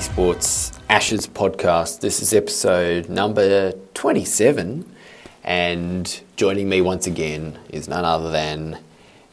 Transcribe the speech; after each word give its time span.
Sports 0.00 0.72
Ashes 0.88 1.26
podcast. 1.26 2.00
This 2.00 2.20
is 2.20 2.32
episode 2.32 3.08
number 3.08 3.72
27, 3.94 4.84
and 5.44 6.20
joining 6.36 6.68
me 6.68 6.80
once 6.80 7.06
again 7.06 7.58
is 7.70 7.88
none 7.88 8.04
other 8.04 8.30
than 8.30 8.78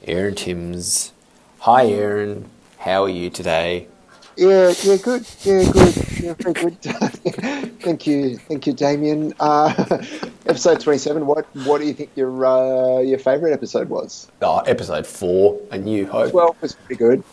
Aaron 0.06 0.36
Timms. 0.36 1.12
Hi, 1.60 1.88
Aaron. 1.88 2.50
How 2.78 3.04
are 3.04 3.10
you 3.10 3.30
today? 3.30 3.88
Yeah, 4.36 4.74
yeah, 4.84 4.98
good. 4.98 5.28
Yeah, 5.44 5.72
good. 5.72 5.96
Yeah, 6.20 6.34
very 6.40 6.54
good. 6.54 6.82
thank 7.82 8.08
you, 8.08 8.38
thank 8.38 8.66
you, 8.66 8.74
Damien. 8.74 9.34
Uh, 9.40 9.74
episode 10.48 10.80
twenty-seven. 10.80 11.26
What 11.26 11.46
What 11.66 11.80
do 11.82 11.88
you 11.88 11.94
think 11.94 12.10
your 12.16 12.46
uh, 12.46 13.00
your 13.00 13.20
favourite 13.20 13.54
episode 13.54 13.90
was? 13.90 14.28
Oh, 14.42 14.60
episode 14.60 15.06
four, 15.06 15.60
A 15.72 15.78
New 15.78 16.08
Hope. 16.08 16.32
Twelve 16.32 16.62
was 16.62 16.74
pretty 16.74 16.98
good. 16.98 17.24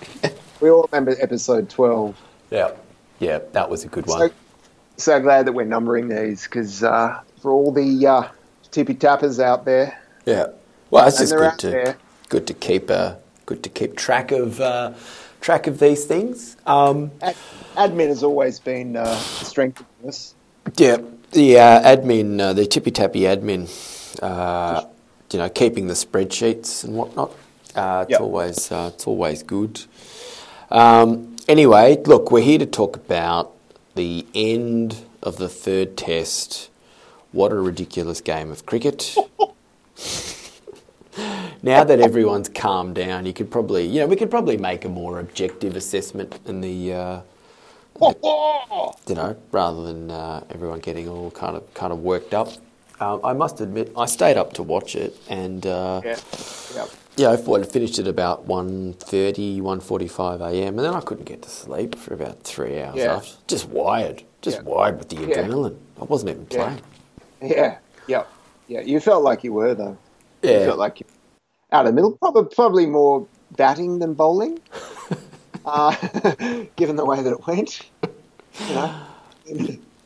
we 0.60 0.70
all 0.70 0.88
remember 0.92 1.16
episode 1.20 1.70
twelve. 1.70 2.16
Yeah, 2.54 2.70
yeah, 3.18 3.40
that 3.52 3.68
was 3.68 3.84
a 3.84 3.88
good 3.88 4.06
one. 4.06 4.20
So, 4.20 4.30
so 4.96 5.20
glad 5.20 5.46
that 5.46 5.52
we're 5.52 5.64
numbering 5.64 6.08
these 6.08 6.44
because 6.44 6.84
uh, 6.84 7.20
for 7.40 7.52
all 7.52 7.72
the 7.72 8.06
uh, 8.06 8.28
tippy 8.70 8.94
tappers 8.94 9.40
out 9.40 9.64
there, 9.64 9.98
yeah. 10.24 10.46
Well, 10.90 11.08
it's 11.08 11.18
just 11.18 11.36
good 11.36 11.58
to 11.60 11.70
there. 11.70 11.98
good 12.28 12.46
to 12.46 12.54
keep 12.54 12.90
uh, 12.90 13.16
good 13.46 13.62
to 13.64 13.70
keep 13.70 13.96
track 13.96 14.30
of 14.30 14.60
uh, 14.60 14.92
track 15.40 15.66
of 15.66 15.80
these 15.80 16.04
things. 16.04 16.56
Um, 16.66 17.10
Ad- 17.20 17.36
admin 17.76 18.08
has 18.08 18.22
always 18.22 18.60
been 18.60 18.96
uh, 18.96 19.24
the 19.40 19.44
strength 19.46 19.80
of 19.80 19.86
this. 20.00 20.36
Yeah, 20.76 20.98
the 21.32 21.58
uh, 21.58 21.96
admin, 21.96 22.40
uh, 22.40 22.52
the 22.52 22.66
tippy 22.66 22.90
tappy 22.90 23.22
admin, 23.22 23.68
uh, 24.22 24.86
you 25.32 25.38
know, 25.38 25.48
keeping 25.48 25.88
the 25.88 25.94
spreadsheets 25.94 26.84
and 26.84 26.94
whatnot. 26.94 27.32
Uh, 27.74 28.06
it's 28.08 28.12
Yep. 28.12 28.20
always 28.20 28.72
uh, 28.72 28.90
it's 28.94 29.06
always 29.06 29.42
good. 29.42 29.80
Um, 30.70 31.33
anyway, 31.48 32.02
look, 32.04 32.30
we're 32.30 32.42
here 32.42 32.58
to 32.58 32.66
talk 32.66 32.96
about 32.96 33.52
the 33.94 34.26
end 34.34 35.04
of 35.22 35.36
the 35.36 35.48
third 35.48 35.96
test. 35.96 36.70
What 37.32 37.52
a 37.52 37.56
ridiculous 37.56 38.20
game 38.20 38.50
of 38.50 38.66
cricket. 38.66 39.16
now 41.62 41.84
that 41.84 42.00
everyone's 42.00 42.48
calmed 42.48 42.94
down, 42.94 43.26
you 43.26 43.32
could 43.32 43.50
probably, 43.50 43.86
you 43.86 44.00
know, 44.00 44.06
we 44.06 44.16
could 44.16 44.30
probably 44.30 44.56
make 44.56 44.84
a 44.84 44.88
more 44.88 45.18
objective 45.20 45.76
assessment 45.76 46.38
in 46.46 46.60
the. 46.60 46.92
Uh, 46.92 47.20
you 49.06 49.14
know, 49.14 49.36
rather 49.52 49.84
than 49.84 50.10
uh, 50.10 50.42
everyone 50.50 50.80
getting 50.80 51.08
all 51.08 51.30
kind 51.30 51.56
of 51.56 51.72
kind 51.74 51.92
of 51.92 52.00
worked 52.00 52.34
up. 52.34 52.48
Um, 53.00 53.20
I 53.24 53.32
must 53.32 53.60
admit, 53.60 53.92
I 53.96 54.06
stayed 54.06 54.36
up 54.36 54.52
to 54.54 54.62
watch 54.62 54.96
it, 54.96 55.16
and 55.28 55.64
uh, 55.66 56.00
Yeah, 56.04 56.18
yeah. 56.74 56.86
Yeah, 57.16 57.30
I 57.30 57.36
finished 57.36 57.98
at 57.98 58.06
about 58.06 58.46
1.30, 58.46 59.60
1.45 59.60 60.40
a.m., 60.52 60.78
and 60.78 60.78
then 60.80 60.94
I 60.94 61.00
couldn't 61.00 61.24
get 61.24 61.42
to 61.42 61.48
sleep 61.50 61.94
for 61.94 62.14
about 62.14 62.42
three 62.42 62.80
hours 62.80 62.96
Yeah. 62.96 63.16
after. 63.16 63.36
Just 63.46 63.68
wired, 63.68 64.22
just 64.42 64.58
Yeah. 64.58 64.62
wired 64.64 64.98
with 64.98 65.08
the 65.08 65.16
Yeah. 65.16 65.26
adrenaline. 65.46 65.76
I 66.00 66.04
wasn't 66.04 66.30
even 66.30 66.46
playing. 66.46 66.80
Yeah, 67.42 67.78
yeah, 68.06 68.24
yeah. 68.68 68.80
You 68.80 69.00
felt 69.00 69.22
like 69.22 69.44
you 69.44 69.52
were 69.52 69.74
though. 69.74 69.96
Yeah, 70.42 70.50
You 70.50 70.58
Yeah. 70.58 70.66
felt 70.66 70.78
like 70.78 71.00
you 71.00 71.06
out 71.72 71.86
of 71.86 71.92
the 71.92 71.94
middle. 71.94 72.12
Probably, 72.12 72.54
probably 72.54 72.86
more 72.86 73.26
batting 73.56 73.98
than 73.98 74.14
bowling. 74.14 74.58
uh, 75.64 75.94
given 76.76 76.96
the 76.96 77.04
way 77.04 77.22
that 77.22 77.32
it 77.32 77.46
went, 77.46 77.80
you 78.68 78.74
know. 78.74 78.90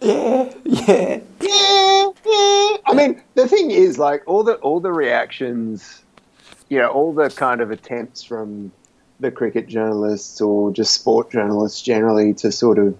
Yeah, 0.00 0.52
yeah. 0.64 1.20
Yeah, 1.40 2.06
yeah. 2.24 2.76
I 2.86 2.92
mean, 2.94 3.22
the 3.34 3.48
thing 3.48 3.70
is, 3.70 3.98
like 3.98 4.22
all 4.26 4.42
the 4.44 4.54
all 4.56 4.80
the 4.80 4.92
reactions, 4.92 6.04
know, 6.76 6.88
all 6.88 7.14
the 7.14 7.30
kind 7.30 7.62
of 7.62 7.70
attempts 7.70 8.22
from 8.22 8.70
the 9.20 9.30
cricket 9.30 9.66
journalists 9.66 10.40
or 10.40 10.70
just 10.70 10.94
sport 10.94 11.30
journalists 11.30 11.80
generally 11.82 12.34
to 12.34 12.52
sort 12.52 12.78
of, 12.78 12.96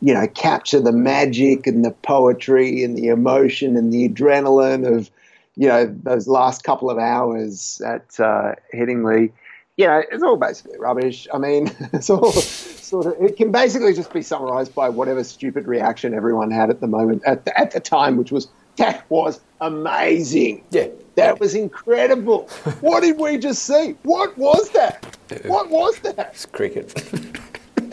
you 0.00 0.14
know, 0.14 0.26
capture 0.28 0.80
the 0.80 0.92
magic 0.92 1.66
and 1.66 1.84
the 1.84 1.90
poetry 1.90 2.84
and 2.84 2.96
the 2.96 3.08
emotion 3.08 3.76
and 3.76 3.92
the 3.92 4.08
adrenaline 4.08 4.86
of, 4.86 5.10
you 5.56 5.66
know, 5.66 5.86
those 6.04 6.28
last 6.28 6.62
couple 6.62 6.88
of 6.88 6.98
hours 6.98 7.82
at 7.84 8.18
uh, 8.20 8.54
Headingley. 8.72 9.32
You 9.76 9.86
know, 9.86 10.02
it's 10.10 10.22
all 10.22 10.36
basically 10.36 10.78
rubbish. 10.78 11.26
I 11.34 11.38
mean, 11.38 11.70
it's 11.92 12.10
all 12.10 12.32
sort 12.32 13.06
of. 13.06 13.14
It 13.20 13.36
can 13.36 13.52
basically 13.52 13.92
just 13.92 14.12
be 14.12 14.22
summarised 14.22 14.74
by 14.74 14.88
whatever 14.88 15.22
stupid 15.24 15.66
reaction 15.66 16.14
everyone 16.14 16.50
had 16.50 16.70
at 16.70 16.80
the 16.80 16.86
moment 16.86 17.22
at 17.26 17.44
the, 17.44 17.58
at 17.58 17.72
the 17.72 17.80
time, 17.80 18.16
which 18.16 18.32
was 18.32 18.48
that 18.78 19.04
was 19.10 19.40
amazing. 19.60 20.64
Yeah. 20.70 20.88
That 21.16 21.40
was 21.40 21.54
incredible. 21.54 22.48
what 22.80 23.02
did 23.02 23.18
we 23.18 23.38
just 23.38 23.64
see? 23.64 23.96
What 24.02 24.36
was 24.38 24.70
that? 24.70 25.16
What 25.44 25.68
was 25.68 25.98
that? 26.00 26.30
It's 26.32 26.46
cricket. 26.46 26.92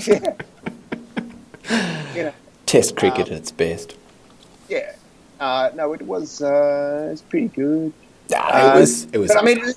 Yeah. 0.07 0.35
you 2.15 2.23
know, 2.23 2.33
Test 2.65 2.95
cricket 2.95 3.27
at 3.27 3.33
its 3.33 3.51
best. 3.51 3.95
yeah. 4.69 4.93
Uh, 5.39 5.69
no, 5.73 5.93
it 5.93 6.01
was. 6.03 6.41
Uh, 6.41 7.09
it's 7.11 7.21
pretty 7.21 7.47
good. 7.47 7.91
Nah, 8.29 8.75
it 8.75 8.79
was. 8.79 9.05
It 9.13 9.17
was. 9.17 9.29
But 9.29 9.37
I 9.41 9.45
mean, 9.45 9.59
it, 9.59 9.75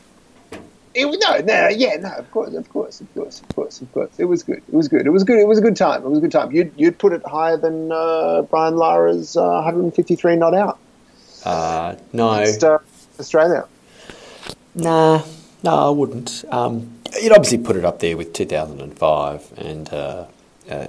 it, 0.94 1.06
no, 1.20 1.38
no, 1.41 1.68
yeah, 1.68 1.97
no. 1.97 2.10
Of 2.10 2.30
course, 2.30 2.54
of 2.54 2.68
course, 2.70 3.00
of 3.00 3.14
course, 3.14 3.41
of 3.41 3.54
course, 3.54 3.80
of 3.80 3.92
course. 3.92 4.10
It 4.18 4.24
was 4.24 4.42
good. 4.42 4.58
It 4.58 4.74
was 4.74 4.88
good. 4.88 5.06
It 5.06 5.10
was 5.10 5.24
good. 5.24 5.38
It 5.38 5.47
was 5.47 5.58
a 5.58 5.62
good 5.62 5.76
time. 5.76 6.02
It 6.02 6.08
was 6.08 6.18
a 6.18 6.20
good 6.22 6.32
time. 6.32 6.52
You'd 6.52 6.72
you'd 6.76 6.98
put 6.98 7.12
it 7.12 7.22
higher 7.26 7.56
than 7.56 7.91
uh, 7.92 8.42
Brian 8.42 8.76
Lara's 8.76 9.36
uh, 9.36 9.62
153 9.64 10.36
not 10.36 10.54
out. 10.54 10.78
Uh, 11.44 11.97
no. 12.12 12.32
Against, 12.32 12.65
uh, 12.65 12.78
Australia. 13.19 13.66
Nah, 14.75 15.22
no, 15.62 15.75
I 15.75 15.91
wouldn't. 15.91 16.44
Um, 16.50 16.99
you'd 17.21 17.32
obviously 17.32 17.59
put 17.59 17.76
it 17.76 17.84
up 17.84 17.99
there 17.99 18.16
with 18.16 18.32
2005 18.32 19.53
and 19.59 19.93
uh, 19.93 20.27
uh. 20.71 20.87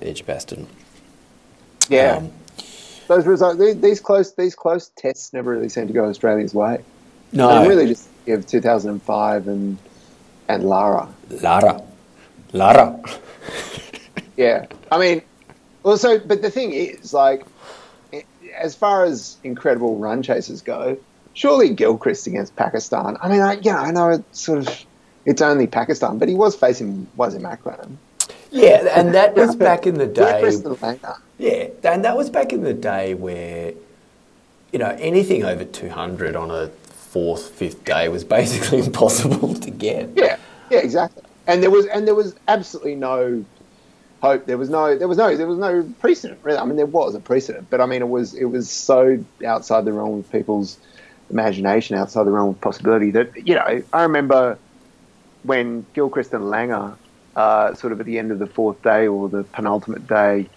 Yeah. 1.90 2.18
Um, 2.18 2.32
Those 3.08 3.26
results, 3.26 3.60
these, 3.82 4.00
close, 4.00 4.34
these 4.34 4.54
close 4.54 4.92
tests 4.96 5.34
never 5.34 5.52
really 5.52 5.70
seem 5.70 5.88
to 5.88 5.94
go 5.94 6.06
Australia's 6.06 6.54
way. 6.54 6.84
no, 7.32 7.50
I 7.50 7.66
really 7.66 7.88
just 7.88 8.08
give 8.26 8.46
2005 8.46 9.48
and 9.48 9.78
and 10.50 10.64
Lara. 10.64 11.08
Lara. 11.42 11.82
Lara. 12.54 13.00
Yeah, 14.38 14.68
I 14.90 14.98
mean, 14.98 15.22
also, 15.84 16.18
but 16.18 16.42
the 16.42 16.50
thing 16.50 16.72
is, 16.72 17.14
like, 17.14 17.44
as 18.60 18.76
far 18.76 19.04
as 19.06 19.38
incredible 19.44 19.98
run 19.98 20.22
chasers 20.22 20.62
go, 20.62 20.98
surely 21.34 21.74
Gilchrist 21.74 22.28
against 22.28 22.56
Pakistan. 22.56 23.18
I 23.22 23.30
mean, 23.30 23.42
I, 23.42 23.54
you 23.54 23.72
know, 23.72 23.78
I 23.78 23.92
know 23.92 24.10
it's 24.10 24.40
sort 24.40 24.68
of 24.68 24.86
it's 25.26 25.42
only 25.42 25.68
Pakistan, 25.68 26.18
but 26.18 26.28
he 26.28 26.36
was 26.36 26.56
facing 26.56 27.08
Wasim 27.18 27.50
Akram. 27.50 27.98
Yeah, 28.52 28.88
and 29.00 29.14
that 29.14 29.36
was 29.36 29.56
back 29.68 29.86
in 29.86 29.96
the 29.96 30.08
day. 30.08 30.32
Gilchrist 30.32 30.66
and 30.66 30.78
Langer. 30.78 31.18
Yeah, 31.38 31.68
and 31.84 32.04
that 32.04 32.18
was 32.18 32.30
back 32.30 32.52
in 32.52 32.64
the 32.64 32.74
day 32.74 33.14
where, 33.14 33.74
you 34.72 34.80
know, 34.80 34.96
anything 35.00 35.46
over 35.46 35.64
200 35.64 36.36
on 36.36 36.52
a 36.52 36.68
fourth, 36.68 37.50
fifth 37.50 37.84
day 37.86 38.10
was 38.10 38.24
basically 38.40 38.80
impossible 38.80 39.54
to 39.56 39.72
get. 39.72 40.10
Yeah, 40.16 40.38
yeah, 40.70 40.80
exactly. 40.80 41.24
And 41.48 41.64
there 41.64 41.72
was 41.72 41.86
and 41.88 42.08
there 42.08 42.16
was 42.16 42.36
absolutely 42.48 42.96
no 42.96 43.44
hope. 44.22 44.46
There 44.46 44.58
was 44.58 44.70
no 44.70 44.98
there 44.98 45.08
was 45.08 45.18
no 45.18 45.36
there 45.36 45.48
was 45.48 45.58
no 45.58 45.92
precedent. 46.00 46.40
Really, 46.44 46.58
I 46.58 46.66
mean, 46.66 46.76
there 46.76 46.86
was 46.86 47.16
a 47.16 47.20
precedent, 47.20 47.68
but 47.70 47.82
I 47.82 47.86
mean, 47.86 48.02
it 48.02 48.10
was 48.10 48.34
it 48.34 48.46
was 48.46 48.70
so 48.70 49.24
outside 49.46 49.86
the 49.86 49.94
realm 49.94 50.20
of 50.20 50.32
people's 50.32 50.78
imagination, 51.30 51.98
outside 51.98 52.24
the 52.24 52.32
realm 52.32 52.50
of 52.50 52.62
possibility 52.62 53.12
that 53.12 53.48
you 53.48 53.56
know. 53.56 53.84
I 53.94 54.04
remember 54.04 54.58
when 55.44 55.86
Gilchrist 55.94 56.34
and 56.34 56.44
Langer, 56.46 56.96
uh, 57.36 57.74
sort 57.76 57.94
of 57.94 58.00
at 58.00 58.06
the 58.06 58.20
end 58.20 58.32
of 58.32 58.40
the 58.40 58.48
fourth 58.48 58.82
day 58.82 59.08
or 59.08 59.30
the 59.30 59.44
penultimate 59.44 60.08
day, 60.08 60.48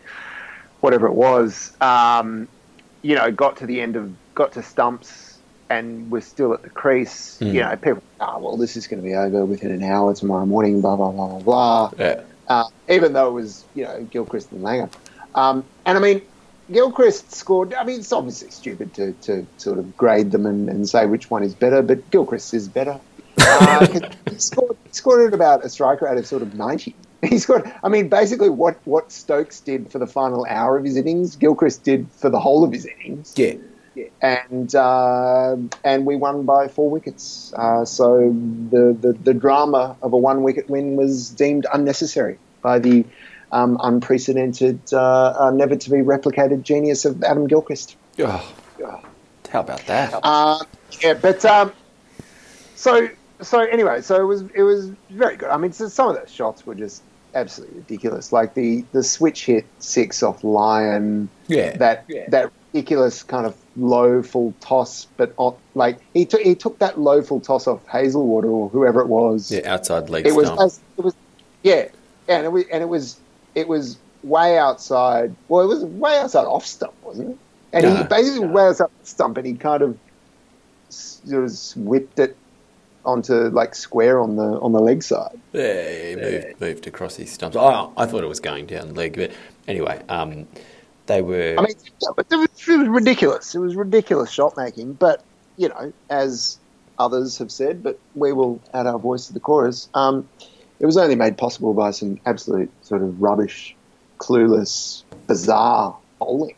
whatever 0.81 1.07
it 1.07 1.15
was, 1.15 1.73
um, 1.81 2.49
you 3.03 3.15
know, 3.15 3.31
got 3.31 3.59
to 3.59 3.67
the 3.67 3.81
end 3.81 3.97
of 3.97 4.13
got 4.35 4.53
to 4.53 4.63
stumps 4.63 5.39
and 5.71 6.11
was 6.11 6.25
still 6.25 6.53
at 6.53 6.63
the 6.63 6.71
crease. 6.71 7.39
You 7.41 7.61
know, 7.61 7.77
people, 7.77 8.03
oh 8.21 8.39
well, 8.39 8.57
this 8.57 8.77
is 8.77 8.87
going 8.87 9.03
to 9.03 9.09
be 9.09 9.15
over 9.15 9.45
within 9.45 9.71
an 9.71 9.83
hour 9.83 10.15
tomorrow 10.15 10.47
morning. 10.47 10.81
Blah 10.81 10.97
blah 10.97 11.11
blah 11.13 11.29
blah 11.29 11.41
blah. 11.41 11.91
Yeah. 11.99 12.23
Uh, 12.53 12.69
even 12.89 13.13
though 13.15 13.29
it 13.29 13.33
was 13.33 13.65
you 13.75 13.85
know 13.85 14.07
Gilchrist 14.11 14.53
and 14.53 14.63
Langer, 14.63 14.91
um, 15.35 15.65
and 15.87 15.97
I 15.97 16.01
mean. 16.01 16.23
Gilchrist 16.71 17.33
scored. 17.33 17.75
I 17.75 17.85
mean, 17.85 17.99
it's 17.99 18.13
obviously 18.13 18.51
stupid 18.51 18.95
to, 18.95 19.13
to 19.23 19.45
sort 19.59 19.79
of 19.79 19.95
grade 19.97 20.31
them 20.31 20.47
and, 20.47 20.71
and 20.71 20.89
say 20.89 21.05
which 21.05 21.29
one 21.29 21.43
is 21.43 21.55
better, 21.55 21.83
but 21.83 22.09
Gilchrist 22.11 22.55
is 22.55 22.69
better. 22.69 22.99
Uh, 23.39 23.87
he 24.31 24.39
scored, 24.39 24.77
scored 24.91 25.27
at 25.27 25.35
about 25.35 25.65
a 25.65 25.69
strike 25.69 26.01
rate 26.01 26.17
of 26.19 26.27
sort 26.27 26.43
of 26.43 26.55
90. 26.55 26.95
He 27.23 27.39
scored, 27.39 27.73
I 27.85 27.89
mean, 27.89 28.09
basically 28.09 28.49
what, 28.49 28.79
what 28.85 29.13
Stokes 29.13 29.61
did 29.61 29.93
for 29.93 30.01
the 30.01 30.09
final 30.09 30.45
hour 30.49 30.77
of 30.77 30.85
his 30.85 30.97
innings, 30.97 31.37
Gilchrist 31.37 31.85
did 31.85 32.11
for 32.11 32.29
the 32.29 32.41
whole 32.41 32.65
of 32.65 32.73
his 32.73 32.85
innings. 32.85 33.33
Yeah. 33.37 33.55
And 34.21 34.75
uh, 34.75 35.57
and 35.85 36.07
we 36.07 36.17
won 36.17 36.45
by 36.45 36.69
four 36.69 36.89
wickets. 36.89 37.53
Uh, 37.55 37.85
so 37.85 38.19
the, 38.71 38.97
the, 38.99 39.13
the 39.13 39.35
drama 39.35 39.97
of 40.03 40.13
a 40.13 40.17
one 40.17 40.43
wicket 40.43 40.71
win 40.71 40.97
was 40.97 41.31
deemed 41.31 41.67
unnecessary 41.73 42.39
by 42.63 42.79
the 42.79 43.05
um, 43.51 43.77
unprecedented, 43.83 44.81
uh, 44.93 45.35
uh, 45.39 45.51
never 45.51 45.77
to 45.77 45.91
be 45.91 45.99
replicated 45.99 46.63
genius 46.63 47.05
of 47.05 47.23
Adam 47.23 47.47
Gilchrist. 47.47 47.97
Oh, 48.19 48.55
how 49.51 49.61
about 49.61 49.85
that? 49.87 50.19
Uh, 50.23 50.65
yeah, 51.03 51.15
but 51.15 51.45
um, 51.45 51.73
so 52.75 53.09
so 53.43 53.61
anyway, 53.61 54.01
so 54.01 54.21
it 54.21 54.25
was 54.25 54.43
it 54.55 54.63
was 54.63 54.91
very 55.11 55.37
good. 55.37 55.51
I 55.51 55.59
mean, 55.59 55.73
so 55.73 55.89
some 55.89 56.09
of 56.09 56.17
those 56.17 56.33
shots 56.33 56.65
were 56.65 56.75
just 56.75 57.03
absolutely 57.35 57.79
ridiculous. 57.79 58.33
Like 58.33 58.55
the 58.55 58.85
the 58.93 59.03
switch 59.03 59.45
hit 59.45 59.67
six 59.79 60.23
off 60.23 60.43
Lyon. 60.45 61.29
Yeah. 61.49 61.77
That 61.77 62.05
Yeah. 62.09 62.31
that 62.31 62.53
ridiculous 62.73 63.23
kind 63.23 63.47
of 63.47 63.57
low 63.77 64.23
full 64.23 64.55
toss, 64.61 65.07
but 65.17 65.33
on, 65.37 65.55
like 65.75 65.99
he 66.15 66.25
took 66.25 66.41
he 66.41 66.55
took 66.55 66.79
that 66.79 66.99
low 66.99 67.23
full 67.23 67.41
toss 67.41 67.67
off 67.67 67.87
Hazlewood 67.87 68.45
or 68.45 68.69
whoever 68.69 69.01
it 69.01 69.09
was. 69.09 69.51
Yeah, 69.51 69.73
outside 69.73 70.11
leg 70.11 70.27
it 70.27 70.35
was 70.35 70.49
it 70.99 71.05
was 71.05 71.15
yeah, 71.63 71.89
and 72.29 72.45
it 72.45 72.53
was 72.53 72.65
and 72.73 72.83
it 72.83 72.89
was 72.89 73.19
it 73.55 73.69
was 73.69 73.99
way 74.23 74.59
outside. 74.59 75.35
Well, 75.49 75.63
it 75.65 75.69
was 75.69 75.85
way 75.85 76.19
outside 76.19 76.45
off 76.45 76.67
stump, 76.67 76.95
wasn't 77.03 77.31
it? 77.31 77.39
And 77.75 77.87
he 77.87 78.03
basically 78.05 78.47
No. 78.47 78.53
way 78.53 78.63
outside 78.65 78.89
stump, 79.03 79.39
and 79.39 79.47
he 79.47 79.55
kind 79.55 79.83
of 79.83 79.97
sort 80.89 81.45
of 81.45 81.59
whipped 81.77 82.19
it 82.19 82.37
onto 83.05 83.35
like 83.49 83.75
square 83.75 84.21
on 84.21 84.37
the 84.37 84.61
on 84.61 84.73
the 84.73 84.81
leg 84.81 85.03
side. 85.03 85.39
Yeah, 85.53 86.09
he 86.09 86.17
moved, 86.17 86.61
moved 86.61 86.87
across 86.87 87.17
his 87.17 87.33
stumps. 87.33 87.57
Oh, 87.57 87.93
I 87.97 88.07
thought 88.07 88.23
it 88.23 88.29
was 88.29 88.41
going 88.41 88.67
down 88.67 88.95
leg, 88.95 89.17
but 89.17 89.33
anyway, 89.67 90.01
um, 90.09 90.47
they 91.13 91.23
were. 91.23 91.55
I 91.59 91.63
mean, 91.63 91.75
yeah, 92.01 92.09
but 92.17 92.27
it 92.31 92.37
was, 92.37 92.49
it 92.69 92.77
was 92.79 92.89
ridiculous. 92.89 93.55
It 93.55 93.59
was 93.59 93.77
ridiculous 93.77 94.31
shot 94.31 94.57
making. 94.57 94.95
But 94.95 95.23
you 95.57 95.69
know, 95.69 95.93
as 96.11 96.59
others 96.99 97.39
have 97.39 97.51
said, 97.51 97.83
but 97.83 97.99
we 98.15 98.33
will 98.33 98.61
add 98.73 98.87
our 98.87 98.99
voice 98.99 99.27
to 99.27 99.33
the 99.33 99.41
chorus. 99.41 99.89
Um, 99.95 100.29
it 100.81 100.87
was 100.87 100.97
only 100.97 101.15
made 101.15 101.37
possible 101.39 101.75
by 101.75 101.91
some 101.91 102.19
absolute 102.27 102.71
sort 102.83 103.03
of 103.03 103.21
rubbish, 103.21 103.77
clueless, 104.19 105.03
bizarre 105.27 105.97
bowling. 106.19 106.57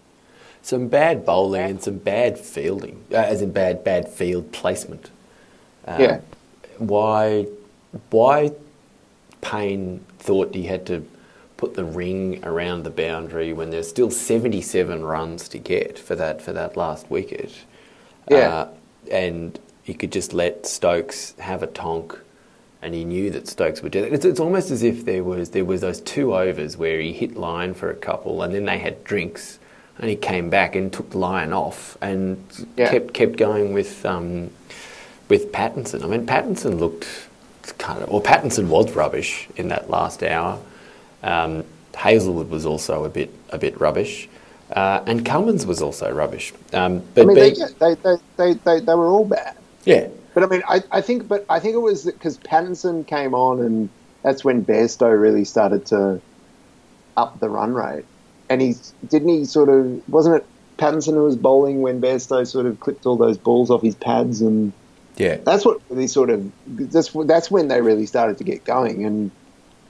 some 0.62 0.88
bad 0.88 1.24
bowling 1.26 1.70
and 1.70 1.82
some 1.82 1.98
bad 1.98 2.38
fielding, 2.38 3.04
uh, 3.12 3.16
as 3.16 3.42
in 3.42 3.50
bad 3.52 3.84
bad 3.84 4.08
field 4.08 4.52
placement. 4.52 5.10
Um, 5.86 6.00
Yeah. 6.00 6.20
Why, 6.78 7.46
why 8.10 8.52
Paine 9.40 10.04
thought 10.18 10.54
he 10.54 10.64
had 10.64 10.86
to 10.86 11.06
put 11.64 11.74
the 11.74 11.84
ring 11.84 12.44
around 12.44 12.82
the 12.82 12.90
boundary 12.90 13.54
when 13.54 13.70
there's 13.70 13.88
still 13.88 14.10
77 14.10 15.02
runs 15.02 15.48
to 15.48 15.58
get 15.58 15.98
for 15.98 16.14
that 16.14 16.42
for 16.42 16.52
that 16.52 16.76
last 16.76 17.10
wicket. 17.10 17.52
Yeah. 18.30 18.36
Uh, 18.36 18.68
and 19.10 19.58
he 19.82 19.94
could 19.94 20.12
just 20.12 20.34
let 20.34 20.66
Stokes 20.66 21.34
have 21.38 21.62
a 21.62 21.66
tonk, 21.66 22.18
and 22.82 22.94
he 22.94 23.04
knew 23.04 23.30
that 23.30 23.48
Stokes 23.48 23.80
would 23.82 23.92
do 23.92 24.02
that. 24.02 24.12
It's, 24.12 24.26
it's 24.26 24.40
almost 24.40 24.70
as 24.70 24.82
if 24.82 25.06
there 25.06 25.24
was 25.24 25.50
there 25.50 25.64
was 25.64 25.80
those 25.80 26.02
two 26.02 26.34
overs 26.36 26.76
where 26.76 27.00
he 27.00 27.12
hit 27.14 27.34
Lyon 27.34 27.72
for 27.72 27.90
a 27.90 27.96
couple, 27.96 28.42
and 28.42 28.54
then 28.54 28.66
they 28.66 28.76
had 28.78 29.02
drinks, 29.04 29.58
and 29.98 30.10
he 30.10 30.16
came 30.16 30.50
back 30.50 30.74
and 30.76 30.92
took 30.92 31.14
Lyon 31.14 31.54
off 31.54 31.96
and 32.02 32.44
Yeah. 32.76 32.90
kept 32.90 33.14
kept 33.14 33.36
going 33.38 33.72
with 33.72 34.04
um, 34.04 34.50
with 35.30 35.50
Pattinson. 35.50 36.04
I 36.04 36.08
mean, 36.08 36.26
Pattinson 36.26 36.78
looked 36.78 37.06
kind 37.78 38.02
of, 38.02 38.10
well, 38.10 38.20
Pattinson 38.20 38.68
was 38.68 38.92
rubbish 38.92 39.48
in 39.56 39.68
that 39.68 39.88
last 39.88 40.22
hour. 40.22 40.58
Um, 41.24 41.64
Hazlewood 41.94 42.50
was 42.50 42.66
also 42.66 43.04
a 43.04 43.08
bit 43.08 43.30
a 43.50 43.58
bit 43.58 43.80
rubbish, 43.80 44.28
uh, 44.70 45.02
and 45.06 45.24
Cummins 45.24 45.64
was 45.64 45.80
also 45.80 46.12
rubbish. 46.12 46.52
Um, 46.72 47.02
but 47.14 47.22
I 47.22 47.24
mean, 47.24 47.36
they, 47.36 47.50
they, 47.50 47.94
they, 47.94 48.16
they, 48.36 48.52
they, 48.52 48.80
they 48.80 48.94
were 48.94 49.06
all 49.06 49.24
bad. 49.24 49.56
yeah, 49.84 50.08
But 50.34 50.42
I 50.42 50.46
mean, 50.46 50.62
I, 50.68 50.82
I 50.90 51.00
think, 51.00 51.26
but 51.26 51.46
I 51.48 51.60
think 51.60 51.74
it 51.74 51.78
was 51.78 52.04
because 52.04 52.36
Pattinson 52.38 53.06
came 53.06 53.34
on, 53.34 53.60
and 53.60 53.88
that's 54.22 54.44
when 54.44 54.64
Bairstow 54.64 55.18
really 55.18 55.44
started 55.44 55.86
to 55.86 56.20
up 57.16 57.40
the 57.40 57.48
run 57.48 57.72
rate. 57.72 58.04
And 58.50 58.60
he 58.60 58.74
didn't 59.08 59.28
he 59.28 59.44
sort 59.46 59.70
of 59.70 60.06
wasn't 60.08 60.36
it 60.36 60.46
Pattinson 60.76 61.14
who 61.14 61.22
was 61.22 61.36
bowling 61.36 61.80
when 61.80 62.00
Bairstow 62.00 62.46
sort 62.46 62.66
of 62.66 62.80
clipped 62.80 63.06
all 63.06 63.16
those 63.16 63.38
balls 63.38 63.70
off 63.70 63.80
his 63.80 63.94
pads, 63.94 64.42
and 64.42 64.72
yeah, 65.16 65.36
that's 65.36 65.64
what 65.64 65.80
really 65.88 66.06
sort 66.06 66.28
of 66.28 66.52
that's 66.66 67.10
that's 67.24 67.50
when 67.50 67.68
they 67.68 67.80
really 67.80 68.04
started 68.04 68.36
to 68.38 68.44
get 68.44 68.64
going. 68.64 69.06
And 69.06 69.30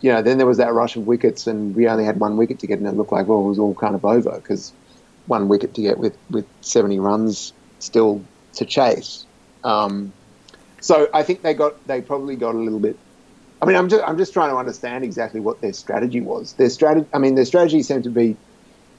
you 0.05 0.13
know, 0.13 0.21
then 0.21 0.37
there 0.37 0.47
was 0.47 0.59
that 0.59 0.75
rush 0.75 0.97
of 0.97 1.07
wickets, 1.07 1.47
and 1.47 1.75
we 1.75 1.89
only 1.89 2.05
had 2.05 2.21
one 2.21 2.37
wicket 2.37 2.59
to 2.59 2.67
get, 2.67 2.79
and 2.79 2.87
it 2.87 2.93
looked 2.93 3.11
like 3.11 3.27
well, 3.27 3.41
it 3.41 3.49
was 3.49 3.59
all 3.59 3.75
kind 3.75 3.95
of 3.95 4.05
over 4.05 4.33
because 4.33 4.71
one 5.29 5.49
wicket 5.49 5.73
to 5.77 5.81
get 5.81 5.97
with 5.97 6.15
with 6.29 6.45
seventy 6.61 7.01
runs 7.01 7.55
still 7.79 8.23
to 8.57 8.67
chase. 8.67 9.25
Um, 9.65 10.13
so 10.83 11.09
I 11.15 11.23
think 11.23 11.41
they 11.41 11.55
got 11.55 11.83
they 11.87 12.03
probably 12.03 12.37
got 12.37 12.55
a 12.55 12.59
little 12.59 12.81
bit. 12.81 12.99
I 13.63 13.65
mean, 13.65 13.77
I'm 13.77 13.89
just 13.89 14.05
I'm 14.07 14.19
just 14.19 14.35
trying 14.35 14.51
to 14.51 14.57
understand 14.57 15.05
exactly 15.05 15.41
what 15.41 15.63
their 15.63 15.73
strategy 15.73 16.21
was. 16.21 16.53
Their 16.53 16.69
strategy, 16.69 17.07
I 17.15 17.19
mean, 17.19 17.35
their 17.35 17.47
strategy 17.47 17.83
seemed 17.83 18.05
to 18.05 18.11
be 18.11 18.37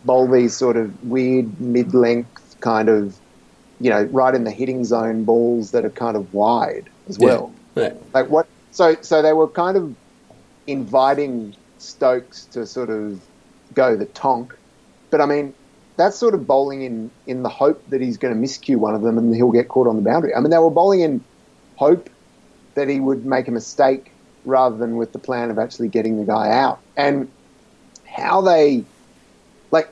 bowl 0.05 0.27
these 0.27 0.57
sort 0.57 0.75
of 0.75 1.03
weird 1.03 1.61
mid-length 1.61 2.57
kind 2.61 2.89
of, 2.89 3.15
you 3.79 3.91
know, 3.91 4.05
right 4.05 4.33
in 4.33 4.43
the 4.43 4.49
hitting 4.49 4.83
zone 4.83 5.23
balls 5.23 5.69
that 5.69 5.85
are 5.85 5.91
kind 5.91 6.17
of 6.17 6.33
wide 6.33 6.89
as 7.07 7.19
well. 7.19 7.53
yeah. 7.75 7.93
Like 8.11 8.27
what? 8.27 8.47
So 8.71 8.95
so 9.03 9.21
they 9.21 9.33
were 9.33 9.47
kind 9.47 9.77
of 9.77 9.95
inviting 10.67 11.55
Stokes 11.77 12.45
to 12.45 12.65
sort 12.65 12.89
of 12.89 13.21
go 13.73 13.95
the 13.95 14.05
tonk, 14.05 14.55
but 15.09 15.21
I 15.21 15.25
mean. 15.25 15.53
That's 15.97 16.17
sort 16.17 16.33
of 16.33 16.45
bowling 16.45 16.81
in, 16.81 17.09
in 17.25 17.41
the 17.41 17.47
hope 17.47 17.81
that 17.89 18.01
he's 18.01 18.17
going 18.17 18.33
to 18.33 18.37
miscue 18.37 18.75
one 18.75 18.95
of 18.95 19.01
them 19.01 19.17
and 19.17 19.33
he'll 19.33 19.53
get 19.53 19.69
caught 19.69 19.87
on 19.87 19.95
the 19.95 20.01
boundary. 20.01 20.35
I 20.35 20.41
mean, 20.41 20.49
they 20.49 20.57
were 20.57 20.69
bowling 20.69 20.99
in 20.99 21.23
hope 21.77 22.09
that 22.73 22.89
he 22.89 22.99
would 22.99 23.25
make 23.25 23.47
a 23.47 23.51
mistake 23.51 24.11
rather 24.45 24.77
than 24.77 24.97
with 24.97 25.11
the 25.11 25.19
plan 25.19 25.49
of 25.49 25.57
actually 25.57 25.87
getting 25.87 26.17
the 26.17 26.25
guy 26.25 26.51
out. 26.51 26.79
And 26.95 27.29
how 28.05 28.41
they, 28.41 28.83
like, 29.71 29.89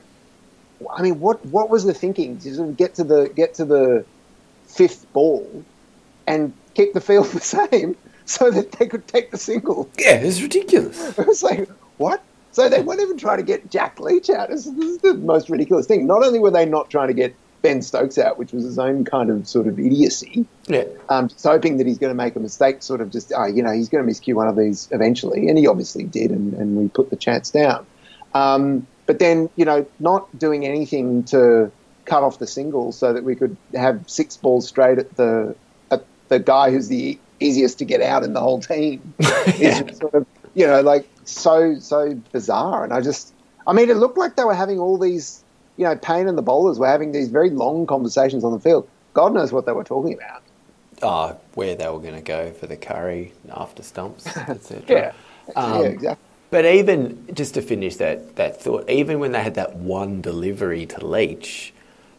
I 0.92 1.02
mean, 1.02 1.20
what 1.20 1.44
what 1.46 1.70
was 1.70 1.84
the 1.84 1.94
thinking 1.94 2.38
to 2.38 2.72
get 2.72 2.94
to 2.96 3.04
the 3.04 3.30
get 3.34 3.54
to 3.54 3.64
the 3.64 4.04
fifth 4.66 5.12
ball 5.12 5.64
and 6.26 6.52
keep 6.74 6.92
the 6.94 7.00
field 7.00 7.26
the 7.32 7.40
same 7.40 7.96
so 8.26 8.50
that 8.50 8.72
they 8.72 8.86
could 8.86 9.06
take 9.06 9.30
the 9.30 9.38
single? 9.38 9.88
Yeah, 9.98 10.16
it's 10.16 10.40
ridiculous. 10.40 11.18
It 11.18 11.26
was 11.26 11.42
like, 11.42 11.68
what? 11.98 12.22
So 12.52 12.68
they 12.68 12.82
weren't 12.82 13.00
even 13.00 13.18
trying 13.18 13.38
to 13.38 13.42
get 13.42 13.70
Jack 13.70 13.98
Leach 13.98 14.30
out. 14.30 14.48
This, 14.48 14.64
this 14.64 14.84
is 14.84 14.98
the 14.98 15.14
most 15.14 15.50
ridiculous 15.50 15.86
thing. 15.86 16.06
Not 16.06 16.24
only 16.24 16.38
were 16.38 16.52
they 16.52 16.64
not 16.64 16.88
trying 16.88 17.08
to 17.08 17.14
get 17.14 17.34
Ben 17.62 17.82
Stokes 17.82 18.18
out, 18.18 18.38
which 18.38 18.52
was 18.52 18.62
his 18.62 18.78
own 18.78 19.04
kind 19.04 19.30
of 19.30 19.48
sort 19.48 19.66
of 19.66 19.78
idiocy, 19.78 20.46
Yeah, 20.68 20.84
um, 21.08 21.28
just 21.28 21.42
hoping 21.42 21.78
that 21.78 21.86
he's 21.86 21.98
going 21.98 22.10
to 22.10 22.14
make 22.14 22.36
a 22.36 22.40
mistake, 22.40 22.82
sort 22.82 23.00
of 23.00 23.10
just, 23.10 23.32
oh, 23.34 23.46
you 23.46 23.62
know, 23.62 23.72
he's 23.72 23.88
going 23.88 24.06
to 24.06 24.12
miscue 24.12 24.34
one 24.34 24.48
of 24.48 24.56
these 24.56 24.86
eventually, 24.92 25.48
and 25.48 25.56
he 25.56 25.66
obviously 25.66 26.04
did, 26.04 26.30
and, 26.30 26.52
and 26.54 26.76
we 26.76 26.88
put 26.88 27.10
the 27.10 27.16
chance 27.16 27.50
down. 27.50 27.86
Um, 28.34 28.86
but 29.06 29.18
then, 29.18 29.48
you 29.56 29.64
know, 29.64 29.86
not 29.98 30.38
doing 30.38 30.66
anything 30.66 31.24
to 31.24 31.72
cut 32.04 32.22
off 32.22 32.38
the 32.38 32.46
single 32.46 32.92
so 32.92 33.12
that 33.12 33.24
we 33.24 33.34
could 33.34 33.56
have 33.74 34.08
six 34.08 34.36
balls 34.36 34.68
straight 34.68 34.98
at 34.98 35.16
the 35.16 35.56
at 35.90 36.04
the 36.28 36.38
guy 36.38 36.70
who's 36.70 36.88
the 36.88 37.18
easiest 37.46 37.78
to 37.78 37.84
get 37.84 38.00
out 38.02 38.22
in 38.24 38.32
the 38.32 38.40
whole 38.40 38.60
team. 38.60 39.14
Yeah. 39.58 39.82
It's 39.86 39.98
sort 39.98 40.14
of, 40.14 40.26
you 40.54 40.66
know, 40.66 40.80
like 40.80 41.06
so 41.24 41.78
so 41.78 42.14
bizarre, 42.32 42.84
and 42.84 42.92
I 42.92 43.00
just, 43.00 43.34
I 43.66 43.72
mean, 43.72 43.90
it 43.90 43.96
looked 43.96 44.18
like 44.18 44.36
they 44.36 44.44
were 44.44 44.54
having 44.54 44.78
all 44.78 44.98
these, 44.98 45.44
you 45.76 45.84
know, 45.84 45.96
Paine 45.96 46.28
and 46.28 46.36
the 46.38 46.42
bowlers 46.42 46.78
were 46.78 46.88
having 46.88 47.12
these 47.12 47.28
very 47.28 47.50
long 47.50 47.86
conversations 47.86 48.44
on 48.44 48.52
the 48.52 48.60
field. 48.60 48.88
God 49.14 49.32
knows 49.34 49.52
what 49.52 49.66
they 49.66 49.72
were 49.72 49.84
talking 49.84 50.14
about. 50.14 50.42
oh, 51.02 51.38
where 51.54 51.74
they 51.76 51.88
were 51.88 52.00
going 52.00 52.14
to 52.16 52.22
go 52.22 52.52
for 52.52 52.66
the 52.66 52.76
curry 52.76 53.32
after 53.52 53.82
stumps, 53.82 54.26
etc. 54.48 54.82
Yeah, 54.88 55.12
Um, 55.56 55.82
yeah, 55.82 55.88
exactly. 55.88 56.24
But 56.50 56.64
even 56.66 57.26
just 57.34 57.54
to 57.54 57.62
finish 57.62 57.96
that, 57.96 58.36
that 58.36 58.60
thought, 58.62 58.88
even 58.88 59.18
when 59.20 59.32
they 59.32 59.42
had 59.42 59.54
that 59.56 59.76
one 59.76 60.20
delivery 60.22 60.86
to 60.86 61.04
Leach, 61.06 61.73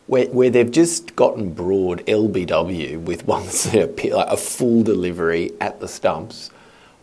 where, 0.07 0.27
where 0.27 0.49
they've 0.49 0.71
just 0.71 1.15
gotten 1.15 1.51
Broad 1.53 2.05
LBW 2.05 2.99
with 3.01 3.25
one 3.27 3.43
sort 3.49 3.75
of 3.89 3.97
pi- 3.97 4.09
like 4.13 4.27
a 4.29 4.37
full 4.37 4.83
delivery 4.83 5.51
at 5.61 5.79
the 5.79 5.87
stumps, 5.87 6.51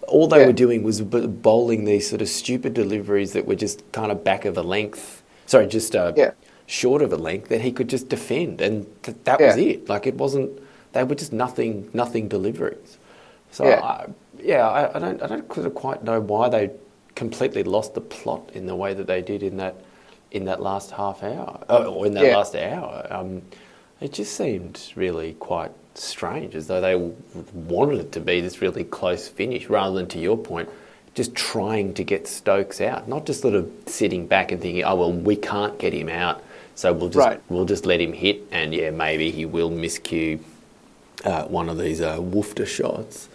all 0.09 0.29
they 0.29 0.41
Yeah. 0.41 0.47
were 0.47 0.53
doing 0.53 0.83
was 0.83 1.01
bowling 1.01 1.85
these 1.85 2.09
sort 2.09 2.23
of 2.23 2.29
stupid 2.29 2.75
deliveries 2.75 3.33
that 3.33 3.47
were 3.47 3.55
just 3.55 3.83
kind 3.93 4.13
of 4.13 4.23
back 4.25 4.45
of 4.45 4.57
a 4.59 4.63
length. 4.63 5.23
Sorry, 5.47 5.67
just 5.67 5.95
uh, 5.97 6.13
Yeah. 6.17 6.33
short 6.67 7.03
of 7.03 7.13
a 7.13 7.17
length 7.17 7.49
that 7.49 7.61
he 7.63 7.73
could 7.73 7.89
just 7.89 8.09
defend, 8.09 8.61
and 8.61 8.87
th- 9.03 9.17
that 9.25 9.41
was 9.41 9.57
it. 9.57 9.89
Like 9.89 10.07
it 10.07 10.15
wasn't. 10.17 10.51
They 10.93 11.05
were 11.05 11.15
just 11.15 11.33
nothing, 11.33 11.89
nothing 11.95 12.29
deliveries. 12.29 12.99
So 13.51 13.65
Yeah. 13.67 13.81
I, 13.83 14.07
yeah, 14.43 14.69
I, 14.69 14.97
I 14.97 14.99
don't, 14.99 15.23
I 15.23 15.27
don't 15.27 15.49
quite 15.75 16.05
know 16.05 16.21
why 16.21 16.49
they 16.49 16.71
completely 17.15 17.63
lost 17.63 17.95
the 17.95 18.01
plot 18.01 18.51
in 18.55 18.67
the 18.67 18.75
way 18.77 18.93
that 18.95 19.07
they 19.07 19.23
did 19.23 19.43
in 19.43 19.57
that, 19.59 19.77
in 20.33 20.47
that 20.47 20.61
last 20.61 20.91
half 20.93 21.23
hour, 21.23 21.61
uh, 21.69 21.85
or 21.85 22.07
in 22.07 22.15
that 22.15 22.25
Yeah. 22.25 22.37
last 22.37 22.57
hour. 22.57 23.07
Um, 23.11 23.43
it 24.01 24.13
just 24.13 24.35
seemed 24.35 24.81
really 24.97 25.35
quite 25.39 25.71
strange, 25.95 26.55
as 26.57 26.67
though 26.67 26.81
they 26.81 26.97
wanted 27.55 28.01
it 28.01 28.13
to 28.13 28.21
be 28.21 28.41
this 28.41 28.61
really 28.61 28.83
close 28.83 29.29
finish, 29.29 29.69
rather 29.69 29.95
than, 29.95 30.07
to 30.09 30.19
your 30.19 30.37
point, 30.39 30.69
just 31.15 31.35
trying 31.35 31.93
to 31.95 32.03
get 32.03 32.27
Stokes 32.27 32.81
out, 32.81 33.07
not 33.07 33.27
just 33.27 33.43
sort 33.43 33.55
of 33.55 33.71
sitting 33.87 34.27
back 34.27 34.51
and 34.51 34.61
thinking, 34.61 34.83
oh 34.83 34.95
well, 34.97 35.13
we 35.13 35.37
can't 35.37 35.79
get 35.79 35.93
him 35.93 36.09
out, 36.09 36.43
so 36.75 36.93
we'll 36.95 37.11
just 37.11 37.19
Right. 37.29 37.41
we'll 37.51 37.67
just 37.67 37.85
let 37.85 38.01
him 38.01 38.15
hit, 38.15 38.41
and 38.51 38.73
yeah, 38.75 38.91
maybe 38.91 39.31
he 39.31 39.45
will 39.45 39.71
miscue 39.71 40.39
uh, 41.27 41.45
one 41.45 41.69
of 41.69 41.77
these 41.79 42.01
uh, 42.01 42.17
woofter 42.19 42.67
shots. 42.67 43.29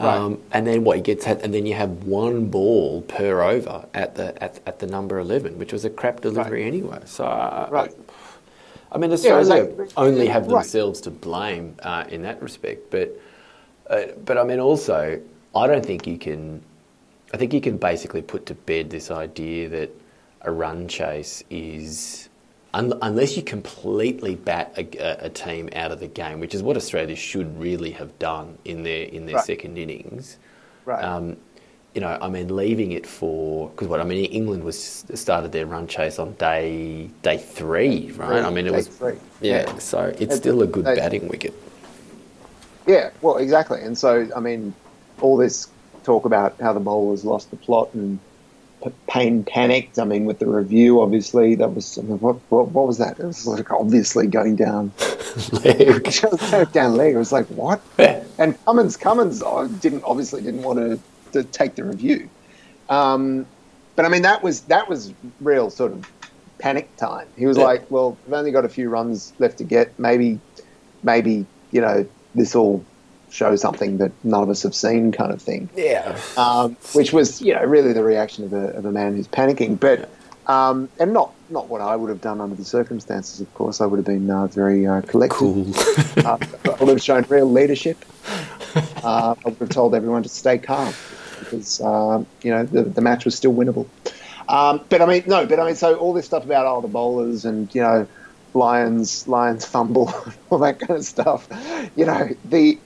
Right. 0.00 0.16
Um, 0.16 0.40
and 0.52 0.66
then 0.66 0.84
what 0.84 0.96
he 0.96 1.02
gets 1.02 1.26
at, 1.26 1.42
and 1.42 1.52
then 1.52 1.66
you 1.66 1.74
have 1.74 2.04
one 2.04 2.46
ball 2.46 3.02
per 3.02 3.42
over 3.42 3.84
at 3.92 4.14
the 4.14 4.42
at, 4.42 4.58
at 4.66 4.78
the 4.78 4.86
number 4.86 5.18
eleven, 5.18 5.58
which 5.58 5.72
was 5.72 5.84
a 5.84 5.90
crap 5.90 6.20
delivery 6.22 6.64
anyway. 6.64 7.00
So, 7.04 7.24
uh, 7.24 7.68
Right. 7.70 7.92
I 8.90 8.98
mean, 8.98 9.10
Yeah, 9.10 9.14
Australia 9.14 9.64
was 9.64 9.78
like- 9.78 9.92
only 9.96 10.26
have 10.28 10.46
right. 10.46 10.62
themselves 10.62 11.00
to 11.02 11.10
blame 11.10 11.76
uh, 11.82 12.04
in 12.08 12.22
that 12.22 12.42
respect. 12.42 12.90
But 12.90 13.18
uh, 13.90 14.04
but 14.24 14.38
I 14.38 14.44
mean, 14.44 14.60
also, 14.60 15.20
I 15.54 15.66
don't 15.66 15.84
think 15.84 16.06
you 16.06 16.16
can. 16.18 16.62
I 17.34 17.36
think 17.36 17.52
you 17.52 17.60
can 17.60 17.76
basically 17.76 18.22
put 18.22 18.46
to 18.46 18.54
bed 18.54 18.90
this 18.90 19.10
idea 19.10 19.68
that 19.70 19.90
a 20.42 20.50
run 20.50 20.88
chase 20.88 21.42
is 21.50 22.28
un- 22.74 22.98
unless 23.02 23.36
you 23.36 23.42
completely 23.42 24.34
bat 24.36 24.72
a, 24.76 25.26
a, 25.26 25.28
team 25.30 25.68
out 25.74 25.92
of 25.92 26.00
the 26.00 26.06
game, 26.08 26.40
which 26.40 26.54
is 26.54 26.62
what 26.62 26.76
Australia 26.76 27.16
should 27.16 27.58
really 27.58 27.90
have 27.92 28.18
done 28.18 28.56
in 28.64 28.82
their 28.82 29.04
in 29.04 29.26
their 29.26 29.36
Right. 29.36 29.44
second 29.44 29.76
innings. 29.78 30.38
Right. 30.84 31.02
Um, 31.04 31.36
you 31.94 32.00
know, 32.00 32.16
I 32.22 32.28
mean, 32.28 32.54
leaving 32.56 32.92
it 32.92 33.06
for 33.06 33.68
because 33.70 33.88
what 33.88 34.00
I 34.00 34.04
mean, 34.04 34.24
England 34.26 34.64
was 34.64 35.04
started 35.14 35.52
their 35.52 35.66
run 35.66 35.86
chase 35.86 36.18
on 36.18 36.32
day 36.34 37.10
day 37.22 37.36
three, 37.38 38.12
right? 38.12 38.42
I 38.42 38.50
mean, 38.50 38.66
it 38.66 38.70
Day 38.70 38.76
was 38.76 38.88
three. 38.88 39.16
yeah, 39.42 39.76
so 39.78 40.04
it's 40.04 40.20
It's- 40.22 40.38
still 40.38 40.62
a 40.62 40.66
good 40.66 40.86
they- 40.86 40.96
batting 40.96 41.28
wicket. 41.28 41.52
Yeah, 42.86 43.10
well, 43.20 43.36
exactly. 43.36 43.80
And 43.80 43.96
so, 43.96 44.26
I 44.34 44.40
mean, 44.40 44.74
all 45.20 45.36
this 45.36 45.68
talk 46.02 46.24
about 46.24 46.56
how 46.60 46.72
the 46.72 46.80
bowlers 46.80 47.24
lost 47.24 47.50
the 47.50 47.56
plot 47.56 47.90
and 47.94 48.18
P- 48.82 48.90
Paine 49.08 49.44
panicked. 49.44 49.98
I 49.98 50.04
mean, 50.04 50.24
with 50.24 50.38
the 50.38 50.46
review, 50.46 51.00
obviously, 51.00 51.54
that 51.56 51.74
was 51.74 51.98
I 51.98 52.02
mean, 52.02 52.18
what, 52.18 52.36
what 52.48 52.68
what 52.68 52.86
was 52.86 52.98
that? 52.98 53.18
It 53.18 53.24
was 53.24 53.46
like 53.46 53.70
obviously 53.70 54.26
going 54.26 54.56
down 54.56 54.92
Leg. 55.64 56.04
down 56.72 56.96
leg. 56.96 57.14
It 57.14 57.18
was 57.18 57.32
like 57.32 57.46
what? 57.46 57.80
Yeah. 57.98 58.22
And 58.38 58.62
Cummins 58.64 58.96
Cummins 58.96 59.42
oh, 59.44 59.68
didn't 59.68 60.04
obviously 60.04 60.42
didn't 60.42 60.62
want 60.62 60.78
to, 60.78 60.98
to 61.32 61.44
take 61.44 61.74
the 61.76 61.84
review. 61.84 62.28
Um, 62.88 63.46
but 63.96 64.04
I 64.04 64.08
mean, 64.08 64.22
that 64.22 64.42
was 64.42 64.62
that 64.62 64.88
was 64.88 65.12
real 65.40 65.70
sort 65.70 65.92
of 65.92 66.10
panic 66.58 66.94
time. 66.96 67.26
He 67.36 67.46
was 67.46 67.56
Yeah. 67.58 67.64
like, 67.64 67.90
"Well, 67.90 68.16
I've 68.26 68.32
only 68.34 68.50
got 68.52 68.64
a 68.64 68.68
few 68.68 68.88
runs 68.88 69.32
left 69.38 69.58
to 69.58 69.64
get. 69.64 69.98
Maybe, 69.98 70.38
maybe 71.02 71.46
you 71.70 71.80
know, 71.80 72.06
this 72.34 72.54
will 72.54 72.84
show 73.32 73.56
something 73.56 73.98
that 73.98 74.12
none 74.22 74.42
of 74.42 74.50
us 74.50 74.62
have 74.62 74.74
seen, 74.74 75.12
kind 75.12 75.32
of 75.32 75.40
thing." 75.40 75.68
Yeah. 75.76 76.18
um, 76.36 76.76
which 76.92 77.12
was 77.12 77.40
you 77.40 77.54
know 77.54 77.62
really 77.64 77.92
the 77.92 78.04
reaction 78.04 78.44
of 78.44 78.52
a, 78.52 78.68
of 78.76 78.84
a 78.84 78.92
man 78.92 79.16
who's 79.16 79.28
panicking, 79.28 79.78
but 79.80 80.08
um, 80.46 80.88
and 80.98 81.12
not 81.12 81.32
not 81.50 81.68
what 81.68 81.80
I 81.80 81.96
would 81.96 82.08
have 82.08 82.20
done 82.20 82.40
under 82.40 82.56
the 82.56 82.64
circumstances. 82.64 83.40
Of 83.40 83.52
course, 83.54 83.80
I 83.80 83.86
would 83.86 83.98
have 83.98 84.06
been 84.06 84.30
uh, 84.30 84.46
very 84.48 84.86
uh, 84.86 85.02
collected. 85.02 85.36
Cool. 85.36 85.66
Uh, 86.24 86.38
I 86.64 86.84
would 86.84 86.88
have 86.88 87.02
shown 87.02 87.24
real 87.28 87.50
leadership. 87.50 88.04
Uh, 89.04 89.34
I 89.44 89.48
would 89.48 89.58
have 89.58 89.68
told 89.68 89.94
everyone 89.94 90.22
to 90.22 90.30
stay 90.30 90.56
calm 90.56 90.94
because 91.40 91.80
um, 91.82 92.26
you 92.42 92.50
know 92.50 92.64
the, 92.64 92.84
the 92.84 93.02
match 93.02 93.24
was 93.26 93.34
still 93.34 93.52
winnable. 93.52 93.86
Um, 94.48 94.80
but 94.88 95.02
I 95.02 95.06
mean, 95.06 95.24
no, 95.26 95.44
but 95.44 95.60
I 95.60 95.66
mean, 95.66 95.74
so 95.74 95.96
all 95.96 96.12
this 96.12 96.24
stuff 96.24 96.44
about 96.44 96.66
all 96.66 96.80
the 96.80 96.88
bowlers 96.88 97.44
and 97.44 97.72
you 97.74 97.82
know 97.82 98.06
Lyon's 98.54 99.26
Lyon's 99.28 99.64
fumble, 99.64 100.14
all 100.50 100.58
that 100.58 100.78
kind 100.80 100.98
of 100.98 101.04
stuff. 101.04 101.48
You 101.96 102.06
know 102.06 102.30
the 102.44 102.78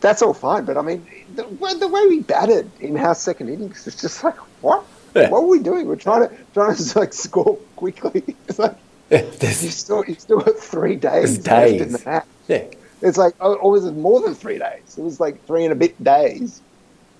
that's 0.00 0.22
all 0.22 0.34
fine, 0.34 0.64
but 0.64 0.76
I 0.76 0.82
mean 0.82 1.06
the, 1.34 1.46
way- 1.46 1.74
the 1.78 1.88
way 1.88 2.06
we 2.06 2.20
batted 2.20 2.70
in 2.80 2.96
our 2.96 3.14
second 3.14 3.48
innings 3.48 3.84
was 3.84 3.96
just 3.96 4.22
like 4.24 4.36
what. 4.62 4.84
Yeah. 5.14 5.28
What 5.30 5.42
were 5.42 5.48
we 5.48 5.58
doing? 5.58 5.88
We're 5.88 5.96
trying 5.96 6.28
to 6.28 6.34
trying 6.54 6.76
to 6.76 6.98
like 6.98 7.12
score 7.12 7.56
quickly. 7.76 8.22
It's 8.48 8.58
like 8.60 8.76
Yeah, 9.10 9.22
you 9.40 9.48
still 9.70 10.04
you 10.06 10.14
still 10.14 10.38
got 10.40 10.56
three 10.56 10.94
days, 10.96 11.44
left 11.48 11.72
in 11.72 11.78
days. 11.88 11.92
the 11.98 12.08
match. 12.10 12.26
yeah. 12.46 12.64
It's 13.02 13.16
like, 13.18 13.34
oh, 13.40 13.54
or 13.54 13.72
was 13.72 13.86
it 13.86 13.96
more 13.96 14.20
than 14.20 14.34
three 14.34 14.58
days? 14.58 14.96
It 14.98 15.02
was 15.02 15.18
like 15.18 15.44
three 15.46 15.64
and 15.64 15.72
a 15.72 15.74
bit 15.76 16.02
days. 16.04 16.60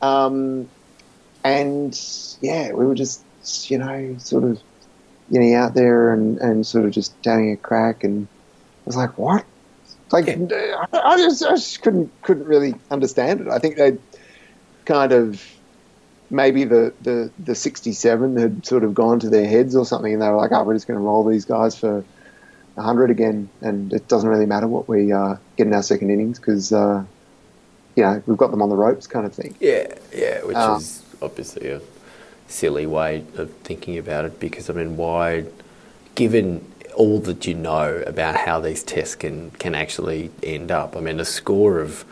Um, 0.03 0.69
and 1.43 1.99
yeah, 2.43 2.73
we 2.73 2.85
were 2.87 2.95
just, 2.95 3.23
you 3.71 3.79
know, 3.79 4.15
sort 4.19 4.45
of, 4.45 4.61
you 5.31 5.41
know, 5.41 5.57
out 5.59 5.75
there 5.75 6.13
and, 6.13 6.39
and 6.39 6.67
sort 6.67 6.85
of 6.85 6.91
just 6.93 7.13
having 7.25 7.51
a 7.53 7.57
crack. 7.57 8.05
And 8.05 8.27
I 8.27 8.83
was 8.87 8.97
like, 8.97 9.17
what? 9.19 9.45
Like, 10.13 10.29
I, 10.29 10.87
I 10.93 11.17
just, 11.17 11.45
I 11.45 11.51
just 11.51 11.83
couldn't, 11.83 12.11
couldn't 12.23 12.47
really 12.47 12.75
understand 12.91 13.43
it. 13.43 13.49
I 13.49 13.59
think 13.59 13.77
they 13.77 13.97
kind 14.85 15.13
of, 15.13 15.45
maybe 16.31 16.65
the, 16.65 16.93
the, 17.03 17.31
the 17.39 17.55
67 17.55 18.37
had 18.37 18.67
sort 18.67 18.85
of 18.85 18.95
gone 18.95 19.21
to 19.21 19.31
their 19.31 19.47
heads 19.47 19.77
or 19.77 19.87
something. 19.87 20.13
And 20.13 20.21
they 20.23 20.29
were 20.29 20.37
like, 20.37 20.53
oh, 20.53 20.65
we're 20.65 20.75
just 20.75 20.87
going 20.87 20.99
to 20.99 21.05
roll 21.05 21.25
these 21.25 21.45
guys 21.45 21.79
for, 21.79 22.05
100 22.75 23.11
again, 23.11 23.49
and 23.61 23.93
it 23.93 24.09
doesn't 24.09 24.29
really 24.29 24.47
matter 24.47 24.67
what 24.67 24.89
we 24.89 25.13
uh, 25.13 25.37
get 25.57 25.67
in 25.67 25.75
our 25.75 25.83
second 25.83 26.11
innings 26.11 26.39
because, 26.39 26.73
uh, 26.73 27.05
you 27.97 28.03
know, 28.03 28.23
we've 28.27 28.39
got 28.39 28.51
them 28.51 28.63
on 28.63 28.69
the 28.69 28.77
ropes 28.77 29.07
kind 29.07 29.27
of 29.27 29.35
thing. 29.35 29.55
Yeah, 29.61 29.95
yeah, 30.15 30.43
which 30.45 30.57
Um, 30.57 30.79
is 30.79 31.03
obviously 31.21 31.69
a 31.69 31.81
silly 32.49 32.87
way 32.87 33.25
of 33.37 33.53
thinking 33.59 33.99
about 33.99 34.25
it 34.25 34.41
because 34.41 34.71
I 34.71 34.73
mean, 34.73 34.97
why, 34.97 35.45
given 36.15 36.65
all 36.95 37.21
that 37.21 37.47
you 37.47 37.55
know 37.55 38.03
about 38.07 38.37
how 38.37 38.61
these 38.61 38.83
tests 38.83 39.15
can 39.15 39.51
can 39.53 39.75
actually 39.75 40.31
end 40.43 40.71
up, 40.71 40.97
I 40.97 41.01
mean, 41.01 41.21
a 41.21 41.25
score 41.25 41.81
of 41.81 42.05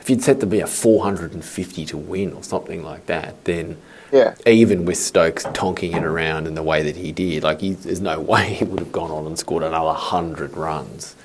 if 0.00 0.10
you'd 0.10 0.22
set 0.22 0.40
to 0.40 0.46
be 0.46 0.60
a 0.60 0.66
450 0.66 1.84
to 1.86 1.96
win 1.96 2.32
or 2.32 2.42
something 2.42 2.82
like 2.84 3.06
that, 3.06 3.44
then 3.44 3.76
Yeah. 4.12 4.34
even 4.46 4.84
with 4.84 4.98
Stokes 4.98 5.44
tonking 5.46 5.96
it 5.96 6.04
around 6.04 6.46
in 6.46 6.54
the 6.54 6.62
way 6.62 6.82
that 6.84 6.94
he 6.96 7.10
did, 7.10 7.42
like 7.42 7.60
he, 7.60 7.72
there's 7.72 8.00
no 8.00 8.20
way 8.32 8.54
he 8.54 8.64
would 8.64 8.78
have 8.80 8.92
gone 8.92 9.10
on 9.10 9.26
and 9.26 9.38
scored 9.38 9.64
another 9.64 9.94
hundred 9.94 10.56
runs. 10.56 11.16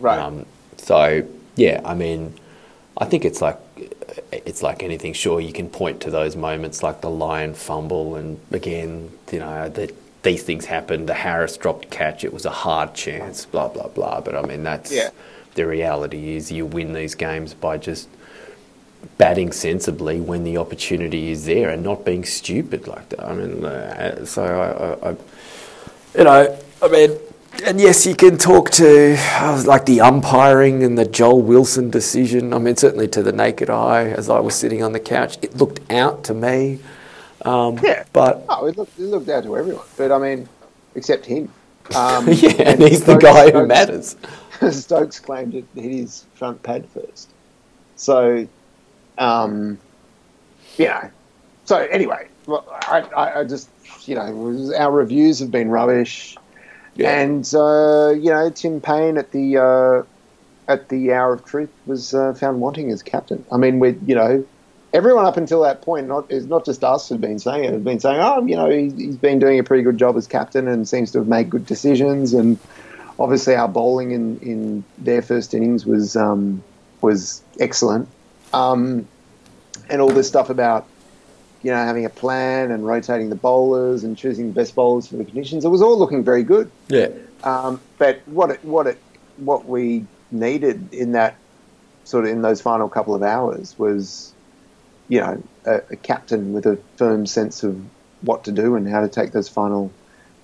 Right. 0.00 0.18
Um, 0.18 0.44
so 0.76 1.26
yeah, 1.56 1.80
I 1.84 1.94
mean, 1.94 2.34
I 2.98 3.06
think 3.06 3.24
it's 3.24 3.40
like 3.40 3.58
it's 4.32 4.62
like 4.62 4.82
anything. 4.82 5.12
Sure, 5.14 5.40
you 5.40 5.52
can 5.52 5.68
point 5.68 6.00
to 6.02 6.10
those 6.10 6.36
moments 6.36 6.82
like 6.82 7.00
the 7.00 7.10
Lyon 7.10 7.54
fumble, 7.54 8.16
and 8.16 8.38
again, 8.50 9.10
you 9.32 9.38
know 9.38 9.68
that 9.70 9.94
these 10.26 10.42
things 10.42 10.66
happen. 10.66 11.06
The 11.06 11.14
Harris 11.14 11.56
dropped 11.56 11.90
catch; 11.90 12.24
it 12.24 12.32
was 12.32 12.44
a 12.44 12.50
hard 12.64 12.94
chance. 12.94 13.46
Blah 13.46 13.68
blah 13.68 13.88
blah. 13.88 14.20
But 14.20 14.34
I 14.36 14.42
mean, 14.42 14.62
that's 14.62 14.92
Yeah. 14.92 15.10
the 15.54 15.66
reality. 15.66 16.36
Is 16.36 16.52
you 16.52 16.66
win 16.66 16.92
these 16.92 17.14
games 17.14 17.54
by 17.54 17.78
just 17.78 18.08
batting 19.18 19.52
sensibly 19.52 20.20
when 20.20 20.44
the 20.44 20.56
opportunity 20.56 21.30
is 21.30 21.46
there 21.46 21.70
and 21.70 21.82
not 21.82 22.04
being 22.04 22.24
stupid 22.24 22.86
like 22.86 23.08
that. 23.10 23.24
I 23.24 23.34
mean, 23.34 23.64
uh, 23.64 24.24
so 24.24 24.42
I, 24.44 25.08
I, 25.08 25.10
I 25.10 25.16
you 26.18 26.24
know, 26.24 26.58
I 26.82 26.88
mean, 26.88 27.18
and 27.64 27.80
yes, 27.80 28.06
you 28.06 28.14
can 28.14 28.36
talk 28.36 28.70
to 28.72 29.16
uh, 29.18 29.62
like 29.66 29.86
the 29.86 30.00
umpiring 30.00 30.82
and 30.82 30.98
the 30.98 31.06
Joel 31.06 31.40
Wilson 31.42 31.90
decision. 31.90 32.52
I 32.52 32.58
mean, 32.58 32.76
certainly 32.76 33.08
to 33.08 33.22
the 33.22 33.32
naked 33.32 33.70
eye, 33.70 34.08
as 34.08 34.28
I 34.28 34.40
was 34.40 34.54
sitting 34.54 34.82
on 34.82 34.92
the 34.92 35.00
couch, 35.00 35.38
it 35.40 35.56
looked 35.56 35.80
out 35.90 36.24
to 36.24 36.34
me. 36.34 36.80
Um, 37.46 37.78
Yeah. 37.82 38.04
but 38.12 38.44
Oh, 38.48 38.66
it 38.66 38.76
looked, 38.76 38.98
it 38.98 39.02
looked 39.04 39.28
out 39.28 39.44
to 39.44 39.56
everyone, 39.56 39.84
but 39.96 40.10
I 40.12 40.18
mean, 40.18 40.48
except 40.94 41.24
him. 41.26 41.48
Um, 41.94 42.26
yeah, 42.30 42.50
and 42.70 42.82
he's 42.82 43.04
the 43.04 43.16
guy 43.16 43.44
who 43.50 43.50
Stokes- 43.50 43.68
matters. 43.68 44.16
Stokes 44.84 45.20
claimed 45.20 45.54
it 45.54 45.64
hit 45.74 45.92
his 45.92 46.24
front 46.34 46.62
pad 46.62 46.88
first. 46.88 47.30
So, 47.96 48.46
um, 49.18 49.78
you 50.76 50.86
know, 50.86 51.10
so 51.64 51.76
anyway, 51.78 52.28
well, 52.46 52.64
I, 52.82 53.00
I, 53.16 53.40
I 53.40 53.44
just, 53.44 53.68
you 54.06 54.14
know, 54.16 54.72
our 54.78 54.90
reviews 54.90 55.38
have 55.38 55.50
been 55.50 55.68
rubbish. 55.70 56.36
Yeah. 56.96 57.20
And, 57.20 57.44
uh, 57.54 58.10
you 58.10 58.30
know, 58.30 58.50
Tim 58.50 58.80
Paine 58.80 59.18
at 59.18 59.30
the, 59.32 59.58
uh, 59.58 60.02
at 60.72 60.88
the 60.88 61.12
hour 61.12 61.34
of 61.34 61.44
truth 61.44 61.70
was 61.86 62.14
uh, 62.14 62.34
found 62.34 62.60
wanting 62.60 62.90
as 62.90 63.02
captain. 63.02 63.44
I 63.52 63.56
mean, 63.58 63.78
we, 63.78 63.96
you 64.06 64.14
know, 64.14 64.44
everyone 64.96 65.26
up 65.26 65.36
until 65.36 65.62
that 65.62 65.82
point, 65.82 66.08
not 66.08 66.30
is 66.30 66.46
not 66.46 66.64
just 66.64 66.82
us 66.82 67.08
who've 67.08 67.20
been 67.20 67.38
saying 67.38 67.64
it, 67.64 67.72
have 67.72 67.84
been 67.84 68.00
saying, 68.00 68.18
oh, 68.18 68.44
you 68.46 68.56
know, 68.56 68.70
he, 68.70 68.90
he's 68.90 69.16
been 69.16 69.38
doing 69.38 69.58
a 69.58 69.62
pretty 69.62 69.82
good 69.82 69.98
job 69.98 70.16
as 70.16 70.26
captain 70.26 70.66
and 70.66 70.88
seems 70.88 71.12
to 71.12 71.18
have 71.18 71.28
made 71.28 71.50
good 71.50 71.66
decisions. 71.66 72.32
And 72.32 72.58
obviously, 73.18 73.54
our 73.54 73.68
bowling 73.68 74.12
in, 74.12 74.38
in 74.38 74.84
their 74.98 75.20
first 75.20 75.52
innings 75.52 75.84
was 75.84 76.16
um, 76.16 76.62
was 77.02 77.42
excellent. 77.60 78.08
Um, 78.54 79.06
and 79.90 80.00
all 80.00 80.08
this 80.08 80.26
stuff 80.26 80.48
about 80.50 80.86
you 81.62 81.70
know 81.70 81.76
having 81.76 82.06
a 82.06 82.10
plan 82.10 82.70
and 82.70 82.86
rotating 82.86 83.28
the 83.28 83.36
bowlers 83.36 84.02
and 84.02 84.16
choosing 84.16 84.48
the 84.48 84.54
best 84.54 84.74
bowlers 84.74 85.06
for 85.06 85.16
the 85.16 85.24
conditions, 85.24 85.64
it 85.64 85.68
was 85.68 85.82
all 85.82 85.98
looking 85.98 86.24
very 86.24 86.42
good. 86.42 86.70
Yeah, 86.88 87.08
Um, 87.44 87.80
but 87.98 88.22
what 88.26 88.50
it, 88.50 88.64
what 88.64 88.86
it, 88.86 88.98
what 89.36 89.66
we 89.66 90.06
needed 90.30 90.92
in 90.92 91.12
that 91.12 91.36
sort 92.04 92.24
of 92.24 92.30
in 92.30 92.40
those 92.40 92.60
final 92.60 92.88
couple 92.88 93.14
of 93.14 93.22
hours 93.22 93.78
was, 93.78 94.32
you 95.08 95.20
know, 95.20 95.42
a, 95.64 95.82
a 95.90 95.96
captain 95.96 96.52
with 96.52 96.66
a 96.66 96.76
firm 96.96 97.26
sense 97.26 97.62
of 97.62 97.80
what 98.22 98.44
to 98.44 98.52
do 98.52 98.74
and 98.74 98.88
how 98.88 99.00
to 99.00 99.08
take 99.08 99.32
those 99.32 99.48
final 99.48 99.92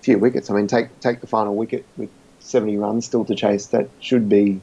few 0.03 0.19
wickets. 0.19 0.51
I 0.51 0.55
mean, 0.55 0.67
take 0.67 0.99
take 1.01 1.21
the 1.21 1.27
final 1.27 1.55
wicket 1.55 1.85
with 1.97 2.11
seventy 2.41 2.77
runs 2.77 3.07
still 3.07 3.25
to 3.25 3.35
chase. 3.35 3.67
That 3.67 3.89
should 4.01 4.29
be, 4.29 4.61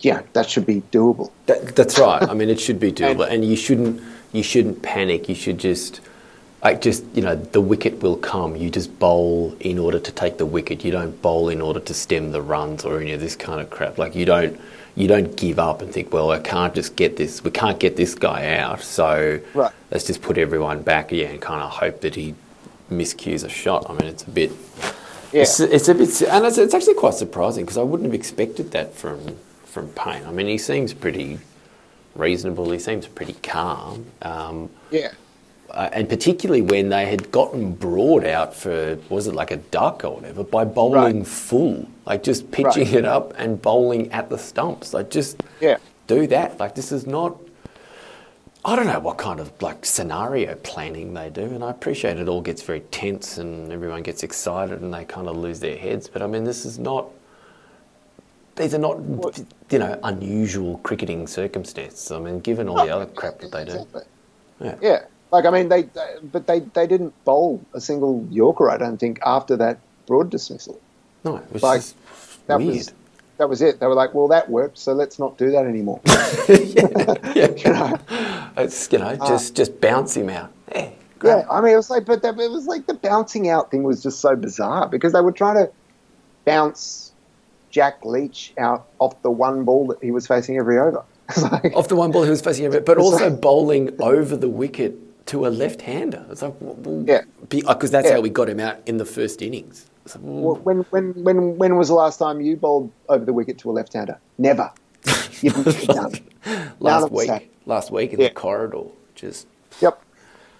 yeah, 0.00 0.22
that 0.32 0.48
should 0.48 0.66
be 0.66 0.82
doable. 0.92 1.30
That, 1.46 1.74
that's 1.76 1.98
right. 1.98 2.22
I 2.22 2.34
mean, 2.34 2.48
it 2.48 2.60
should 2.60 2.80
be 2.80 2.92
doable, 2.92 3.28
and 3.28 3.44
you 3.44 3.56
shouldn't 3.56 4.02
you 4.32 4.42
shouldn't 4.42 4.82
panic. 4.82 5.28
You 5.28 5.34
should 5.34 5.58
just 5.58 6.00
like 6.62 6.80
just 6.80 7.04
you 7.14 7.22
know 7.22 7.36
the 7.36 7.60
wicket 7.60 8.02
will 8.02 8.16
come. 8.16 8.56
You 8.56 8.70
just 8.70 8.98
bowl 8.98 9.56
in 9.60 9.78
order 9.78 9.98
to 9.98 10.12
take 10.12 10.38
the 10.38 10.46
wicket. 10.46 10.84
You 10.84 10.92
don't 10.92 11.20
bowl 11.22 11.48
in 11.48 11.60
order 11.60 11.80
to 11.80 11.94
stem 11.94 12.32
the 12.32 12.42
runs 12.42 12.84
or 12.84 13.00
any 13.00 13.12
of 13.12 13.20
this 13.20 13.36
kind 13.36 13.60
of 13.60 13.70
crap. 13.70 13.98
Like 13.98 14.14
you 14.14 14.24
don't 14.24 14.58
you 14.94 15.08
don't 15.08 15.36
give 15.36 15.58
up 15.58 15.80
and 15.82 15.92
think, 15.92 16.12
well, 16.12 16.30
I 16.30 16.38
can't 16.38 16.74
just 16.74 16.96
get 16.96 17.16
this. 17.16 17.42
We 17.42 17.50
can't 17.50 17.78
get 17.80 17.96
this 17.96 18.14
guy 18.14 18.56
out, 18.56 18.82
so 18.82 19.40
Right. 19.54 19.72
let's 19.90 20.04
just 20.06 20.20
put 20.22 20.36
everyone 20.38 20.82
back. 20.82 21.12
Yeah, 21.12 21.26
and 21.28 21.40
kind 21.40 21.62
of 21.62 21.70
hope 21.70 22.00
that 22.02 22.14
he 22.14 22.34
miscues 22.90 23.44
a 23.44 23.48
shot. 23.48 23.86
I 23.88 23.92
mean, 23.94 24.04
it's 24.08 24.22
a 24.24 24.30
bit. 24.30 24.52
Yeah. 25.32 25.42
It's, 25.42 25.60
it's 25.60 25.88
a 25.88 25.94
bit, 25.94 26.22
and 26.22 26.44
it's, 26.44 26.58
it's 26.58 26.74
actually 26.74 26.94
quite 26.94 27.14
surprising 27.14 27.64
because 27.64 27.78
I 27.78 27.82
wouldn't 27.82 28.06
have 28.06 28.14
expected 28.14 28.70
that 28.72 28.94
from 28.94 29.36
from 29.64 29.88
Paine. 29.88 30.26
I 30.26 30.30
mean, 30.30 30.46
he 30.46 30.58
seems 30.58 30.92
pretty 30.92 31.38
reasonable. 32.14 32.70
He 32.70 32.78
seems 32.78 33.06
pretty 33.06 33.32
calm. 33.42 34.04
Um, 34.20 34.68
Yeah. 34.90 35.12
Uh, 35.72 35.88
and 35.92 36.08
particularly 36.08 36.62
when 36.62 36.88
they 36.90 37.06
had 37.06 37.30
gotten 37.32 37.72
Broad 37.72 38.24
out 38.24 38.54
for 38.54 38.98
was 39.08 39.26
it 39.26 39.34
like 39.34 39.50
a 39.50 39.56
duck 39.56 40.04
or 40.04 40.16
whatever 40.16 40.44
by 40.44 40.64
bowling 40.64 41.18
Right. 41.18 41.26
full, 41.26 41.86
like 42.06 42.22
just 42.22 42.50
pitching 42.50 42.84
Right. 42.86 42.94
it 42.94 43.04
up 43.04 43.32
and 43.38 43.60
bowling 43.60 44.12
at 44.12 44.28
the 44.30 44.38
stumps. 44.38 44.92
Like 44.94 45.10
just 45.10 45.42
Yeah. 45.60 45.78
do 46.06 46.26
that. 46.28 46.60
Like 46.60 46.74
this 46.74 46.92
is 46.92 47.06
not. 47.06 47.36
I 48.64 48.76
don't 48.76 48.86
know 48.86 49.00
what 49.00 49.18
kind 49.18 49.40
of 49.40 49.50
like 49.60 49.84
scenario 49.84 50.54
planning 50.56 51.14
they 51.14 51.30
do, 51.30 51.42
and 51.42 51.64
I 51.64 51.70
appreciate 51.70 52.18
it 52.20 52.28
all 52.28 52.40
gets 52.42 52.62
very 52.62 52.80
tense 52.92 53.36
and 53.38 53.72
everyone 53.72 54.02
gets 54.02 54.22
excited 54.22 54.82
and 54.82 54.94
they 54.94 55.04
kind 55.04 55.26
of 55.26 55.36
lose 55.36 55.58
their 55.58 55.76
heads. 55.76 56.06
But 56.06 56.22
I 56.22 56.26
mean, 56.28 56.44
this 56.44 56.64
is 56.64 56.78
not. 56.78 57.06
These 58.54 58.74
are 58.74 58.78
not, 58.78 58.98
you 59.70 59.78
know, 59.78 59.98
unusual 60.04 60.76
cricketing 60.84 61.26
circumstances. 61.26 62.12
I 62.12 62.18
mean, 62.20 62.38
given 62.40 62.68
all 62.68 62.84
the 62.84 62.94
other 62.94 63.06
crap 63.06 63.38
that 63.40 63.50
they 63.50 63.64
do. 63.64 63.86
Yeah. 64.60 64.74
Yeah, 64.80 65.00
like 65.32 65.44
I 65.46 65.50
mean, 65.50 65.68
they, 65.68 65.82
they 65.82 66.14
but 66.22 66.46
they 66.46 66.60
they 66.60 66.86
didn't 66.86 67.12
bowl 67.24 67.60
a 67.74 67.80
single 67.80 68.26
Yorker. 68.30 68.70
I 68.70 68.76
don't 68.76 68.98
think 68.98 69.18
after 69.24 69.56
that 69.56 69.78
Broad 70.06 70.30
dismissal. 70.30 70.80
No, 71.24 71.36
it 71.36 71.52
was 71.52 71.62
Like, 71.62 71.82
That 72.46 72.58
weird. 72.58 72.74
was 72.76 72.92
that 73.38 73.48
was 73.48 73.62
it. 73.62 73.80
They 73.80 73.86
were 73.86 73.94
like, 73.94 74.14
well, 74.14 74.28
that 74.28 74.48
worked, 74.50 74.78
so 74.78 74.92
let's 74.92 75.18
not 75.18 75.36
do 75.38 75.50
that 75.52 75.64
anymore. 75.64 76.00
yeah, 76.48 77.48
you 77.56 77.72
know? 77.72 77.98
it's 78.56 78.92
you 78.92 78.98
know 78.98 79.06
uh, 79.06 79.28
just 79.28 79.54
just 79.56 79.80
bounce 79.80 80.16
him 80.16 80.28
out. 80.28 80.50
Yeah, 80.74 80.90
Yeah, 81.24 81.46
I 81.50 81.60
mean, 81.60 81.72
it 81.72 81.76
was 81.76 81.88
like, 81.90 82.04
but 82.04 82.22
that, 82.22 82.38
it 82.38 82.50
was 82.50 82.66
like 82.66 82.86
the 82.86 82.94
bouncing 82.94 83.48
out 83.48 83.70
thing 83.70 83.82
was 83.84 84.02
just 84.02 84.20
so 84.20 84.36
bizarre 84.36 84.88
because 84.88 85.12
they 85.12 85.20
were 85.20 85.32
trying 85.32 85.56
to 85.56 85.70
bounce 86.44 87.12
Jack 87.70 88.04
Leach 88.04 88.52
out 88.58 88.86
off 88.98 89.20
the 89.22 89.30
one 89.30 89.64
ball 89.64 89.86
that 89.88 90.02
he 90.02 90.10
was 90.10 90.26
facing 90.26 90.58
every 90.58 90.78
over. 90.78 91.02
Like, 91.40 91.72
off 91.74 91.88
the 91.88 91.96
one 91.96 92.10
ball 92.10 92.24
he 92.24 92.30
was 92.30 92.42
facing 92.42 92.70
it, 92.70 92.84
but 92.84 92.98
also 92.98 93.30
like- 93.30 93.40
bowling 93.40 93.96
over 94.00 94.36
the 94.36 94.48
wicket 94.50 94.94
to 95.26 95.46
a 95.46 95.48
left-hander. 95.48 96.26
It's 96.30 96.42
like, 96.42 96.54
well, 96.60 97.04
Yeah. 97.06 97.22
because 97.48 97.90
that's 97.90 98.08
Yeah. 98.08 98.14
how 98.14 98.20
we 98.20 98.30
got 98.30 98.48
him 98.48 98.60
out 98.60 98.76
in 98.86 98.96
the 98.98 99.04
first 99.04 99.42
innings. 99.42 99.86
Like, 100.08 100.16
well, 100.22 100.56
when, 100.56 100.78
when, 100.90 101.12
when, 101.22 101.56
when 101.58 101.76
was 101.76 101.88
the 101.88 101.94
last 101.94 102.18
time 102.18 102.40
you 102.40 102.56
bowled 102.56 102.90
over 103.08 103.24
the 103.24 103.32
wicket 103.32 103.58
to 103.58 103.70
a 103.70 103.72
left-hander? 103.72 104.18
Never. 104.38 104.70
You've 105.40 105.56
never 105.66 105.86
done. 105.86 106.12
None 106.46 106.72
last 106.80 107.12
week, 107.12 107.50
last 107.66 107.90
week 107.90 108.12
in 108.12 108.20
Yeah. 108.20 108.28
the 108.28 108.34
corridor, 108.34 108.84
just 109.14 109.46
Yep. 109.80 110.00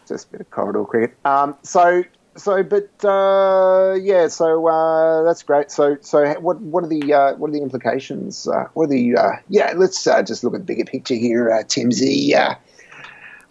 Just 0.09 0.29
a 0.29 0.33
bit 0.33 0.41
of 0.43 0.51
corridor 0.51 0.85
cricket. 0.85 1.17
Um, 1.25 1.57
so, 1.63 2.03
so, 2.37 2.63
but 2.63 2.89
uh, 3.05 3.95
yeah, 4.01 4.27
so 4.29 4.67
uh, 4.67 5.23
that's 5.23 5.43
great. 5.43 5.71
So, 5.71 5.97
so 6.01 6.25
what 6.41 6.61
what 6.61 6.83
are 6.83 6.89
the 6.89 7.13
uh, 7.13 7.35
what 7.35 7.51
are 7.51 7.53
the 7.53 7.63
implications? 7.63 8.49
Uh, 8.49 8.65
what 8.75 8.85
are 8.85 8.89
the 8.89 9.17
uh, 9.17 9.33
yeah? 9.49 9.75
Let's 9.77 10.07
uh, 10.07 10.23
just 10.23 10.43
look 10.43 10.55
at 10.55 10.61
the 10.61 10.65
bigger 10.67 10.85
picture 10.85 11.15
here, 11.15 11.51
uh, 11.53 11.63
Timsy. 11.63 12.35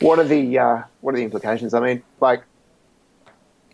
What 0.01 0.19
are 0.19 0.23
the 0.23 0.57
uh, 0.59 0.83
what 1.01 1.13
are 1.13 1.17
the 1.17 1.23
implications? 1.23 1.73
I 1.73 1.79
mean, 1.79 2.03
like 2.19 2.43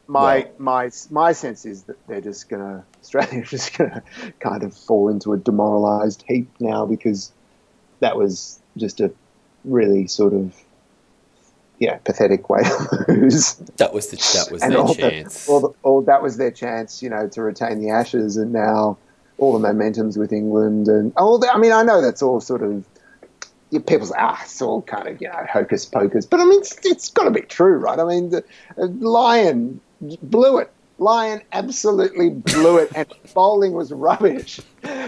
my 0.08 0.40
Well- 0.40 0.52
my 0.58 0.92
my 1.10 1.32
sense 1.32 1.66
is 1.66 1.84
that 1.84 1.98
they're 2.08 2.22
just 2.22 2.50
gonna 2.50 2.84
Australia's 3.02 3.50
just 3.58 3.78
gonna 3.78 4.04
kind 4.40 4.64
of 4.64 4.76
fall 4.76 5.10
into 5.10 5.34
a 5.34 5.38
demoralised 5.38 6.24
heap 6.28 6.50
now 6.60 6.86
because 6.86 7.32
that 8.00 8.16
was 8.18 8.60
just 8.78 9.00
a 9.00 9.12
really 9.66 10.08
sort 10.08 10.34
of 10.34 10.56
yeah 11.80 11.98
pathetic 11.98 12.50
way 12.50 12.62
to 12.64 13.06
lose. 13.08 13.56
that 13.78 13.94
was 13.94 14.08
the 14.08 14.18
that 14.18 14.52
was 14.52 14.62
and 14.62 14.74
their 14.74 14.80
all, 14.80 14.96
chance. 14.96 15.46
The, 15.46 15.52
all, 15.52 15.60
the, 15.60 15.70
all 15.84 16.02
that 16.04 16.22
was 16.22 16.38
their 16.38 16.52
chance, 16.52 17.02
you 17.02 17.10
know, 17.10 17.28
to 17.30 17.42
retain 17.42 17.82
the 17.82 17.90
Ashes, 17.90 18.38
and 18.38 18.52
now 18.52 18.98
all 19.38 19.54
the 19.54 19.60
momentum's 19.60 20.18
with 20.18 20.32
England, 20.34 20.88
and 20.88 21.14
all. 21.18 21.38
The, 21.38 21.52
I 21.52 21.58
mean, 21.58 21.72
I 21.72 21.84
know 21.84 22.02
that's 22.02 22.22
all 22.22 22.42
sort 22.42 22.64
of 22.64 22.86
people's 23.72 24.12
ah, 24.18 24.40
it's 24.44 24.62
all 24.62 24.82
kind 24.82 25.08
of 25.08 25.22
you 25.22 25.28
know 25.28 25.46
hocus 25.52 25.86
pocus, 25.86 26.26
but 26.26 26.40
I 26.40 26.46
mean, 26.46 26.60
it's, 26.60 26.78
it's 26.86 27.10
got 27.10 27.24
to 27.24 27.32
be 27.32 27.42
true, 27.42 27.78
right? 27.78 28.00
I 28.00 28.04
mean, 28.06 28.30
the 28.30 28.44
Lyon 28.78 29.80
blew 30.02 30.60
it. 30.60 30.72
Lyon 31.00 31.42
absolutely 31.54 32.30
blew 32.30 32.78
it, 32.78 32.92
and 32.96 33.08
bowling 33.34 33.74
was 33.74 33.92
rubbish. 33.92 34.60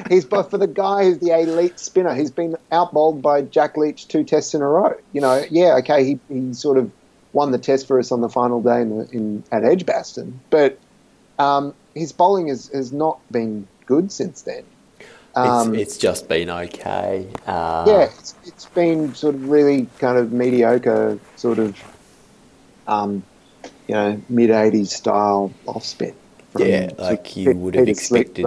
He's 0.10 0.26
but 0.26 0.52
for 0.52 0.58
the 0.58 0.68
guy 0.68 1.06
who's 1.06 1.20
the 1.20 1.32
elite 1.32 1.80
spinner, 1.80 2.14
he's 2.14 2.32
been 2.32 2.56
outbowled 2.72 3.22
by 3.22 3.42
Jack 3.42 3.78
Leach 3.78 4.08
two 4.08 4.24
tests 4.24 4.54
in 4.54 4.62
a 4.62 4.68
row. 4.68 4.96
You 5.14 5.22
know, 5.22 5.44
yeah, 5.50 5.78
okay, 5.78 6.04
he, 6.04 6.20
he 6.30 6.54
sort 6.54 6.78
of 6.78 6.92
won 7.34 7.52
the 7.52 7.58
test 7.58 7.88
for 7.88 8.00
us 8.00 8.12
on 8.12 8.22
the 8.22 8.30
final 8.30 8.62
day 8.62 8.82
in, 8.82 9.08
in 9.12 9.44
at 9.52 9.64
Edgbaston, 9.64 10.40
but 10.50 10.78
um, 11.40 11.74
his 11.96 12.12
bowling 12.12 12.48
has, 12.50 12.68
has 12.68 12.92
not 12.92 13.20
been 13.32 13.68
good 13.86 14.12
since 14.12 14.44
then. 14.44 14.64
Um, 15.36 15.74
it's, 15.74 15.82
it's 15.82 15.98
just 15.98 16.28
been 16.28 16.50
okay. 16.50 17.28
Uh, 17.46 17.86
yeah, 17.88 18.02
it's, 18.04 18.36
it's 18.46 18.66
been 18.66 19.14
sort 19.14 19.36
of 19.36 19.50
really 19.50 19.88
kind 20.00 20.18
of 20.18 20.32
mediocre, 20.32 21.20
sort 21.36 21.60
of, 21.60 21.78
um, 22.88 23.24
you 23.88 23.96
know, 23.96 24.22
mid 24.30 24.50
'80s 24.50 24.88
style 24.88 25.54
off 25.66 25.86
spin. 25.86 26.16
Yeah, 26.58 26.92
like 26.98 27.36
you 27.38 27.52
would 27.54 27.76
have 27.76 27.88
expected. 27.88 28.46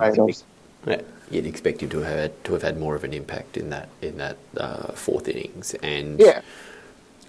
Yeah, 0.86 1.00
you'd 1.30 1.46
expect 1.46 1.82
him 1.82 1.90
to 1.90 2.00
have 2.00 2.18
had, 2.18 2.44
to 2.44 2.52
have 2.54 2.62
had 2.62 2.78
more 2.78 2.96
of 2.96 3.04
an 3.04 3.12
impact 3.12 3.56
in 3.56 3.70
that 3.70 3.88
in 4.00 4.16
that 4.18 4.36
uh, 4.56 4.92
fourth 4.92 5.28
innings, 5.28 5.74
and 5.74 6.18
Yeah, 6.18 6.42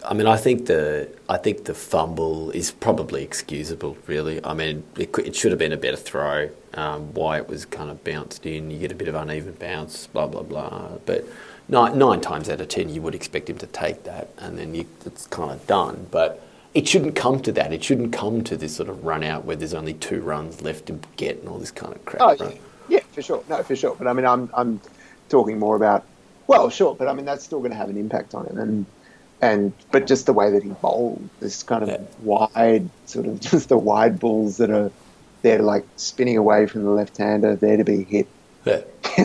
I 0.05 0.13
mean, 0.13 0.27
I 0.27 0.37
think 0.37 0.65
the 0.65 1.09
I 1.29 1.37
think 1.37 1.65
the 1.65 1.73
fumble 1.73 2.51
is 2.51 2.71
probably 2.71 3.23
excusable. 3.23 3.97
Really, 4.07 4.43
I 4.43 4.53
mean, 4.53 4.83
it, 4.97 5.11
could, 5.11 5.25
it 5.27 5.35
should 5.35 5.51
have 5.51 5.59
been 5.59 5.71
a 5.71 5.77
better 5.77 5.97
throw. 5.97 6.49
Um, 6.73 7.13
why 7.13 7.37
it 7.37 7.47
was 7.47 7.65
kind 7.65 7.91
of 7.91 8.03
bounced 8.03 8.45
in, 8.45 8.71
you 8.71 8.79
get 8.79 8.91
a 8.91 8.95
bit 8.95 9.07
of 9.07 9.15
uneven 9.15 9.53
bounce, 9.53 10.07
blah 10.07 10.27
blah 10.27 10.43
blah. 10.43 10.97
But 11.05 11.25
nine, 11.67 11.97
nine 11.97 12.19
times 12.21 12.49
out 12.49 12.59
of 12.61 12.67
ten, 12.67 12.89
you 12.89 13.01
would 13.01 13.15
expect 13.15 13.49
him 13.49 13.57
to 13.59 13.67
take 13.67 14.03
that, 14.03 14.29
and 14.37 14.57
then 14.57 14.75
you, 14.75 14.85
it's 15.05 15.27
kind 15.27 15.51
of 15.51 15.65
done. 15.67 16.07
But 16.11 16.43
it 16.73 16.87
shouldn't 16.87 17.15
come 17.15 17.39
to 17.41 17.51
that. 17.53 17.71
It 17.71 17.83
shouldn't 17.83 18.11
come 18.11 18.43
to 18.45 18.57
this 18.57 18.75
sort 18.75 18.89
of 18.89 19.05
run 19.05 19.23
out 19.23 19.45
where 19.45 19.55
there's 19.55 19.73
only 19.73 19.93
two 19.93 20.21
runs 20.21 20.61
left 20.61 20.87
to 20.87 20.99
get 21.15 21.39
and 21.39 21.47
all 21.47 21.59
this 21.59 21.71
kind 21.71 21.93
of 21.93 22.03
crap. 22.05 22.21
Oh, 22.21 22.45
right? 22.45 22.59
yeah. 22.89 23.01
for 23.11 23.21
sure. 23.21 23.43
No, 23.47 23.61
for 23.63 23.75
sure. 23.75 23.95
But 23.95 24.07
I 24.07 24.13
mean, 24.13 24.25
I'm 24.25 24.49
I'm 24.53 24.81
talking 25.29 25.59
more 25.59 25.75
about 25.75 26.03
well, 26.47 26.69
sure, 26.69 26.95
but 26.95 27.07
I 27.07 27.13
mean 27.13 27.25
that's 27.25 27.43
still 27.43 27.59
going 27.59 27.71
to 27.71 27.77
have 27.77 27.89
an 27.89 27.97
impact 27.97 28.35
on 28.35 28.45
him, 28.45 28.57
and 28.57 28.85
and 29.43 29.73
but 29.91 30.08
just 30.08 30.25
the 30.25 30.34
way 30.34 30.49
that 30.51 30.63
he 30.63 30.69
bowled, 30.69 31.27
this 31.39 31.63
kind 31.63 31.84
of 31.84 31.89
Yeah. 31.89 31.97
wide 32.21 32.89
sort 33.06 33.25
of 33.27 33.39
just 33.51 33.69
the 33.69 33.77
wide 33.77 34.19
balls 34.19 34.58
that 34.58 34.69
are 34.69 34.91
there, 35.41 35.60
like 35.62 35.86
spinning 35.97 36.38
away 36.38 36.65
from 36.67 36.84
the 36.84 36.89
left 36.89 37.17
hander, 37.17 37.56
there 37.56 37.75
to 37.77 37.84
be 37.84 38.03
hit. 38.03 38.27
Yeah. 38.65 38.82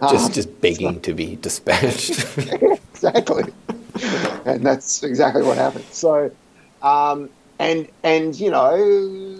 Um, 0.00 0.10
Just 0.10 0.32
just 0.34 0.60
begging 0.60 1.00
to 1.02 1.12
be 1.14 1.36
dispatched. 1.36 2.10
exactly. 2.94 3.44
and 4.44 4.64
that's 4.66 5.02
exactly 5.04 5.42
what 5.44 5.56
happened. 5.58 5.84
So, 5.92 6.30
um, 6.82 7.28
and 7.60 7.86
and 8.02 8.34
you 8.40 8.50
know, 8.50 8.72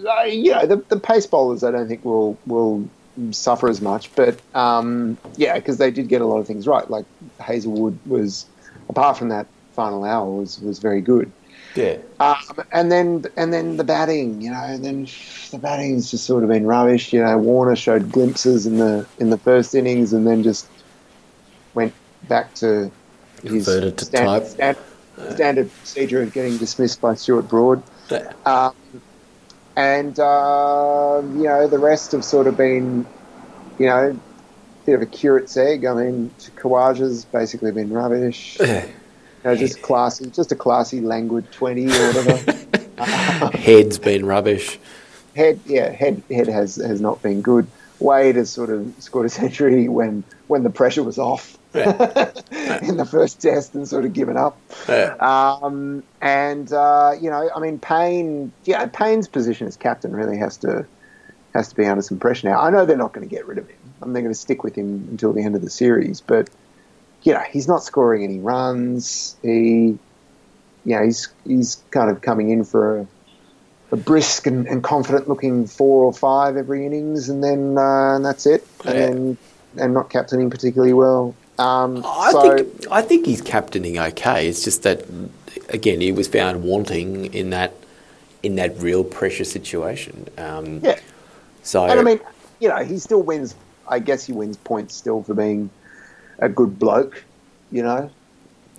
uh, 0.09 0.23
you 0.23 0.51
know, 0.51 0.65
the, 0.65 0.77
the 0.87 0.99
pace 0.99 1.25
bowlers, 1.25 1.63
I 1.65 1.71
don't 1.71 1.87
think 1.87 2.05
will 2.05 2.37
will 2.45 2.87
suffer 3.31 3.67
as 3.67 3.81
much, 3.81 4.13
but 4.15 4.39
um, 4.55 5.17
yeah, 5.35 5.55
because 5.55 5.77
they 5.79 5.91
did 5.91 6.07
get 6.07 6.21
a 6.21 6.25
lot 6.25 6.37
of 6.37 6.47
things 6.47 6.65
right. 6.67 6.89
Like 6.89 7.05
Hazlewood 7.39 7.97
was, 8.05 8.45
apart 8.89 9.17
from 9.17 9.29
that 9.29 9.47
final 9.77 10.03
hour, 10.03 10.29
was 10.29 10.59
was 10.59 10.79
very 10.79 10.99
good. 10.99 11.31
yeah. 11.75 11.97
Um, 12.19 12.65
and 12.71 12.91
then 12.91 13.25
and 13.37 13.53
then 13.53 13.77
the 13.77 13.83
batting, 13.83 14.41
you 14.41 14.49
know, 14.49 14.63
and 14.63 14.83
then 14.83 15.07
the 15.51 15.59
batting's 15.59 16.09
just 16.11 16.25
sort 16.25 16.43
of 16.43 16.49
been 16.49 16.65
rubbish. 16.65 17.13
You 17.13 17.23
know, 17.23 17.37
Warner 17.37 17.75
showed 17.75 18.11
glimpses 18.11 18.65
in 18.65 18.77
the 18.77 19.05
in 19.19 19.29
the 19.29 19.37
first 19.37 19.75
innings, 19.75 20.11
and 20.13 20.25
then 20.25 20.41
just 20.41 20.67
went 21.75 21.93
back 22.27 22.53
to 22.55 22.91
his 23.43 23.63
standard, 23.65 23.97
type. 23.97 24.45
standard, 24.45 24.83
standard 25.35 25.71
procedure 25.77 26.23
of 26.23 26.33
getting 26.33 26.57
dismissed 26.57 26.99
by 26.99 27.13
Stuart 27.13 27.43
Broad. 27.43 27.83
Yeah. 28.09 28.33
Um, 28.45 28.75
and 29.75 30.19
um, 30.19 31.37
you 31.37 31.43
know, 31.43 31.67
the 31.67 31.77
rest 31.77 32.11
have 32.13 32.25
sort 32.25 32.47
of 32.47 32.57
been, 32.57 33.05
you 33.77 33.85
know, 33.85 34.09
a 34.09 34.85
bit 34.87 34.95
of 34.95 35.03
a 35.03 35.05
curate's 35.05 35.55
egg. 35.55 35.85
I 35.85 35.93
mean, 35.93 36.31
Khawaja's 36.55 37.25
basically 37.25 37.71
been 37.71 37.93
rubbish. 37.93 38.57
You 39.47 39.53
know, 39.53 39.59
just 39.59 39.81
classy, 39.81 40.29
just 40.29 40.51
a 40.51 40.55
classy 40.55 40.99
languid 40.99 41.49
twenty 41.53 41.85
or 41.87 42.11
whatever. 42.11 42.51
Head's 43.57 43.97
been 43.97 44.25
rubbish. 44.25 44.77
head, 45.37 45.61
yeah, 45.65 45.89
head, 45.89 46.21
head 46.29 46.47
has 46.47 46.75
has 46.75 46.99
not 46.99 47.21
been 47.21 47.41
good. 47.41 47.65
Wade 47.99 48.35
has 48.35 48.49
sort 48.49 48.69
of 48.69 48.93
scored 48.99 49.25
a 49.25 49.29
century 49.29 49.87
when 49.87 50.25
when 50.47 50.63
the 50.63 50.69
pressure 50.69 51.01
was 51.01 51.17
off 51.17 51.57
in 51.73 52.97
the 52.97 53.07
first 53.09 53.39
test 53.41 53.73
and 53.73 53.87
sort 53.87 54.03
of 54.03 54.11
given 54.11 54.35
up. 54.35 54.59
Yeah. 54.89 55.15
Um, 55.21 56.03
and 56.19 56.69
uh, 56.73 57.13
you 57.17 57.29
know, 57.29 57.49
I 57.55 57.61
mean, 57.61 57.79
Paine, 57.79 58.51
yeah, 58.65 58.85
Paine's 58.87 59.29
position 59.29 59.65
as 59.65 59.77
captain 59.77 60.11
really 60.13 60.37
has 60.39 60.57
to 60.57 60.85
has 61.53 61.69
to 61.69 61.75
be 61.75 61.85
under 61.85 62.01
some 62.01 62.19
pressure 62.19 62.49
now. 62.49 62.59
I 62.59 62.69
know 62.69 62.85
they're 62.85 62.97
not 62.97 63.13
going 63.13 63.27
to 63.27 63.33
get 63.33 63.47
rid 63.47 63.59
of 63.59 63.69
him. 63.69 63.77
I 64.01 64.05
mean, 64.05 64.13
they're 64.13 64.23
going 64.23 64.33
to 64.33 64.39
stick 64.39 64.65
with 64.65 64.75
him 64.75 65.07
until 65.09 65.31
the 65.31 65.41
end 65.41 65.55
of 65.55 65.61
the 65.61 65.69
series, 65.69 66.19
but 66.19 66.49
you 67.27 67.33
know, 67.33 67.43
he's 67.51 67.67
not 67.67 67.83
scoring 67.83 68.23
any 68.23 68.39
runs. 68.39 69.35
He, 69.41 69.99
you 70.85 70.95
know, 70.95 71.03
he's 71.03 71.27
he's 71.43 71.83
kind 71.91 72.09
of 72.09 72.21
coming 72.21 72.51
in 72.51 72.63
for 72.63 73.01
a, 73.01 73.07
a 73.91 73.97
brisk 73.97 74.47
and, 74.47 74.65
and 74.65 74.81
confident 74.81 75.27
looking 75.27 75.67
four 75.67 76.05
or 76.05 76.13
five 76.13 76.55
every 76.55 76.85
innings, 76.85 77.27
and 77.27 77.43
then 77.43 77.77
uh, 77.77 78.15
and 78.15 78.25
that's 78.25 78.45
it, 78.45 78.65
and 78.85 78.97
Yeah. 78.97 79.07
then 79.07 79.37
and 79.77 79.93
not 79.93 80.09
captaining 80.09 80.49
particularly 80.49 80.93
well. 80.93 81.35
Um, 81.59 82.01
I 82.05 82.31
so 82.31 82.55
think 82.55 82.87
I 82.89 83.01
think 83.01 83.25
he's 83.25 83.41
captaining 83.41 83.99
okay. 83.99 84.47
It's 84.47 84.63
just 84.63 84.83
that 84.83 85.03
again, 85.67 85.99
he 85.99 86.13
was 86.13 86.29
found 86.29 86.63
wanting 86.63 87.33
in 87.33 87.49
that 87.49 87.73
in 88.41 88.55
that 88.55 88.77
real 88.77 89.03
pressure 89.03 89.43
situation. 89.43 90.29
Um, 90.37 90.81
Yeah. 90.81 90.99
So 91.63 91.83
And 91.83 91.99
I 91.99 92.03
mean, 92.03 92.19
you 92.61 92.69
know, 92.69 92.83
he 92.83 92.99
still 92.99 93.21
wins. 93.21 93.55
I 93.89 93.99
guess 93.99 94.25
he 94.25 94.33
wins 94.33 94.57
points 94.57 94.95
still 94.95 95.23
for 95.23 95.33
being 95.33 95.69
a 96.39 96.49
good 96.49 96.77
bloke. 96.79 97.23
You 97.71 97.83
know, 97.83 98.09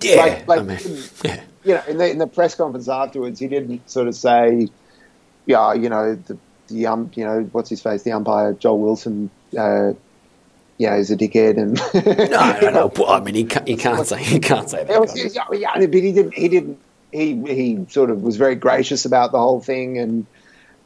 yeah, 0.01 0.17
like- 0.17 0.49
like- 0.49 0.61
I 0.61 0.63
mean, 0.63 0.79
yeah, 1.25 1.41
you 1.65 1.75
know, 1.75 1.83
in 1.89 1.99
the, 1.99 2.11
in 2.11 2.19
the 2.19 2.27
press 2.27 2.55
conference 2.55 2.89
afterwards, 2.89 3.39
he 3.41 3.47
didn't 3.49 3.89
sort 3.91 4.09
of 4.09 4.15
say, 4.15 4.69
"Yeah, 5.47 5.75
you 5.75 5.89
know, 5.89 6.15
the 6.15 6.39
the 6.69 6.87
um, 6.87 7.11
you 7.15 7.25
know, 7.25 7.43
what's 7.53 7.69
his 7.71 7.83
face, 7.83 8.03
the 8.03 8.13
umpire 8.13 8.53
Joel 8.55 8.79
Wilson, 8.81 9.31
uh, 9.59 9.93
you 10.79 10.89
know, 10.89 10.97
is 10.97 11.11
a 11.11 11.17
dickhead." 11.17 11.59
And 11.59 11.75
no, 12.31 12.71
no, 12.71 12.91
no. 12.95 13.05
I 13.09 13.21
mean, 13.21 13.35
he 13.35 13.45
can't, 13.45 13.69
he 13.69 13.77
can't 13.77 14.07
say 14.07 14.23
he 14.23 14.39
can't 14.39 14.71
say 14.71 14.85
that. 14.85 15.01
Was- 15.01 15.35
yeah, 15.35 15.45
yeah, 15.53 15.75
but 15.87 15.95
he 15.95 16.13
didn't. 16.13 16.35
He 16.35 16.49
didn't. 16.49 16.79
He 17.13 17.35
he 17.47 17.87
sort 17.91 18.11
of 18.11 18.23
was 18.23 18.37
very 18.37 18.55
gracious 18.55 19.05
about 19.05 19.33
the 19.33 19.39
whole 19.39 19.61
thing 19.61 19.99
and 19.99 20.27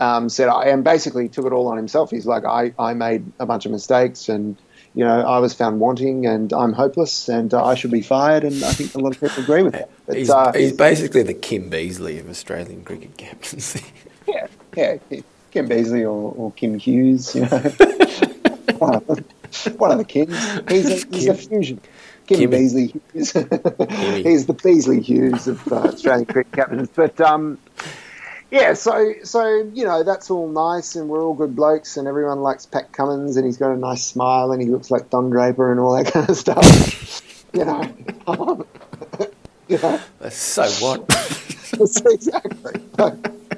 um, 0.01 0.29
said, 0.29 0.49
I 0.49 0.65
and 0.67 0.83
basically 0.85 1.29
took 1.29 1.47
it 1.47 1.53
all 1.53 1.69
on 1.69 1.77
himself. 1.77 2.11
He's 2.11 2.27
like, 2.27 2.45
I, 2.45 2.73
I 2.79 2.95
made 2.95 3.25
a 3.39 3.47
bunch 3.47 3.67
of 3.67 3.73
mistakes 3.73 4.29
and 4.29 4.57
you 4.95 5.05
know 5.05 5.21
I 5.21 5.39
was 5.39 5.55
found 5.55 5.81
wanting 5.81 6.27
and 6.27 6.53
I'm 6.53 6.73
hopeless 6.73 7.29
and 7.29 7.53
uh, 7.53 7.65
I 7.65 7.75
should 7.75 7.91
be 7.91 8.03
fired. 8.03 8.45
And 8.45 8.63
I 8.65 8.73
think 8.73 8.95
a 8.95 8.99
lot 8.99 9.15
of 9.15 9.21
people 9.21 9.43
agree 9.43 9.63
with 9.63 9.73
that. 9.73 9.91
But, 10.07 10.17
He's, 10.17 10.31
uh, 10.31 10.53
he's 10.53 10.73
basically 10.73 11.23
the 11.23 11.35
Kim 11.35 11.71
Beazley 11.71 12.21
of 12.21 12.29
Australian 12.29 12.85
cricket 12.85 13.17
captaincy. 13.17 13.85
yeah, 14.29 14.47
yeah, 14.77 14.97
Kim 15.51 15.69
Beazley 15.69 16.03
or, 16.03 16.35
or 16.35 16.53
Kim 16.53 16.79
Hughes, 16.79 17.35
you 17.35 17.43
know, 17.43 17.49
one, 18.79 18.95
of 18.95 19.07
the, 19.07 19.25
one 19.77 19.93
of 19.93 19.99
the 19.99 20.05
Kims. 20.05 20.71
He's 20.71 21.05
a, 21.05 21.07
he's 21.15 21.29
a 21.29 21.35
fusion. 21.35 21.81
Kim 22.27 22.51
Kimmy. 22.51 22.55
Beazley 22.55 22.93
Hughes. 23.13 23.33
he's 24.25 24.47
the 24.47 24.55
Beazley 24.55 25.03
Hughes 25.03 25.49
of 25.49 25.71
uh, 25.71 25.77
Australian 25.77 26.27
cricket 26.27 26.53
captains. 26.53 26.89
But 26.95 27.21
um, 27.21 27.59
yeah, 28.53 28.75
so 28.75 29.15
so 29.25 29.71
you 29.73 29.87
know 29.87 30.05
that's 30.05 30.31
all 30.31 30.47
nice, 30.47 30.95
and 30.95 31.09
we're 31.09 31.25
all 31.25 31.33
good 31.33 31.57
blokes, 31.57 31.97
and 31.97 32.07
everyone 32.07 32.43
likes 32.43 32.67
Pat 32.67 32.93
Cummins, 32.93 33.39
and 33.39 33.47
he's 33.47 33.57
got 33.57 33.73
a 33.73 33.79
nice 33.79 34.05
smile, 34.05 34.53
and 34.53 34.61
he 34.61 34.69
looks 34.69 34.91
like 34.91 35.09
Don 35.09 35.31
Draper, 35.31 35.71
and 35.71 35.81
all 35.81 35.97
that 35.97 36.13
kind 36.13 36.29
of 36.29 36.37
stuff. 36.37 37.23
you 37.55 37.65
know, 37.65 37.83
you 39.69 39.79
know. 39.79 40.01
so 40.29 40.69
what? 40.87 41.49
Exactly. 42.05 42.83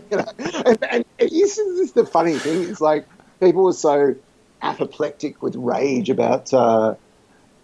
you 0.08 0.16
know, 0.16 0.24
and, 0.38 0.84
and 0.88 1.04
this 1.18 1.58
is 1.58 1.92
the 1.94 2.06
funny 2.06 2.38
thing. 2.38 2.62
It's 2.62 2.80
like 2.80 3.06
people 3.40 3.64
were 3.64 3.72
so 3.72 4.14
apoplectic 4.62 5.42
with 5.42 5.56
rage 5.56 6.10
about 6.10 6.54
uh, 6.54 6.94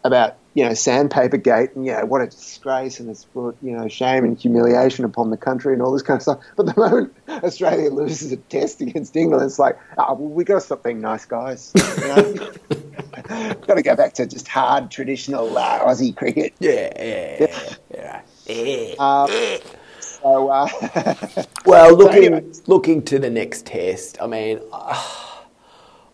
about 0.04 0.36
you 0.54 0.64
know 0.64 0.74
sandpaper 0.74 1.36
gate 1.36 1.70
and 1.76 1.84
yeah 1.86 2.02
what 2.02 2.20
a 2.20 2.26
disgrace 2.26 2.98
and 2.98 3.08
it's 3.08 3.24
brought 3.24 3.56
you 3.62 3.70
know 3.70 3.86
shame 3.86 4.24
and 4.24 4.38
humiliation 4.38 5.04
upon 5.04 5.30
the 5.30 5.36
country 5.36 5.72
and 5.74 5.82
all 5.82 5.92
this 5.92 6.02
kind 6.02 6.16
of 6.18 6.22
stuff. 6.22 6.40
But 6.56 6.66
the 6.66 6.80
moment 6.80 7.14
Australia 7.28 7.90
loses 7.90 8.32
a 8.32 8.36
test 8.36 8.80
against 8.80 9.14
England, 9.16 9.44
it's 9.44 9.58
like 9.58 9.78
oh, 9.98 10.14
well, 10.14 10.28
we 10.28 10.44
got 10.44 10.54
to 10.54 10.60
stop 10.60 10.82
being 10.82 11.00
nice 11.00 11.24
guys. 11.24 11.72
You 12.00 12.08
know? 12.08 12.52
got 13.66 13.74
to 13.74 13.82
go 13.82 13.94
back 13.94 14.14
to 14.14 14.26
just 14.26 14.48
hard 14.48 14.90
traditional 14.90 15.56
uh, 15.56 15.80
Aussie 15.80 16.16
cricket. 16.16 16.54
yeah, 16.58 16.90
yeah, 16.98 17.66
yeah. 17.94 18.22
yeah. 18.46 18.94
Um, 18.98 19.28
so. 20.00 20.48
Uh, 20.48 20.68
Well, 21.66 21.90
So 21.90 21.94
looking 21.96 22.34
anyway. 22.34 22.52
looking 22.66 23.02
to 23.02 23.18
the 23.18 23.30
next 23.30 23.66
test, 23.66 24.16
I 24.20 24.26
mean, 24.26 24.60
uh, 24.72 25.04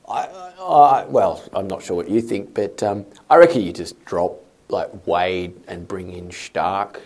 I, 0.09 0.29
I, 0.61 1.05
well, 1.09 1.43
I'm 1.53 1.67
not 1.67 1.83
sure 1.83 1.97
what 1.97 2.09
you 2.09 2.21
think, 2.21 2.55
but 2.55 2.83
um, 2.83 3.07
I 3.29 3.37
reckon 3.37 3.63
you 3.63 3.73
just 3.73 4.03
drop 4.05 4.45
like 4.69 5.07
Wade 5.07 5.55
and 5.67 5.87
bring 5.87 6.13
in 6.13 6.29
Starc. 6.29 6.99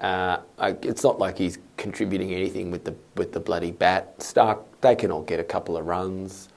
Uh, 0.00 0.38
I, 0.58 0.70
it's 0.82 1.02
not 1.04 1.18
like 1.18 1.38
he's 1.38 1.58
contributing 1.76 2.32
anything 2.32 2.70
with 2.70 2.84
the 2.84 2.94
with 3.16 3.32
the 3.32 3.40
bloody 3.40 3.70
bat. 3.70 4.18
Starc, 4.18 4.58
they 4.80 4.96
can 4.96 5.10
all 5.10 5.22
get 5.22 5.40
a 5.40 5.44
couple 5.44 5.76
of 5.76 5.86
runs. 5.86 6.48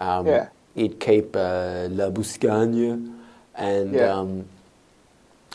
Um, 0.00 0.26
Yeah. 0.26 0.48
He'd 0.74 0.98
keep 1.00 1.36
uh, 1.36 1.88
Labuschagne, 1.90 3.14
and 3.54 3.94
Yeah. 3.94 4.12
um, 4.14 4.46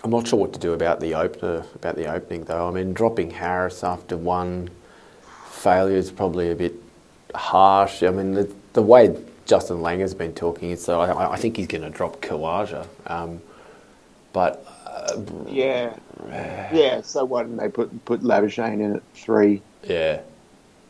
I'm 0.03 0.11
not 0.11 0.27
sure 0.27 0.39
what 0.39 0.53
to 0.53 0.59
do 0.59 0.73
about 0.73 0.99
the 0.99 1.15
opener 1.15 1.65
about 1.75 1.95
the 1.95 2.11
opening 2.11 2.43
though. 2.43 2.67
I 2.67 2.71
mean, 2.71 2.93
dropping 2.93 3.31
Harris 3.31 3.83
after 3.83 4.15
one 4.17 4.69
failure 5.49 5.97
is 5.97 6.11
probably 6.11 6.51
a 6.51 6.55
bit 6.55 6.75
harsh. 7.33 8.03
I 8.03 8.09
mean, 8.11 8.33
the, 8.33 8.51
the 8.73 8.81
way 8.83 9.15
Justin 9.47 9.77
Langer's 9.77 10.13
been 10.13 10.33
talking, 10.33 10.75
so 10.75 10.99
I, 10.99 11.33
I 11.33 11.37
think 11.37 11.57
he's 11.57 11.67
going 11.67 11.83
to 11.83 11.89
drop 11.89 12.21
Khawaja. 12.21 12.85
Um, 13.07 13.41
but 14.33 14.65
uh, 14.85 15.21
Yeah, 15.47 15.95
yeah. 16.73 17.01
So 17.01 17.23
why 17.25 17.43
didn't 17.43 17.57
they 17.57 17.69
put 17.69 18.05
put 18.05 18.21
Labuschagne 18.21 18.81
in 18.81 18.95
at 18.97 19.03
three? 19.13 19.61
yeah, 19.83 20.19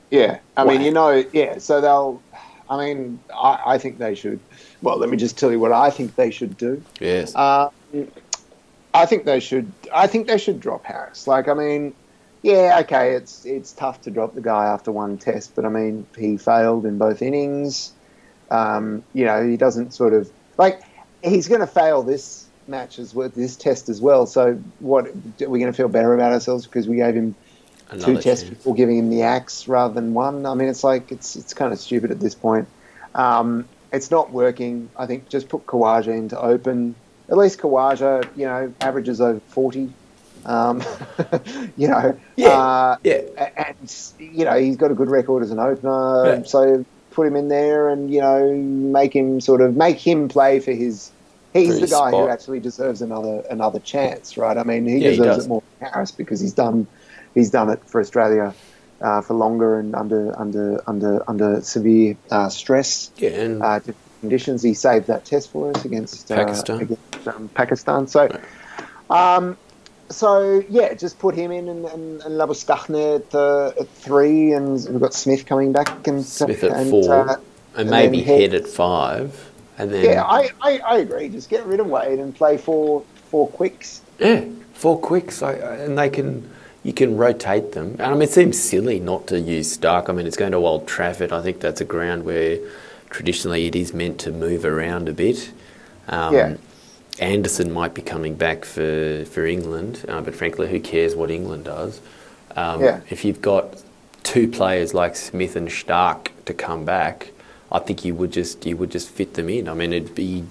Yeah, 0.10 0.40
I 0.58 0.66
mean, 0.66 0.82
you 0.82 0.92
know, 0.92 1.24
yeah. 1.32 1.60
So 1.60 1.82
they'll. 1.82 2.22
I 2.70 2.78
mean, 2.86 3.20
I, 3.34 3.62
I 3.66 3.78
think 3.78 3.98
they 3.98 4.14
should. 4.16 4.40
Well, 4.82 4.98
let 4.98 5.10
me 5.10 5.16
just 5.16 5.38
tell 5.38 5.52
you 5.52 5.60
what 5.60 5.72
I 5.72 5.90
think 5.90 6.16
they 6.16 6.32
should 6.32 6.58
do. 6.58 6.84
yes, 7.00 7.34
Um, 7.34 7.70
I 8.94 9.06
think 9.06 9.24
they 9.24 9.40
should. 9.40 9.72
I 9.94 10.08
think 10.08 10.28
they 10.28 10.38
should 10.38 10.60
drop 10.60 10.84
Harris. 10.84 11.28
Like, 11.28 11.48
I 11.48 11.54
mean, 11.54 11.94
yeah, 12.42 12.80
okay, 12.82 13.14
it's 13.14 13.46
it's 13.46 13.72
tough 13.72 14.02
to 14.02 14.12
drop 14.12 14.34
the 14.34 14.42
guy 14.42 14.66
after 14.66 14.92
one 14.92 15.18
test, 15.18 15.56
but 15.56 15.64
I 15.64 15.70
mean, 15.70 16.08
he 16.18 16.38
failed 16.38 16.86
in 16.86 16.98
both 16.98 17.22
innings. 17.22 17.94
Um, 18.50 19.04
you 19.14 19.26
know, 19.26 19.46
he 19.48 19.58
doesn't 19.58 19.94
sort 19.94 20.14
of 20.14 20.32
like 20.58 20.82
he's 21.24 21.48
going 21.48 21.62
to 21.62 21.68
fail 21.68 22.04
this 22.04 22.46
match 22.68 23.00
as 23.00 23.14
well, 23.14 23.30
this 23.30 23.56
test 23.56 23.90
as 23.90 24.02
well. 24.02 24.26
So, 24.26 24.56
what 24.80 25.08
are 25.08 25.50
we 25.50 25.60
going 25.60 25.72
to 25.72 25.76
feel 25.76 25.88
better 25.90 26.14
about 26.14 26.34
ourselves 26.34 26.66
because 26.66 26.88
we 26.88 26.98
gave 26.98 27.16
him 27.16 27.36
two 28.02 28.18
tests 28.20 28.48
before 28.48 28.76
giving 28.76 28.98
him 28.98 29.10
the 29.10 29.22
axe 29.24 29.68
rather 29.68 29.94
than 29.94 30.14
one? 30.14 30.46
I 30.46 30.54
mean, 30.54 30.68
it's 30.68 30.84
like 30.84 31.12
it's 31.12 31.36
it's 31.36 31.54
kind 31.54 31.74
of 31.74 31.80
stupid 31.80 32.12
at 32.12 32.20
this 32.20 32.36
point. 32.36 32.68
Um, 33.16 33.68
it's 33.94 34.12
not 34.12 34.32
working. 34.32 34.90
I 34.98 35.06
think 35.06 35.30
just 35.30 35.50
put 35.50 35.66
Khawaja 35.66 36.08
into 36.16 36.40
open. 36.40 36.96
At 37.30 37.38
least 37.38 37.60
Khawaja, 37.60 38.28
you 38.38 38.46
know, 38.46 38.74
averages 38.82 39.22
over 39.22 39.40
forty. 39.48 39.92
Um, 40.46 40.82
you 41.78 41.88
know, 41.90 42.18
Yeah, 42.38 42.50
uh, 42.50 42.98
yeah. 43.04 43.22
and 43.58 43.96
you 44.20 44.46
know 44.46 44.58
he's 44.58 44.78
got 44.78 44.92
a 44.92 44.94
good 44.94 45.10
record 45.10 45.44
as 45.44 45.52
an 45.52 45.60
opener. 45.60 46.26
Yeah. 46.26 46.44
So 46.44 46.86
put 47.18 47.26
him 47.28 47.36
in 47.36 47.48
there, 47.50 47.90
and 47.90 48.14
you 48.14 48.22
know, 48.22 48.54
make 48.54 49.14
him 49.14 49.42
sort 49.42 49.62
of 49.62 49.76
make 49.76 49.98
him 49.98 50.30
play 50.30 50.60
for 50.60 50.72
his. 50.72 51.12
He's 51.54 51.68
For 51.70 51.74
the 51.74 51.80
his 51.82 51.90
guy 51.90 52.12
who 52.12 52.30
actually 52.30 52.60
deserves 52.60 53.02
another 53.02 53.44
another 53.50 53.80
chance, 53.80 54.38
right? 54.38 54.56
I 54.56 54.64
mean, 54.64 54.86
he 54.86 55.00
Yeah, 55.00 55.10
he 55.10 55.18
deserves 55.18 55.38
does. 55.38 55.46
it 55.46 55.50
more 55.50 55.64
than 55.80 55.90
Harris 55.90 56.12
because 56.12 56.40
he's 56.40 56.54
done 56.54 56.86
he's 57.34 57.50
done 57.50 57.70
it 57.70 57.82
for 57.90 58.00
Australia 58.00 58.54
uh, 59.02 59.22
for 59.22 59.34
longer 59.34 59.80
and 59.80 59.96
under 59.96 60.40
under 60.40 60.84
under 60.88 61.24
under 61.28 61.62
severe 61.62 62.16
uh, 62.30 62.50
stress 62.50 63.10
yeah, 63.18 63.30
and 63.30 63.64
uh, 63.64 63.80
conditions. 64.22 64.62
He 64.62 64.74
saved 64.76 65.08
that 65.08 65.26
test 65.26 65.52
for 65.52 65.72
us 65.72 65.84
against 65.86 66.30
uh, 66.32 66.36
Pakistan. 66.36 66.82
against 66.82 67.28
um, 67.28 67.50
Pakistan. 67.56 68.08
So, 68.08 68.30
um, 69.10 69.58
so 70.10 70.64
yeah, 70.70 70.94
just 70.94 71.20
put 71.20 71.36
him 71.36 71.52
in 71.52 71.68
and, 71.68 71.86
and, 71.86 72.22
and 72.22 72.36
Labuschagne 72.40 73.18
at, 73.18 73.36
uh, 73.36 73.68
at 73.80 73.90
three, 73.90 74.54
and 74.54 74.74
we've 74.90 75.00
got 75.02 75.14
Smith 75.14 75.46
coming 75.46 75.72
back 75.72 76.08
and 76.08 76.24
Smith 76.26 76.64
at 76.64 76.72
and, 76.72 76.90
four, 76.90 77.14
uh, 77.30 77.36
and 77.76 77.90
maybe 77.90 78.22
Head- 78.22 78.52
Head 78.52 78.54
at 78.54 78.68
five, 78.68 79.50
and 79.78 79.92
then 79.94 80.06
yeah, 80.06 80.24
I, 80.24 80.50
I, 80.62 80.80
I 80.80 80.98
agree. 81.00 81.30
Just 81.30 81.50
get 81.50 81.66
rid 81.66 81.80
of 81.80 81.88
Wade 81.88 82.20
and 82.20 82.34
play 82.36 82.58
four 82.58 83.04
four 83.30 83.48
quicks. 83.50 84.02
Yeah, 84.20 84.46
four 84.74 85.00
quicks, 85.00 85.42
I, 85.42 85.54
I- 85.54 85.76
and 85.78 85.98
they 85.98 86.10
can 86.10 86.50
you 86.84 86.94
can 86.94 87.18
rotate 87.18 87.74
them. 87.74 87.92
And 88.00 88.02
I 88.04 88.14
mean, 88.14 88.22
it 88.24 88.30
seems 88.32 88.58
silly 88.58 89.00
not 89.02 89.28
to 89.28 89.40
use 89.40 89.78
Starc. 89.78 90.10
I 90.10 90.14
mean, 90.14 90.26
it's 90.26 90.38
going 90.38 90.54
to 90.54 90.58
Old 90.60 90.88
Trafford. 90.88 91.34
I 91.34 91.42
think 91.42 91.60
that's 91.60 91.82
a 91.82 91.86
ground 91.86 92.24
where 92.24 92.60
traditionally 93.10 93.66
it 93.66 93.76
is 93.76 93.94
meant 93.94 94.20
to 94.22 94.32
move 94.32 94.64
around 94.64 95.10
a 95.10 95.14
bit. 95.14 95.52
Um, 96.08 96.34
Yeah. 96.34 96.56
Anderson 97.20 97.72
might 97.72 97.94
be 97.94 98.02
coming 98.02 98.36
back 98.36 98.66
for 98.66 99.26
for 99.26 99.46
England, 99.46 100.06
uh, 100.08 100.22
but 100.22 100.36
frankly, 100.36 100.68
who 100.68 100.80
cares 100.80 101.16
what 101.16 101.30
England 101.32 101.66
does? 101.66 102.00
Um, 102.56 102.84
Yeah. 102.84 103.02
If 103.10 103.26
you've 103.26 103.42
got 103.42 103.82
two 104.24 104.48
players 104.48 104.94
like 104.94 105.16
Smith 105.16 105.56
and 105.56 105.68
Starc 105.70 106.30
to 106.46 106.54
come 106.54 106.86
back, 106.86 107.32
I 107.72 107.80
think 107.80 108.06
you 108.06 108.14
would 108.16 108.32
just 108.32 108.66
you 108.66 108.78
would 108.78 108.92
just 108.92 109.10
fit 109.10 109.34
them 109.36 109.50
in. 109.50 109.68
I 109.68 109.74
mean, 109.74 109.94
it'd 109.94 110.16
be 110.16 110.44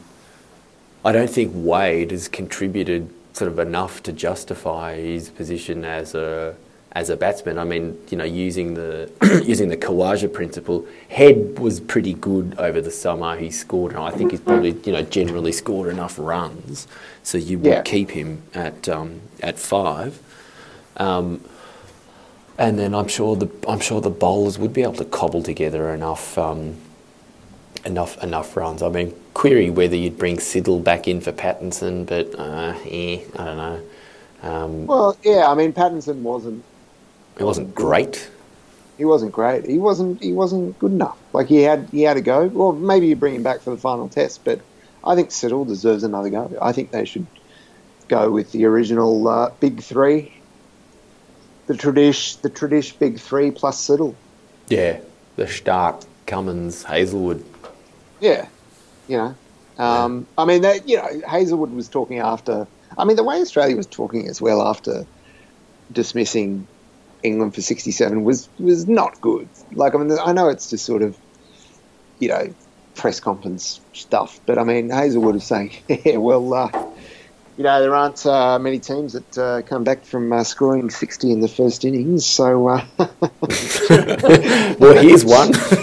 I 1.04 1.12
don't 1.12 1.30
think 1.30 1.52
Wade 1.54 2.10
has 2.10 2.26
contributed 2.28 3.10
sort 3.32 3.50
of 3.50 3.58
enough 3.58 4.02
to 4.04 4.12
justify 4.12 4.96
his 4.96 5.28
position 5.30 5.84
as 5.84 6.14
a 6.14 6.54
as 6.96 7.10
a 7.10 7.16
batsman. 7.16 7.58
I 7.58 7.64
mean, 7.64 7.98
you 8.10 8.18
know, 8.18 8.24
using 8.24 8.74
the 8.74 9.10
using 9.46 9.68
the 9.70 9.78
Khawaja 9.78 10.32
principle, 10.32 10.86
Head 11.10 11.60
was 11.60 11.80
pretty 11.80 12.14
good 12.14 12.56
over 12.58 12.80
the 12.82 12.92
summer. 12.92 13.36
He 13.36 13.50
scored, 13.50 13.92
and 13.92 14.02
I 14.02 14.12
think 14.12 14.32
he's 14.32 14.40
probably 14.40 14.72
you 14.86 14.92
know 14.94 15.02
generally 15.02 15.52
scored 15.52 15.90
enough 15.90 16.18
runs, 16.18 16.88
so 17.22 17.38
you 17.38 17.58
would 17.60 17.68
Yeah. 17.68 17.82
keep 17.84 18.10
him 18.12 18.42
at 18.54 18.88
um, 18.88 19.20
at 19.42 19.58
five. 19.60 20.20
Um, 20.96 21.40
and 22.58 22.78
then 22.78 22.94
I'm 22.94 23.08
sure 23.08 23.36
the 23.36 23.50
I'm 23.68 23.80
sure 23.80 24.00
the 24.00 24.10
bowlers 24.10 24.58
would 24.58 24.74
be 24.74 24.82
able 24.82 24.94
to 24.94 25.06
cobble 25.06 25.42
together 25.42 25.94
enough 25.94 26.38
um, 26.38 26.76
enough 27.84 28.22
enough 28.24 28.56
runs. 28.56 28.82
I 28.82 28.90
mean, 28.90 29.14
query 29.34 29.70
whether 29.70 29.96
you'd 29.96 30.18
bring 30.18 30.38
Siddle 30.38 30.82
back 30.84 31.08
in 31.08 31.20
for 31.20 31.32
Pattinson, 31.32 32.06
but 32.06 32.34
uh, 32.38 32.74
eh, 32.90 33.20
I 33.38 33.44
don't 33.44 33.58
know. 33.58 33.82
Um, 34.42 34.74
Well, 34.88 35.18
yeah, 35.24 35.48
I 35.48 35.54
mean 35.54 35.72
Pattinson 35.74 36.22
wasn't 36.22 36.64
He 37.36 37.44
wasn't 37.44 37.74
great. 37.74 38.30
He 38.96 39.04
wasn't 39.04 39.32
great. 39.32 39.66
He 39.66 39.78
wasn't. 39.78 40.22
He 40.22 40.32
wasn't 40.32 40.78
good 40.78 40.92
enough. 40.92 41.18
Like 41.32 41.48
he 41.48 41.62
had. 41.62 41.88
He 41.90 42.02
had 42.02 42.14
to 42.14 42.22
go. 42.22 42.46
Well, 42.46 42.72
maybe 42.72 43.08
you 43.08 43.16
bring 43.16 43.34
him 43.34 43.42
back 43.42 43.60
for 43.60 43.70
the 43.70 43.76
final 43.76 44.08
test, 44.08 44.44
but 44.44 44.60
I 45.04 45.14
think 45.14 45.30
Siddle 45.30 45.66
deserves 45.66 46.02
another 46.02 46.30
go. 46.30 46.56
I 46.60 46.72
think 46.72 46.90
they 46.90 47.04
should 47.04 47.26
go 48.08 48.30
with 48.30 48.52
the 48.52 48.64
original 48.64 49.28
uh, 49.28 49.50
big 49.60 49.82
three. 49.82 50.32
The 51.66 51.74
tradish, 51.74 52.40
the 52.40 52.48
tradish 52.48 52.98
big 52.98 53.18
three 53.20 53.50
plus 53.50 53.86
Siddle. 53.86 54.14
Yeah, 54.68 55.00
the 55.36 55.44
Starc, 55.44 56.06
Cummins, 56.26 56.84
Hazlewood. 56.84 57.44
Yeah, 58.20 58.48
you 59.08 59.18
know. 59.18 59.34
Um, 59.78 60.26
I 60.38 60.46
mean, 60.46 60.62
that 60.62 60.88
you 60.88 60.96
know, 60.96 61.20
Hazlewood 61.28 61.70
was 61.72 61.88
talking 61.88 62.20
after. 62.20 62.66
I 62.96 63.04
mean, 63.04 63.16
the 63.16 63.24
way 63.24 63.40
Australia 63.40 63.76
was 63.76 63.86
talking 63.86 64.26
as 64.26 64.40
well 64.40 64.66
after 64.66 65.04
dismissing 65.92 66.66
England 67.26 67.54
for 67.54 67.60
67 67.60 68.24
was 68.24 68.48
was 68.58 68.86
not 68.88 69.20
good. 69.20 69.48
Like, 69.72 69.94
I 69.94 69.98
mean, 69.98 70.16
I 70.18 70.32
know 70.32 70.48
it's 70.48 70.70
just 70.70 70.84
sort 70.84 71.02
of, 71.02 71.16
you 72.18 72.28
know, 72.28 72.54
press 72.94 73.20
conference 73.20 73.80
stuff, 73.92 74.40
but 74.46 74.58
I 74.58 74.64
mean, 74.64 74.90
Hazlewood 74.90 75.34
was 75.34 75.44
saying, 75.44 75.72
yeah, 75.88 76.16
well, 76.16 76.54
uh, 76.54 76.70
you 77.56 77.64
know, 77.64 77.80
there 77.80 77.94
aren't 77.94 78.24
uh, 78.26 78.58
many 78.58 78.78
teams 78.78 79.14
that 79.14 79.38
uh, 79.38 79.62
come 79.62 79.82
back 79.84 80.04
from 80.04 80.32
uh, 80.32 80.44
scoring 80.44 80.90
60 80.90 81.32
in 81.32 81.40
the 81.40 81.48
first 81.48 81.84
innings, 81.84 82.26
so. 82.26 82.68
Uh, 82.68 82.84
well, 84.78 85.02
here's 85.02 85.24
one. 85.24 85.52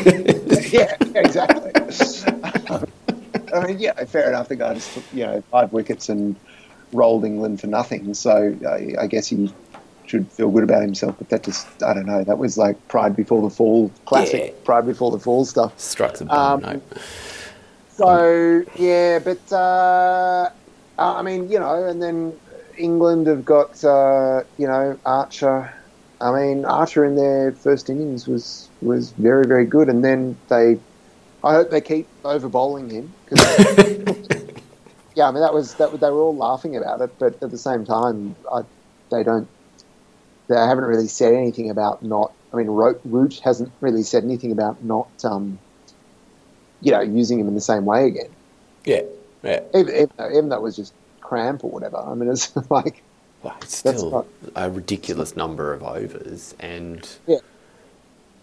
yeah, 0.71 0.95
exactly. 1.15 1.71
I 3.53 3.67
mean, 3.67 3.79
yeah, 3.79 4.03
fair 4.05 4.29
enough. 4.29 4.49
The 4.49 4.55
guy 4.55 4.75
just 4.75 4.93
took, 4.93 5.03
you 5.13 5.25
know, 5.25 5.41
five 5.51 5.73
wickets 5.73 6.09
and 6.09 6.35
rolled 6.91 7.25
England 7.25 7.59
for 7.59 7.67
nothing. 7.67 8.13
So 8.13 8.55
I, 8.67 8.95
I 9.03 9.07
guess 9.07 9.27
he 9.27 9.51
should 10.05 10.27
feel 10.31 10.49
good 10.51 10.63
about 10.63 10.81
himself. 10.81 11.15
But 11.17 11.29
that 11.29 11.43
just, 11.43 11.67
I 11.83 11.93
don't 11.93 12.05
know. 12.05 12.23
That 12.23 12.37
was 12.37 12.57
like 12.57 12.75
pride 12.87 13.15
before 13.15 13.41
the 13.41 13.49
fall, 13.53 13.91
classic 14.05 14.41
Yeah. 14.41 14.63
pride 14.65 14.85
before 14.85 15.11
the 15.11 15.19
fall 15.19 15.45
stuff. 15.45 15.77
Struck 15.79 16.15
the 16.17 16.33
Um, 16.33 16.61
note. 16.61 16.81
So 17.95 18.63
yeah, 18.75 19.19
but 19.19 19.51
uh, 19.53 20.49
I 20.97 21.21
mean, 21.21 21.49
you 21.49 21.59
know, 21.59 21.83
and 21.87 22.01
then 22.01 22.33
England 22.77 23.27
have 23.27 23.45
got 23.45 23.83
uh, 23.83 24.43
you 24.57 24.67
know 24.67 24.97
Archer. 25.05 25.71
I 26.19 26.31
mean, 26.31 26.65
Archer 26.65 27.05
in 27.05 27.15
their 27.15 27.51
first 27.51 27.89
innings 27.89 28.27
was 28.27 28.69
was 28.81 29.11
very 29.11 29.45
very 29.45 29.65
good, 29.65 29.89
and 29.89 30.03
then 30.03 30.35
they. 30.49 30.79
I 31.43 31.53
hope 31.53 31.71
they 31.71 31.81
keep 31.81 32.07
over 32.23 32.47
bowling 32.47 32.89
him. 32.89 33.13
'cause- 33.27 33.37
yeah, 35.15 35.27
I 35.27 35.31
mean 35.31 35.41
that 35.41 35.53
was 35.53 35.75
that. 35.75 35.91
They 35.99 36.09
were 36.09 36.21
all 36.21 36.35
laughing 36.35 36.75
about 36.75 37.01
it, 37.01 37.11
but 37.19 37.41
at 37.43 37.51
the 37.51 37.57
same 37.57 37.85
time, 37.85 38.35
I, 38.51 38.61
they 39.11 39.23
don't. 39.23 39.47
They 40.47 40.55
haven't 40.55 40.83
really 40.85 41.07
said 41.07 41.33
anything 41.33 41.69
about 41.69 42.03
not. 42.03 42.33
I 42.51 42.57
mean, 42.57 42.67
Root, 42.67 42.99
Root 43.05 43.39
hasn't 43.43 43.71
really 43.81 44.03
said 44.03 44.23
anything 44.23 44.51
about 44.51 44.83
not. 44.83 45.07
Um, 45.23 45.57
you 46.81 46.91
know, 46.91 46.99
using 47.01 47.39
him 47.39 47.47
in 47.47 47.55
the 47.55 47.61
same 47.61 47.85
way 47.85 48.07
again. 48.07 48.29
Yeah, 48.83 49.03
yeah. 49.41 49.61
Even, 49.73 49.95
even, 49.95 50.09
though, 50.17 50.29
even 50.29 50.49
though 50.49 50.57
it 50.57 50.61
was 50.61 50.75
just 50.75 50.93
cramp 51.21 51.63
or 51.63 51.71
whatever. 51.71 51.97
I 51.97 52.13
mean, 52.13 52.29
it's 52.29 52.53
like, 52.69 53.01
Well, 53.41 53.55
it's 53.61 53.77
still 53.77 54.11
not- 54.11 54.27
a 54.55 54.69
ridiculous 54.69 55.37
number 55.37 55.71
of 55.73 55.81
overs, 55.81 56.53
and 56.59 57.07
Yeah. 57.25 57.37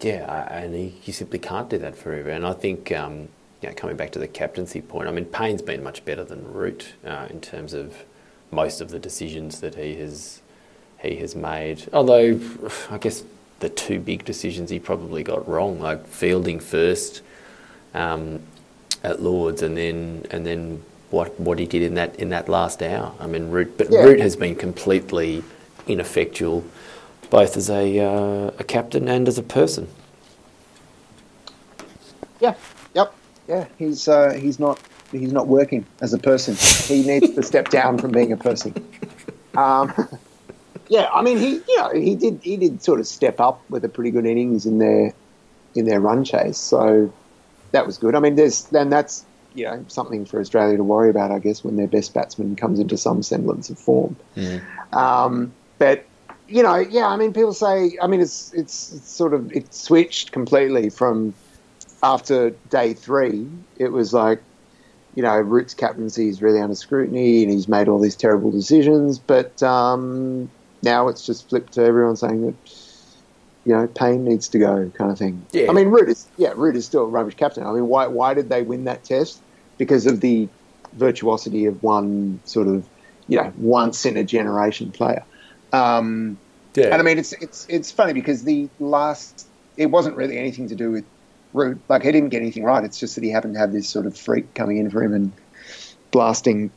yeah, 0.01 0.25
I- 0.27 0.55
and 0.61 0.73
he, 0.73 0.95
you 1.05 1.13
simply 1.13 1.37
can't 1.37 1.69
do 1.69 1.77
that 1.77 1.95
forever. 1.95 2.31
And 2.31 2.45
I 2.47 2.53
think, 2.53 2.91
um, 2.91 3.27
you 3.61 3.69
know, 3.69 3.75
coming 3.75 3.95
back 3.95 4.11
to 4.13 4.19
the 4.19 4.27
captaincy 4.27 4.81
point, 4.81 5.07
I 5.07 5.11
mean, 5.11 5.25
Paine's 5.25 5.61
been 5.61 5.83
much 5.83 6.03
better 6.03 6.23
than 6.23 6.51
Root 6.51 6.93
uh, 7.05 7.27
in 7.29 7.41
terms 7.41 7.75
of 7.75 7.95
most 8.49 8.81
of 8.81 8.89
the 8.89 8.97
decisions 8.99 9.59
that 9.59 9.75
he 9.75 9.95
has 9.97 10.41
he 11.01 11.17
has 11.17 11.35
made. 11.35 11.87
Although, 11.93 12.39
I 12.91 12.97
guess 12.99 13.23
the 13.59 13.69
two 13.69 13.99
big 13.99 14.25
decisions 14.25 14.69
he 14.69 14.79
probably 14.79 15.23
got 15.23 15.47
wrong, 15.47 15.79
like 15.81 16.07
fielding 16.07 16.59
first 16.59 17.21
um, 17.93 18.41
at 19.03 19.21
Lords, 19.21 19.61
and 19.63 19.77
then 19.77 20.25
and 20.31 20.45
then 20.45 20.83
what 21.11 21.39
what 21.39 21.59
he 21.59 21.65
did 21.67 21.83
in 21.83 21.95
that 21.95 22.15
in 22.17 22.29
that 22.29 22.49
last 22.49 22.83
hour. 22.83 23.13
I 23.19 23.27
mean, 23.27 23.51
Root, 23.51 23.77
but 23.77 23.89
Yeah. 23.89 24.01
Root 24.01 24.19
has 24.21 24.35
been 24.35 24.55
completely 24.55 25.43
ineffectual, 25.87 26.65
both 27.29 27.57
as 27.57 27.69
a 27.69 27.99
uh, 27.99 28.51
a 28.59 28.63
captain 28.65 29.07
and 29.09 29.27
as 29.27 29.37
a 29.39 29.43
person. 29.43 29.87
yeah, 32.39 32.55
yep, 32.95 33.13
yeah. 33.47 33.67
He's 33.77 34.07
uh, 34.07 34.33
he's 34.33 34.59
not 34.59 34.79
he's 35.11 35.33
not 35.33 35.47
working 35.47 35.85
as 36.01 36.13
a 36.13 36.19
person. 36.19 36.55
He 36.87 37.03
needs 37.05 37.31
to 37.35 37.43
step 37.43 37.69
down 37.69 37.97
from 37.99 38.11
being 38.11 38.33
a 38.33 38.37
person. 38.37 38.75
Um, 39.55 39.93
yeah, 40.91 41.09
I 41.13 41.21
mean, 41.21 41.37
he 41.37 41.51
you 41.51 41.77
know 41.77 41.89
he 41.93 42.15
did 42.15 42.41
he 42.43 42.57
did 42.57 42.83
sort 42.83 42.99
of 42.99 43.07
step 43.07 43.39
up 43.39 43.61
with 43.69 43.85
a 43.85 43.89
pretty 43.89 44.11
good 44.11 44.25
innings 44.25 44.65
in 44.65 44.77
their 44.77 45.13
in 45.73 45.85
their 45.85 46.01
run 46.01 46.25
chase, 46.25 46.57
so 46.57 47.13
that 47.71 47.85
was 47.87 47.97
good. 47.97 48.13
I 48.13 48.19
mean, 48.19 48.35
there's 48.35 48.65
then 48.65 48.89
that's 48.89 49.23
you 49.53 49.63
know 49.63 49.85
something 49.87 50.25
for 50.25 50.41
Australia 50.41 50.75
to 50.75 50.83
worry 50.83 51.09
about, 51.09 51.31
I 51.31 51.39
guess, 51.39 51.63
when 51.63 51.77
their 51.77 51.87
best 51.87 52.13
batsman 52.13 52.57
comes 52.57 52.77
into 52.77 52.97
some 52.97 53.23
semblance 53.23 53.69
of 53.69 53.79
form. 53.79 54.17
Um, 54.91 55.53
but 55.77 56.03
you 56.49 56.61
know, 56.61 56.75
yeah, 56.75 57.07
I 57.07 57.15
mean, 57.15 57.31
people 57.31 57.53
say, 57.53 57.97
I 58.01 58.07
mean, 58.07 58.19
it's 58.19 58.51
it's, 58.53 58.91
it's 58.91 59.09
sort 59.09 59.33
of 59.33 59.49
it 59.53 59.73
switched 59.73 60.33
completely 60.33 60.89
from 60.89 61.33
after 62.03 62.49
day 62.69 62.95
three. 62.95 63.47
It 63.77 63.93
was 63.93 64.13
like, 64.13 64.43
you 65.15 65.23
know, 65.23 65.39
Root's 65.39 65.73
captaincy 65.73 66.27
is 66.27 66.41
really 66.41 66.59
under 66.59 66.75
scrutiny, 66.75 67.43
and 67.43 67.51
he's 67.53 67.69
made 67.69 67.87
all 67.87 67.99
these 67.99 68.17
terrible 68.17 68.51
decisions. 68.51 69.19
But 69.19 69.63
um, 69.63 70.49
now 70.81 71.07
it's 71.07 71.25
just 71.25 71.49
flipped 71.49 71.73
to 71.73 71.83
everyone 71.83 72.15
saying 72.15 72.45
that. 72.45 72.55
You 73.63 73.73
know, 73.73 73.85
Paine 73.85 74.23
needs 74.23 74.49
to 74.49 74.57
go, 74.57 74.91
kind 74.95 75.11
of 75.11 75.19
thing. 75.19 75.45
Yeah. 75.51 75.69
I 75.69 75.73
mean, 75.73 75.89
Root 75.89 76.09
is 76.09 76.27
yeah, 76.35 76.53
Root 76.55 76.75
is 76.75 76.85
still 76.85 77.03
a 77.03 77.07
rubbish 77.07 77.35
captain. 77.35 77.63
I 77.63 77.71
mean, 77.71 77.87
why 77.87 78.07
why 78.07 78.33
did 78.33 78.49
they 78.49 78.63
win 78.63 78.85
that 78.85 79.03
test? 79.03 79.39
Because 79.77 80.07
of 80.07 80.19
the 80.19 80.49
virtuosity 80.93 81.67
of 81.67 81.83
one 81.83 82.39
sort 82.43 82.67
of 82.67 82.83
you 83.27 83.37
know 83.37 83.53
once 83.57 84.07
in 84.07 84.17
a 84.17 84.23
generation 84.23 84.91
player. 84.91 85.23
Um, 85.71 86.39
Yeah, 86.73 86.85
and 86.85 86.95
I 86.95 87.03
mean, 87.03 87.19
it's 87.19 87.33
it's 87.33 87.67
it's 87.69 87.91
funny 87.91 88.13
because 88.13 88.43
the 88.43 88.67
last 88.79 89.45
it 89.77 89.87
wasn't 89.87 90.15
really 90.15 90.37
anything 90.37 90.69
to 90.69 90.75
do 90.75 90.89
with 90.89 91.05
Root. 91.53 91.81
Like 91.87 92.03
he 92.03 92.11
didn't 92.11 92.29
get 92.29 92.41
anything 92.41 92.63
right. 92.63 92.83
It's 92.83 92.99
just 92.99 93.15
that 93.15 93.23
he 93.23 93.29
happened 93.29 93.53
to 93.53 93.59
have 93.59 93.71
this 93.71 93.87
sort 93.87 94.05
of 94.05 94.17
freak 94.17 94.53
coming 94.53 94.77
in 94.77 94.89
for 94.89 95.03
him 95.03 95.13
and 95.13 95.31
blasting, 96.11 96.71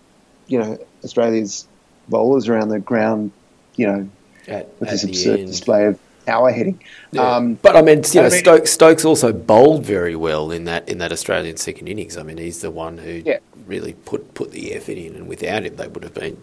you 0.46 0.58
know, 0.58 0.78
Australia's 1.04 1.66
bowlers 2.08 2.48
around 2.48 2.68
the 2.68 2.78
ground. 2.78 3.32
You 3.76 3.87
know, 3.87 4.08
at, 4.48 4.68
with 4.80 4.88
at 4.88 4.92
this 4.92 5.04
absurd 5.04 5.40
end. 5.40 5.48
display 5.48 5.87
of 5.87 5.98
power 6.26 6.50
hitting. 6.52 6.80
Yeah. 7.12 7.22
Um, 7.37 7.54
but 7.54 7.76
I 7.76 7.82
mean, 7.82 8.02
you 8.12 8.20
know, 8.20 8.26
I 8.26 8.30
mean- 8.30 8.38
Stokes, 8.40 8.70
Stokes 8.70 9.04
also 9.04 9.32
bowled 9.32 9.84
very 9.84 10.16
well 10.16 10.50
in 10.50 10.64
that 10.64 10.88
in 10.88 10.98
that 10.98 11.12
Australian 11.12 11.56
second 11.56 11.88
innings. 11.88 12.16
I 12.16 12.22
mean, 12.22 12.38
he's 12.38 12.60
the 12.60 12.70
one 12.70 12.98
who 12.98 13.22
Yeah. 13.24 13.38
really 13.66 13.92
put 14.04 14.34
put 14.34 14.50
the 14.52 14.72
effort 14.74 14.96
in, 14.96 15.14
and 15.14 15.26
without 15.28 15.64
him, 15.64 15.76
they 15.76 15.88
would 15.88 16.02
have 16.04 16.14
been 16.14 16.37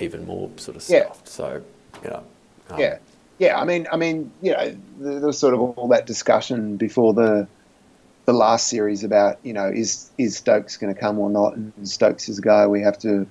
even 0.00 0.26
more 0.26 0.50
sort 0.56 0.76
of 0.76 0.88
Yeah. 0.88 1.06
soft. 1.08 1.28
So, 1.28 1.62
you 2.04 2.10
know, 2.10 2.22
um, 2.70 2.78
Yeah, 2.80 2.98
yeah. 3.38 3.58
I 3.60 3.64
mean, 3.64 3.86
I 3.90 3.96
mean, 3.96 4.30
you 4.42 4.52
know, 4.52 4.76
there 5.00 5.18
there 5.20 5.26
was 5.26 5.38
sort 5.38 5.54
of 5.54 5.60
all 5.60 5.88
that 5.88 6.06
discussion 6.06 6.76
before 6.76 7.14
the 7.14 7.46
the 8.26 8.32
last 8.32 8.66
series 8.68 9.04
about 9.04 9.38
you 9.44 9.52
know 9.52 9.68
is 9.68 10.10
is 10.18 10.36
Stokes 10.36 10.76
going 10.76 10.92
to 10.94 11.00
come 11.00 11.18
or 11.18 11.30
not, 11.30 11.54
and 11.56 11.72
Stokes 11.88 12.28
is 12.28 12.38
a 12.38 12.42
guy 12.42 12.66
we 12.66 12.80
have 12.82 12.98
to 13.00 13.26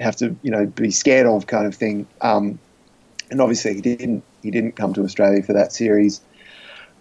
have 0.00 0.16
to 0.16 0.34
you 0.42 0.50
know 0.50 0.66
be 0.66 0.90
scared 0.90 1.26
of 1.26 1.46
kind 1.46 1.66
of 1.66 1.74
thing. 1.74 2.06
Um, 2.22 2.58
and 3.30 3.40
obviously 3.40 3.74
he 3.74 3.80
didn't 3.80 4.24
he 4.42 4.50
didn't 4.50 4.72
come 4.72 4.94
to 4.94 5.02
Australia 5.02 5.42
for 5.42 5.52
that 5.54 5.72
series, 5.72 6.20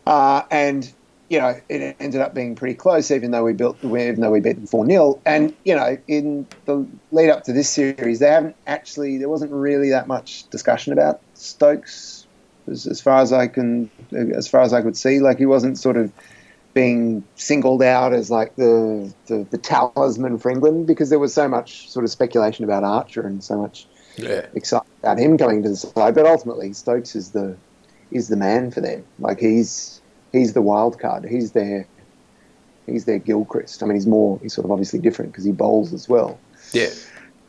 uh, 0.05 0.43
and 0.51 0.91
you 1.29 1.39
know 1.39 1.59
it 1.69 1.95
ended 1.99 2.21
up 2.21 2.33
being 2.33 2.55
pretty 2.55 2.75
close, 2.75 3.11
even 3.11 3.31
though 3.31 3.43
we 3.43 3.53
built 3.53 3.77
even 3.83 4.21
though 4.21 4.31
we 4.31 4.39
beat 4.39 4.53
them 4.53 4.67
four 4.67 4.85
0 4.85 5.19
And 5.25 5.53
you 5.63 5.75
know 5.75 5.97
in 6.07 6.47
the 6.65 6.85
lead 7.11 7.29
up 7.29 7.43
to 7.45 7.53
this 7.53 7.69
series, 7.69 8.19
they 8.19 8.29
haven't 8.29 8.55
actually 8.65 9.17
there 9.17 9.29
wasn't 9.29 9.51
really 9.51 9.89
that 9.91 10.07
much 10.07 10.49
discussion 10.49 10.93
about 10.93 11.21
Stokes 11.33 12.25
as, 12.67 12.87
as 12.87 13.01
far 13.01 13.19
as 13.19 13.33
I 13.33 13.47
can 13.47 13.89
as 14.13 14.47
far 14.47 14.61
as 14.61 14.73
I 14.73 14.81
could 14.81 14.97
see. 14.97 15.19
Like 15.19 15.37
he 15.37 15.45
wasn't 15.45 15.77
sort 15.77 15.97
of 15.97 16.11
being 16.73 17.23
singled 17.35 17.81
out 17.81 18.13
as 18.13 18.29
like 18.29 18.55
the, 18.55 19.11
the 19.25 19.47
the 19.49 19.57
talisman 19.57 20.37
for 20.37 20.51
England 20.51 20.85
because 20.85 21.09
there 21.09 21.19
was 21.19 21.33
so 21.33 21.47
much 21.47 21.89
sort 21.89 22.05
of 22.05 22.11
speculation 22.11 22.63
about 22.63 22.83
Archer 22.83 23.25
and 23.25 23.43
so 23.43 23.57
much 23.57 23.87
yeah, 24.17 24.45
excited 24.53 24.87
about 25.01 25.19
him 25.19 25.37
coming 25.37 25.63
to 25.63 25.69
the 25.69 25.75
side. 25.75 26.15
But 26.15 26.25
ultimately, 26.25 26.73
Stokes 26.73 27.15
is 27.15 27.31
the 27.31 27.55
is 28.11 28.27
the 28.27 28.35
man 28.37 28.71
for 28.71 28.81
them. 28.81 29.03
Like 29.19 29.39
he's 29.39 30.01
he's 30.31 30.53
the 30.53 30.61
wild 30.61 30.99
card. 30.99 31.25
He's 31.25 31.51
their 31.53 31.87
he's 32.85 33.05
their 33.05 33.19
Gilchrist. 33.19 33.81
I 33.83 33.85
mean, 33.85 33.95
he's 33.95 34.07
more 34.07 34.39
he's 34.41 34.53
sort 34.53 34.65
of 34.65 34.71
obviously 34.71 34.99
different 34.99 35.31
because 35.31 35.45
he 35.45 35.51
bowls 35.51 35.93
as 35.93 36.07
well. 36.09 36.39
yeah, 36.73 36.89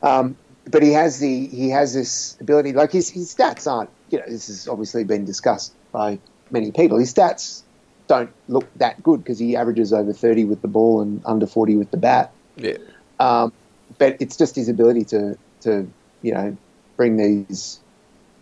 Um, 0.02 0.37
but 0.70 0.83
he 0.83 0.92
has 0.92 1.18
the 1.18 1.46
he 1.46 1.70
has 1.70 1.94
this 1.94 2.37
ability. 2.40 2.72
Like 2.72 2.92
his 2.92 3.09
his 3.11 3.35
stats 3.35 3.70
aren't. 3.70 3.90
You 4.11 4.18
know, 4.18 4.24
this 4.28 4.46
has 4.48 4.68
obviously 4.68 5.04
been 5.04 5.24
discussed 5.24 5.74
by 5.92 6.18
many 6.50 6.70
people. 6.72 6.98
His 6.98 7.12
stats 7.12 7.62
don't 8.07 8.31
look 8.48 8.66
that 8.76 9.02
good 9.02 9.22
because 9.22 9.38
he 9.38 9.54
averages 9.54 9.92
over 9.92 10.12
thirty 10.12 10.44
with 10.44 10.62
the 10.62 10.68
ball 10.68 11.02
and 11.02 11.20
under 11.26 11.46
forty 11.46 11.76
with 11.76 11.90
the 11.90 11.98
bat. 11.98 12.33
yeah, 12.57 12.78
Um, 13.20 13.52
but 13.98 14.16
it's 14.20 14.37
just 14.37 14.57
his 14.57 14.68
ability 14.68 15.04
to, 15.04 15.37
to, 15.61 15.90
you 16.22 16.33
know, 16.35 16.57
bring 16.96 17.16
these 17.16 17.81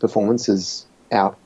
performances 0.01 0.87
out 1.13 1.39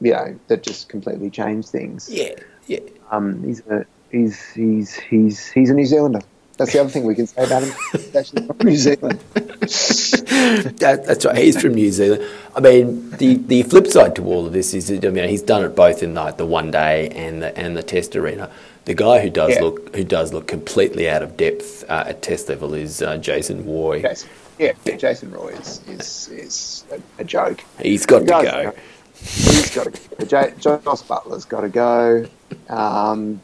you 0.00 0.12
know, 0.12 0.38
that 0.48 0.62
just 0.62 0.88
completely 0.88 1.30
change 1.30 1.66
things. 1.66 2.10
Yeah, 2.10 2.34
yeah. 2.66 2.80
Um, 3.10 3.42
he's 3.44 3.60
a 3.66 3.86
he's 4.10 4.42
he's 4.50 4.94
he's 4.94 5.48
he's 5.50 5.70
a 5.70 5.74
New 5.74 5.86
Zealander. 5.86 6.20
That's 6.56 6.72
the 6.72 6.80
other 6.80 6.90
thing 6.90 7.04
we 7.04 7.14
can 7.16 7.26
say 7.26 7.44
about 7.44 7.62
him. 7.64 7.74
He's 7.92 8.14
actually 8.14 8.46
from 8.46 8.58
New 8.58 8.76
Zealand. 8.76 9.18
that, 9.30 11.04
that's 11.06 11.24
right. 11.24 11.36
He's 11.36 11.60
from 11.60 11.74
New 11.74 11.90
Zealand. 11.90 12.24
I 12.54 12.60
mean, 12.60 13.10
the, 13.10 13.34
the 13.34 13.64
flip 13.64 13.88
side 13.88 14.14
to 14.16 14.24
all 14.24 14.46
of 14.46 14.52
this 14.52 14.72
is, 14.72 14.86
that, 14.86 15.04
I 15.04 15.10
mean, 15.10 15.28
he's 15.28 15.42
done 15.42 15.64
it 15.64 15.74
both 15.74 16.00
in 16.02 16.14
like 16.14 16.36
the 16.36 16.46
one 16.46 16.70
day 16.70 17.08
and 17.08 17.42
the 17.42 17.56
and 17.58 17.76
the 17.76 17.82
Test 17.82 18.14
arena. 18.14 18.50
The 18.84 18.94
guy 18.94 19.20
who 19.20 19.30
does 19.30 19.54
Yeah. 19.54 19.62
look 19.62 19.96
who 19.96 20.04
does 20.04 20.32
look 20.32 20.46
completely 20.46 21.08
out 21.08 21.22
of 21.22 21.36
depth 21.36 21.84
uh, 21.88 22.04
at 22.06 22.22
Test 22.22 22.48
level 22.48 22.74
is 22.74 23.02
uh, 23.02 23.16
Jason 23.16 23.66
Roy. 23.66 24.02
Jason, 24.02 24.28
yeah, 24.58 24.72
Jason 24.96 25.30
Roy 25.32 25.48
is 25.48 25.80
is, 25.88 26.28
is 26.28 26.84
a, 26.92 27.00
a 27.20 27.24
joke. 27.24 27.60
He's 27.80 28.06
got 28.06 28.20
to 28.20 28.24
Guys, 28.26 28.44
go. 28.44 28.72
He's 29.16 29.74
got 29.74 29.92
to 29.92 30.16
go. 30.18 30.24
J- 30.24 30.54
Jos 30.58 31.02
Buttler's 31.02 31.44
got 31.44 31.62
to 31.62 31.68
go. 31.68 32.26
Um, 32.68 33.40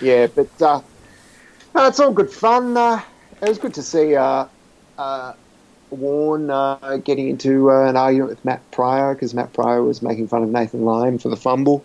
yeah, 0.00 0.26
but 0.28 0.48
uh, 0.62 0.80
no, 1.74 1.86
it's 1.86 2.00
all 2.00 2.12
good 2.12 2.30
fun. 2.30 2.76
Uh, 2.76 3.00
it 3.42 3.48
was 3.48 3.58
good 3.58 3.74
to 3.74 3.82
see 3.82 4.14
uh, 4.16 4.46
uh, 4.98 5.32
Warren 5.90 6.50
uh, 6.50 6.98
getting 7.04 7.28
into 7.28 7.70
uh, 7.70 7.88
an 7.88 7.96
argument 7.96 8.30
with 8.30 8.44
Matt 8.44 8.68
Prior 8.70 9.14
because 9.14 9.34
Matt 9.34 9.52
Prior 9.52 9.82
was 9.82 10.02
making 10.02 10.28
fun 10.28 10.42
of 10.42 10.48
Nathan 10.50 10.84
Lyon 10.84 11.18
for 11.18 11.28
the 11.28 11.36
fumble. 11.36 11.84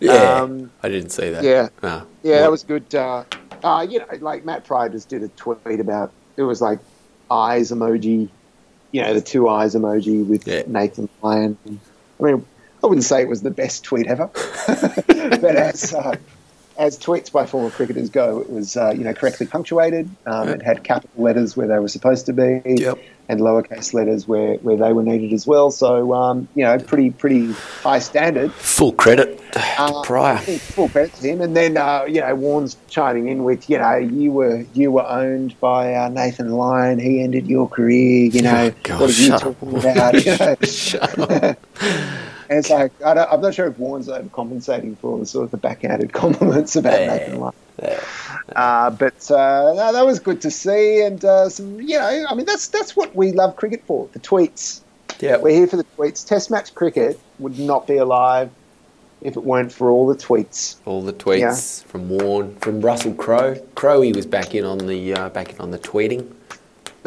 Yeah, 0.00 0.40
Um, 0.42 0.70
I 0.82 0.88
didn't 0.88 1.10
see 1.10 1.30
that. 1.30 1.44
yeah. 1.44 1.68
Ah, 1.82 2.04
Yeah, 2.22 2.34
what- 2.34 2.40
that 2.40 2.50
was 2.50 2.62
good. 2.64 2.94
Uh, 2.94 3.24
uh, 3.62 3.86
you 3.88 3.98
know, 4.00 4.06
like 4.20 4.44
Matt 4.44 4.64
Prior 4.64 4.88
just 4.88 5.08
did 5.08 5.22
a 5.22 5.28
tweet 5.28 5.80
about 5.80 6.12
it 6.36 6.42
was 6.42 6.60
like 6.60 6.78
eyes 7.34 7.70
emoji, 7.72 8.28
you 8.92 9.02
know, 9.02 9.12
the 9.14 9.20
two 9.20 9.48
eyes 9.48 9.74
emoji 9.74 10.26
with 10.26 10.46
Yeah. 10.46 10.62
Nathan 10.66 11.08
Lyon. 11.22 11.58
I 12.20 12.22
mean, 12.22 12.46
I 12.82 12.86
wouldn't 12.86 13.04
say 13.04 13.22
it 13.22 13.28
was 13.28 13.42
the 13.42 13.50
best 13.50 13.82
tweet 13.84 14.06
ever, 14.06 14.28
but 14.66 15.56
as 15.56 15.92
uh, 15.94 16.14
as 16.78 16.98
tweets 16.98 17.32
by 17.32 17.46
former 17.46 17.70
cricketers 17.70 18.10
go, 18.10 18.40
it 18.40 18.50
was 18.50 18.76
uh, 18.76 18.90
you 18.96 19.04
know 19.04 19.14
correctly 19.14 19.46
punctuated. 19.46 20.08
Um. 20.26 20.48
It 20.50 20.62
had 20.62 20.84
capital 20.84 21.22
letters 21.22 21.56
where 21.56 21.66
they 21.66 21.78
were 21.78 21.88
supposed 21.88 22.26
to 22.26 22.32
be, 22.32 22.62
Yep. 22.64 22.98
And 23.26 23.40
lowercase 23.40 23.94
letters 23.94 24.28
where, 24.28 24.56
where 24.56 24.76
they 24.76 24.92
were 24.92 25.02
needed 25.02 25.32
as 25.32 25.46
well. 25.46 25.70
So 25.70 26.12
um, 26.12 26.46
you 26.54 26.62
know, 26.62 26.78
pretty 26.78 27.10
pretty 27.10 27.52
high 27.52 27.98
standard. 27.98 28.52
Full 28.52 28.92
credit 28.92 29.40
to 29.52 29.60
Uh, 29.78 30.02
Prior. 30.02 30.36
Full 30.36 30.90
credit 30.90 31.14
to 31.14 31.26
him. 31.28 31.40
And 31.40 31.56
then, 31.56 31.78
uh, 31.78 32.04
you 32.06 32.20
know, 32.20 32.34
Warren's 32.34 32.76
chiming 32.88 33.28
in 33.28 33.42
with, 33.44 33.70
you 33.70 33.78
know, 33.78 33.96
you 33.96 34.30
were 34.30 34.66
you 34.74 34.90
were 34.92 35.06
owned 35.08 35.58
by 35.58 35.94
uh, 35.94 36.10
Nathan 36.10 36.50
Lyon. 36.50 36.98
He 36.98 37.22
ended 37.22 37.46
your 37.46 37.66
career. 37.66 38.26
You 38.26 38.42
know, 38.42 38.70
Oh, 38.74 38.74
God, 38.82 39.00
what 39.00 39.08
are 39.08 39.12
you 39.12 39.26
shut 39.28 39.42
up. 39.46 39.58
talking 39.60 39.78
about? 39.78 40.14
You 40.26 40.36
know? 40.38 40.56
Shut 40.66 41.18
up. 41.18 41.30
and 41.80 42.58
it's 42.58 42.68
like 42.68 42.92
I 43.02 43.14
I'm 43.24 43.40
not 43.40 43.54
sure 43.54 43.68
if 43.68 43.78
Warren's 43.78 44.08
overcompensating 44.08 44.98
for 44.98 45.12
all 45.12 45.18
the 45.18 45.24
sort 45.26 45.46
of 45.46 45.50
the 45.50 45.56
backhanded 45.56 46.12
compliments 46.22 46.76
about 46.76 47.00
Yeah. 47.00 47.06
Nathan 47.06 47.40
Lyon. 47.40 47.54
Yeah. 47.82 48.00
Uh, 48.54 48.90
but 48.90 49.30
uh, 49.30 49.72
no, 49.74 49.92
that 49.92 50.04
was 50.04 50.20
good 50.20 50.40
to 50.42 50.50
see, 50.50 51.02
and 51.02 51.24
uh, 51.24 51.48
some, 51.48 51.80
you 51.80 51.98
know, 51.98 52.26
I 52.28 52.34
mean, 52.34 52.46
that's 52.46 52.68
that's 52.68 52.94
what 52.94 53.14
we 53.16 53.32
love 53.32 53.56
cricket 53.56 53.82
for. 53.86 54.08
The 54.12 54.18
tweets. 54.20 54.80
Yeah. 55.20 55.36
We're 55.38 55.54
here 55.54 55.66
for 55.66 55.76
the 55.76 55.86
tweets. 55.96 56.26
Test 56.26 56.50
match 56.50 56.74
cricket 56.74 57.18
would 57.38 57.58
not 57.58 57.86
be 57.86 57.96
alive 57.96 58.50
if 59.22 59.36
it 59.36 59.44
weren't 59.44 59.72
for 59.72 59.90
all 59.90 60.06
the 60.06 60.16
tweets. 60.16 60.76
All 60.84 61.00
the 61.02 61.12
tweets 61.12 61.84
from 61.84 62.08
Warren, 62.10 62.54
from 62.56 62.80
Russell 62.80 63.14
Crowe. 63.14 63.54
Crowe 63.74 64.02
he 64.02 64.12
was 64.12 64.26
back 64.26 64.54
in 64.54 64.64
on 64.64 64.78
the 64.78 65.14
uh, 65.14 65.28
back 65.30 65.52
in 65.52 65.58
on 65.60 65.70
the 65.70 65.78
tweeting. 65.78 66.30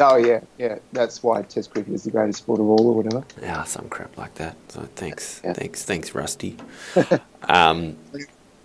Oh 0.00 0.16
yeah, 0.16 0.40
yeah. 0.58 0.78
That's 0.92 1.22
why 1.22 1.42
Test 1.42 1.70
cricket 1.72 1.92
is 1.92 2.04
the 2.04 2.10
greatest 2.10 2.38
sport 2.40 2.60
of 2.60 2.66
all, 2.66 2.86
or 2.88 2.94
whatever. 2.94 3.24
Yeah, 3.42 3.62
some 3.64 3.88
crap 3.88 4.16
like 4.16 4.34
that. 4.36 4.56
So 4.68 4.88
thanks, 4.96 5.40
Yeah. 5.44 5.52
thanks, 5.54 5.84
thanks, 5.84 6.14
Rusty. 6.14 6.56
um, 7.48 7.96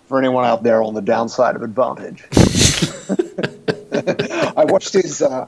For 0.07 0.19
anyone 0.19 0.45
out 0.45 0.62
there 0.63 0.83
on 0.83 0.93
the 0.93 1.01
downside 1.01 1.55
of 1.55 1.63
advantage, 1.63 2.23
I 4.57 4.65
watched 4.65 4.93
his. 4.93 5.21
Uh, 5.21 5.45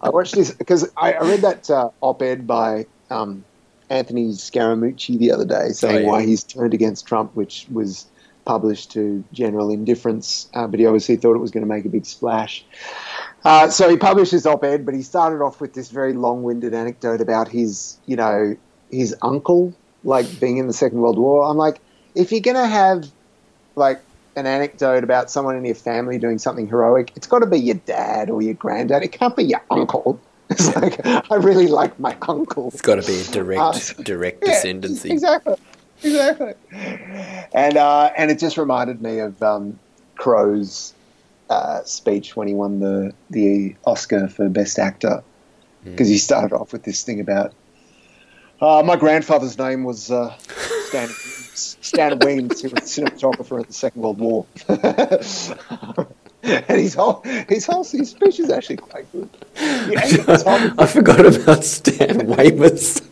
I 0.00 0.10
watched 0.10 0.34
his 0.34 0.52
because 0.52 0.90
I, 0.96 1.12
I 1.14 1.20
read 1.22 1.40
that 1.40 1.70
uh, 1.70 1.90
op-ed 2.00 2.46
by 2.46 2.86
um, 3.10 3.44
Anthony 3.90 4.28
Scaramucci 4.28 5.18
the 5.18 5.32
other 5.32 5.44
day, 5.44 5.70
saying 5.70 5.96
Oh, 5.96 6.00
yeah. 6.00 6.06
why 6.06 6.22
he's 6.24 6.44
turned 6.44 6.74
against 6.74 7.06
Trump, 7.06 7.34
which 7.34 7.66
was 7.70 8.06
published 8.44 8.92
to 8.92 9.24
general 9.32 9.70
indifference. 9.70 10.48
Uh, 10.54 10.66
but 10.66 10.78
he 10.78 10.86
obviously 10.86 11.16
thought 11.16 11.34
it 11.34 11.38
was 11.40 11.50
going 11.50 11.62
to 11.66 11.68
make 11.68 11.84
a 11.84 11.88
big 11.88 12.06
splash. 12.06 12.64
Uh, 13.44 13.68
so 13.68 13.88
he 13.88 13.96
published 13.96 14.32
his 14.32 14.46
op-ed, 14.46 14.84
but 14.86 14.94
he 14.94 15.02
started 15.02 15.42
off 15.42 15.60
with 15.60 15.72
this 15.74 15.90
very 15.90 16.12
long-winded 16.12 16.74
anecdote 16.74 17.20
about 17.20 17.48
his, 17.48 17.98
you 18.06 18.16
know, 18.16 18.56
his 18.90 19.16
uncle, 19.22 19.72
like 20.04 20.38
being 20.40 20.58
in 20.58 20.66
the 20.66 20.72
Second 20.72 21.00
World 21.00 21.18
War. 21.18 21.44
I'm 21.44 21.56
like, 21.56 21.80
if 22.14 22.30
you're 22.32 22.40
going 22.40 22.56
to 22.56 22.66
have, 22.66 23.10
like, 23.74 24.00
an 24.36 24.46
anecdote 24.46 25.02
about 25.04 25.30
someone 25.30 25.56
in 25.56 25.64
your 25.64 25.74
family 25.74 26.18
doing 26.18 26.38
something 26.38 26.66
heroic, 26.68 27.12
it's 27.16 27.26
got 27.26 27.40
to 27.40 27.46
be 27.46 27.58
your 27.58 27.76
dad 27.76 28.30
or 28.30 28.42
your 28.42 28.54
granddad. 28.54 29.02
It 29.02 29.12
can't 29.12 29.34
be 29.36 29.44
your 29.44 29.62
uncle. 29.70 30.20
It's 30.48 30.76
like, 30.76 31.04
I 31.04 31.34
really 31.34 31.66
like 31.66 31.98
my 31.98 32.16
uncle. 32.28 32.68
it's 32.68 32.80
got 32.80 33.02
to 33.02 33.06
be 33.06 33.18
a 33.18 33.24
direct, 33.24 33.60
Uh, 33.98 34.02
direct 34.04 34.44
Yeah, 34.46 34.52
descendancy. 34.54 35.10
Exactly. 35.10 35.56
Exactly. 36.04 36.54
And 37.52 37.76
uh, 37.76 38.12
and 38.16 38.30
it 38.30 38.38
just 38.38 38.56
reminded 38.56 39.02
me 39.02 39.18
of 39.18 39.42
um, 39.42 39.76
Crowe's 40.14 40.94
uh, 41.50 41.82
speech 41.82 42.36
when 42.36 42.46
he 42.46 42.54
won 42.54 42.78
the 42.78 43.12
the 43.30 43.74
Oscar 43.86 44.28
for 44.28 44.48
Best 44.48 44.78
Actor 44.78 45.24
because 45.82 46.06
he 46.08 46.18
started 46.18 46.52
off 46.54 46.72
with 46.72 46.84
this 46.84 47.02
thing 47.02 47.18
about 47.18 47.52
uh, 48.60 48.82
my 48.86 48.94
grandfather's 48.94 49.58
name 49.58 49.82
was 49.82 50.12
uh, 50.12 50.32
Stan 50.88 51.08
Stan 51.56 52.18
Wemyss, 52.18 52.62
cinematographer 52.62 53.60
in 53.60 53.66
the 53.66 53.72
Second 53.72 54.02
World 54.02 54.18
War. 54.18 54.46
and 56.42 56.78
his 56.80 56.94
whole 56.94 57.22
his 57.48 57.66
whole 57.66 57.84
his 57.84 58.10
speech 58.10 58.40
is 58.40 58.50
actually 58.50 58.76
quite 58.76 59.10
good. 59.12 59.28
Yeah, 59.56 60.00
I 60.78 60.86
forgot 60.86 61.24
about 61.26 61.64
Stan 61.64 62.26
Weymouth. 62.36 63.02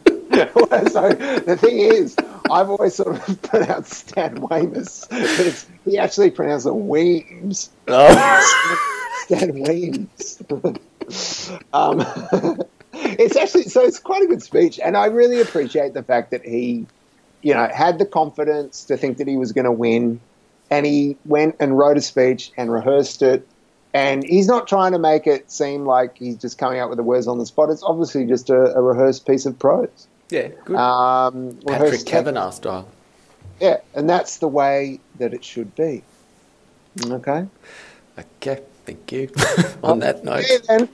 so 0.91 1.09
the 1.13 1.57
thing 1.61 1.79
is, 1.79 2.17
I've 2.51 2.69
always 2.69 2.95
sort 2.95 3.17
of 3.29 3.43
pronounced 3.43 4.09
Stan 4.09 4.41
Weems, 4.41 5.07
but 5.09 5.67
he 5.85 5.99
actually 5.99 6.31
pronounced 6.31 6.67
it 6.67 6.75
Weems. 6.75 7.71
oh, 7.89 9.27
Stan 9.27 9.53
Weems. 9.61 10.43
um, 11.73 12.05
it's 12.93 13.37
actually 13.37 13.65
so 13.65 13.83
it's 13.83 13.99
quite 13.99 14.23
a 14.23 14.27
good 14.27 14.43
speech, 14.43 14.79
and 14.83 14.97
I 14.97 15.07
really 15.07 15.41
appreciate 15.41 15.95
the 15.95 16.03
fact 16.03 16.31
that 16.33 16.45
he, 16.45 16.87
you 17.45 17.55
know, 17.55 17.69
had 17.73 17.99
the 18.01 18.07
confidence 18.07 18.85
to 18.87 18.97
think 18.97 19.19
that 19.19 19.29
he 19.29 19.37
was 19.37 19.53
going 19.53 19.67
to 19.67 19.71
win, 19.73 20.19
and 20.71 20.85
he 20.87 21.17
went 21.27 21.55
and 21.61 21.79
wrote 21.79 21.97
a 21.97 22.01
speech 22.01 22.51
and 22.57 22.73
rehearsed 22.73 23.23
it. 23.23 23.47
And 23.93 24.25
he's 24.25 24.49
not 24.49 24.67
trying 24.67 24.91
to 24.93 24.99
make 24.99 25.29
it 25.29 25.53
seem 25.53 25.85
like 25.85 26.17
he's 26.19 26.37
just 26.37 26.59
coming 26.59 26.81
up 26.81 26.89
with 26.89 26.97
the 26.97 27.05
words 27.05 27.29
on 27.29 27.39
the 27.39 27.47
spot. 27.47 27.71
It's 27.71 27.83
obviously 27.85 28.27
just 28.27 28.51
a, 28.51 28.75
a 28.75 28.83
rehearsed 28.83 29.25
piece 29.27 29.47
of 29.47 29.57
prose. 29.59 30.09
yeah, 30.31 30.49
good. 30.65 30.75
Um, 30.77 31.51
Patrick 31.67 31.69
rehearsed 31.69 31.93
text. 31.93 32.07
Kavanagh 32.09 32.51
style. 32.51 32.89
Yeah, 33.61 33.77
and 33.95 34.11
that's 34.11 34.39
the 34.39 34.49
way 34.49 34.99
that 35.19 35.33
it 35.33 35.45
should 35.45 35.77
be. 35.77 36.03
Okay. 37.07 37.47
Okay, 38.19 38.63
thank 38.87 39.13
you. 39.13 39.29
On 39.85 39.99
that 40.01 40.25
note, 40.25 40.45
Yeah, 40.51 40.59
then. 40.67 40.89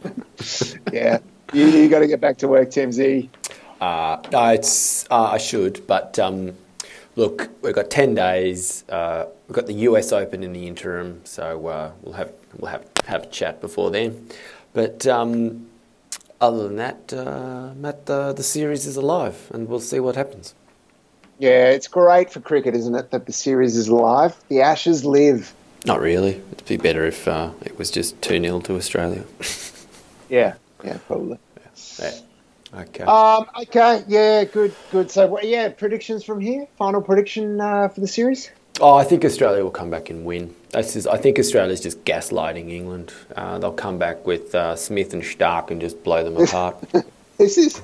yeah. 0.92 1.18
You, 1.52 1.66
you 1.66 1.88
got 1.88 2.00
to 2.00 2.06
get 2.06 2.20
back 2.20 2.38
to 2.38 2.48
work, 2.48 2.70
Timsy. 2.70 3.28
Uh, 3.80 4.20
no, 4.30 4.48
it's 4.48 5.06
uh, 5.10 5.30
I 5.32 5.38
should, 5.38 5.86
but 5.86 6.18
um, 6.18 6.54
look, 7.16 7.48
we've 7.62 7.74
got 7.74 7.90
ten 7.90 8.14
days. 8.14 8.84
Uh, 8.88 9.26
we've 9.48 9.56
got 9.56 9.66
the 9.66 9.74
U.S. 9.74 10.12
Open 10.12 10.42
in 10.42 10.52
the 10.52 10.66
interim, 10.66 11.20
so 11.24 11.66
uh, 11.66 11.92
we'll 12.02 12.14
have 12.14 12.32
we'll 12.56 12.70
have 12.70 12.84
have 13.06 13.22
a 13.24 13.26
chat 13.26 13.60
before 13.60 13.90
then. 13.90 14.28
But 14.72 15.06
um, 15.06 15.66
other 16.40 16.68
than 16.68 16.76
that, 16.76 17.12
uh, 17.12 17.72
Matt, 17.76 18.06
the, 18.06 18.32
the 18.32 18.42
series 18.42 18.86
is 18.86 18.96
alive, 18.96 19.50
and 19.52 19.68
we'll 19.68 19.80
see 19.80 20.00
what 20.00 20.14
happens. 20.16 20.54
Yeah, 21.38 21.70
it's 21.70 21.88
great 21.88 22.30
for 22.30 22.40
cricket, 22.40 22.74
isn't 22.74 22.94
it, 22.94 23.10
that 23.12 23.24
the 23.26 23.32
series 23.32 23.74
is 23.76 23.88
alive? 23.88 24.36
The 24.48 24.60
Ashes 24.60 25.04
live. 25.06 25.54
Not 25.86 26.00
really. 26.00 26.42
It'd 26.52 26.66
be 26.66 26.76
better 26.76 27.06
if 27.06 27.26
uh, 27.26 27.52
it 27.62 27.78
was 27.78 27.90
just 27.90 28.20
2 28.20 28.40
0 28.42 28.60
to 28.60 28.76
Australia. 28.76 29.24
Yeah, 30.28 30.54
yeah, 30.84 30.98
probably. 31.08 31.38
yeah. 31.98 32.12
Okay. 32.72 33.02
Um, 33.02 33.46
okay, 33.62 34.04
yeah, 34.06 34.44
good, 34.44 34.74
good. 34.92 35.10
So, 35.10 35.40
yeah, 35.40 35.70
predictions 35.70 36.22
from 36.22 36.40
here. 36.40 36.66
Final 36.76 37.02
prediction 37.02 37.60
uh, 37.60 37.88
for 37.88 38.00
the 38.00 38.06
series. 38.06 38.50
oh, 38.80 38.94
I 38.94 39.02
think 39.04 39.24
Australia 39.24 39.64
will 39.64 39.72
come 39.72 39.90
back 39.90 40.08
and 40.08 40.24
win. 40.24 40.54
That's 40.70 40.92
just, 40.92 41.08
I 41.08 41.16
think 41.16 41.38
Australia's 41.38 41.80
just 41.80 42.04
gaslighting 42.04 42.70
England. 42.70 43.12
Uh, 43.34 43.58
they'll 43.58 43.72
come 43.72 43.98
back 43.98 44.24
with 44.24 44.54
uh, 44.54 44.76
Smith 44.76 45.12
and 45.12 45.22
Starc 45.22 45.70
and 45.70 45.80
just 45.80 46.02
blow 46.04 46.22
them 46.22 46.36
apart. 46.36 46.76
This 47.38 47.56
is 47.56 47.80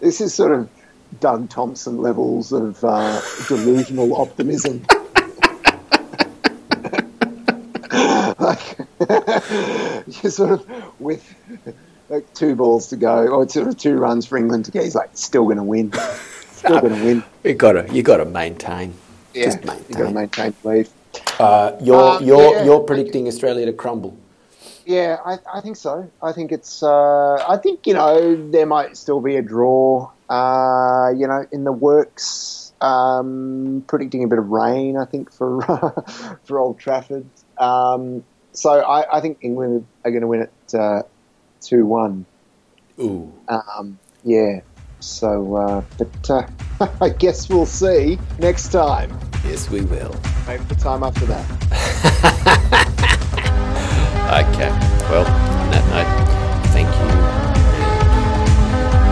this 0.00 0.22
is 0.22 0.32
sort 0.32 0.50
of 0.52 0.66
Doug 1.20 1.50
Thompson 1.50 1.98
levels 1.98 2.52
of 2.52 2.82
uh, 2.82 3.20
delusional 3.46 4.16
optimism. 4.16 4.82
like 8.38 8.78
you're 10.22 10.30
sort 10.32 10.52
of 10.52 10.66
with 10.98 11.34
like 12.08 12.32
two 12.34 12.54
balls 12.54 12.88
to 12.88 12.96
go, 12.96 13.26
or 13.28 13.48
sort 13.48 13.68
of 13.68 13.76
two 13.76 13.96
runs 13.96 14.26
for 14.26 14.36
England 14.38 14.64
to 14.66 14.70
get. 14.70 14.84
He's 14.84 14.94
like 14.94 15.10
still 15.14 15.44
going 15.44 15.56
to 15.58 15.62
win. 15.64 15.92
Still 16.58 16.80
going 16.80 16.96
to 16.96 17.04
win. 17.04 17.24
You 17.44 17.54
gotta 17.54 17.86
you 17.94 18.02
gotta 18.02 18.24
maintain. 18.24 18.92
Yeah, 19.32 19.44
Just 19.44 19.60
you 19.60 19.66
got 19.66 19.76
to 19.78 19.94
maintain. 19.94 20.14
maintain 20.14 20.54
belief. 20.60 20.90
Uh, 21.38 21.76
you're 21.80 22.16
Um, 22.18 22.24
you're 22.24 22.52
yeah. 22.52 22.64
you're 22.64 22.80
predicting 22.80 23.28
Australia 23.28 23.64
to 23.66 23.72
crumble. 23.72 24.16
Yeah, 24.84 25.18
I, 25.24 25.38
I 25.54 25.60
think 25.60 25.76
so. 25.76 26.10
I 26.20 26.32
think 26.32 26.50
it's. 26.50 26.82
Uh, 26.82 27.34
I 27.48 27.58
think 27.58 27.86
you 27.86 27.94
know 27.94 28.50
there 28.50 28.66
might 28.66 28.96
still 28.96 29.20
be 29.20 29.36
a 29.36 29.42
draw. 29.42 30.10
Uh, 30.28 31.10
you 31.16 31.28
know, 31.28 31.46
in 31.52 31.62
the 31.62 31.72
works. 31.72 32.72
Um, 32.80 33.84
predicting 33.86 34.24
a 34.24 34.28
bit 34.28 34.38
of 34.40 34.48
rain. 34.48 34.96
I 34.96 35.04
think 35.04 35.32
for 35.32 35.60
for 36.44 36.58
Old 36.58 36.80
Trafford. 36.80 37.26
Um, 37.56 38.24
so 38.52 38.70
I, 38.80 39.18
I 39.18 39.20
think 39.20 39.38
England 39.42 39.86
are 40.04 40.10
going 40.10 40.22
to 40.22 40.26
win 40.26 40.42
it 40.42 40.74
uh, 40.74 41.02
two 41.60 41.86
one. 41.86 42.24
Ooh. 43.00 43.32
Um, 43.48 43.98
yeah. 44.24 44.60
So, 45.00 45.54
uh, 45.56 45.82
but 45.96 46.30
uh, 46.30 46.46
I 47.00 47.10
guess 47.10 47.48
we'll 47.48 47.66
see 47.66 48.18
next 48.38 48.72
time. 48.72 49.16
Yes, 49.44 49.70
we 49.70 49.82
will. 49.82 50.14
Maybe 50.46 50.64
the 50.64 50.74
time 50.74 51.02
after 51.02 51.24
that. 51.26 52.94
Okay. 54.28 54.68
Well, 55.08 55.24
on 55.24 55.70
that 55.70 55.84
note, 55.88 56.68
thank 56.68 56.86
you. 56.86 57.08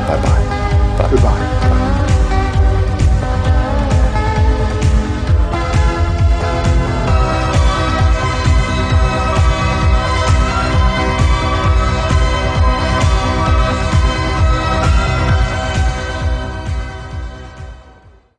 Bye 0.06 0.20
bye. 0.22 0.98
Bye. 0.98 1.10
Goodbye. 1.10 1.45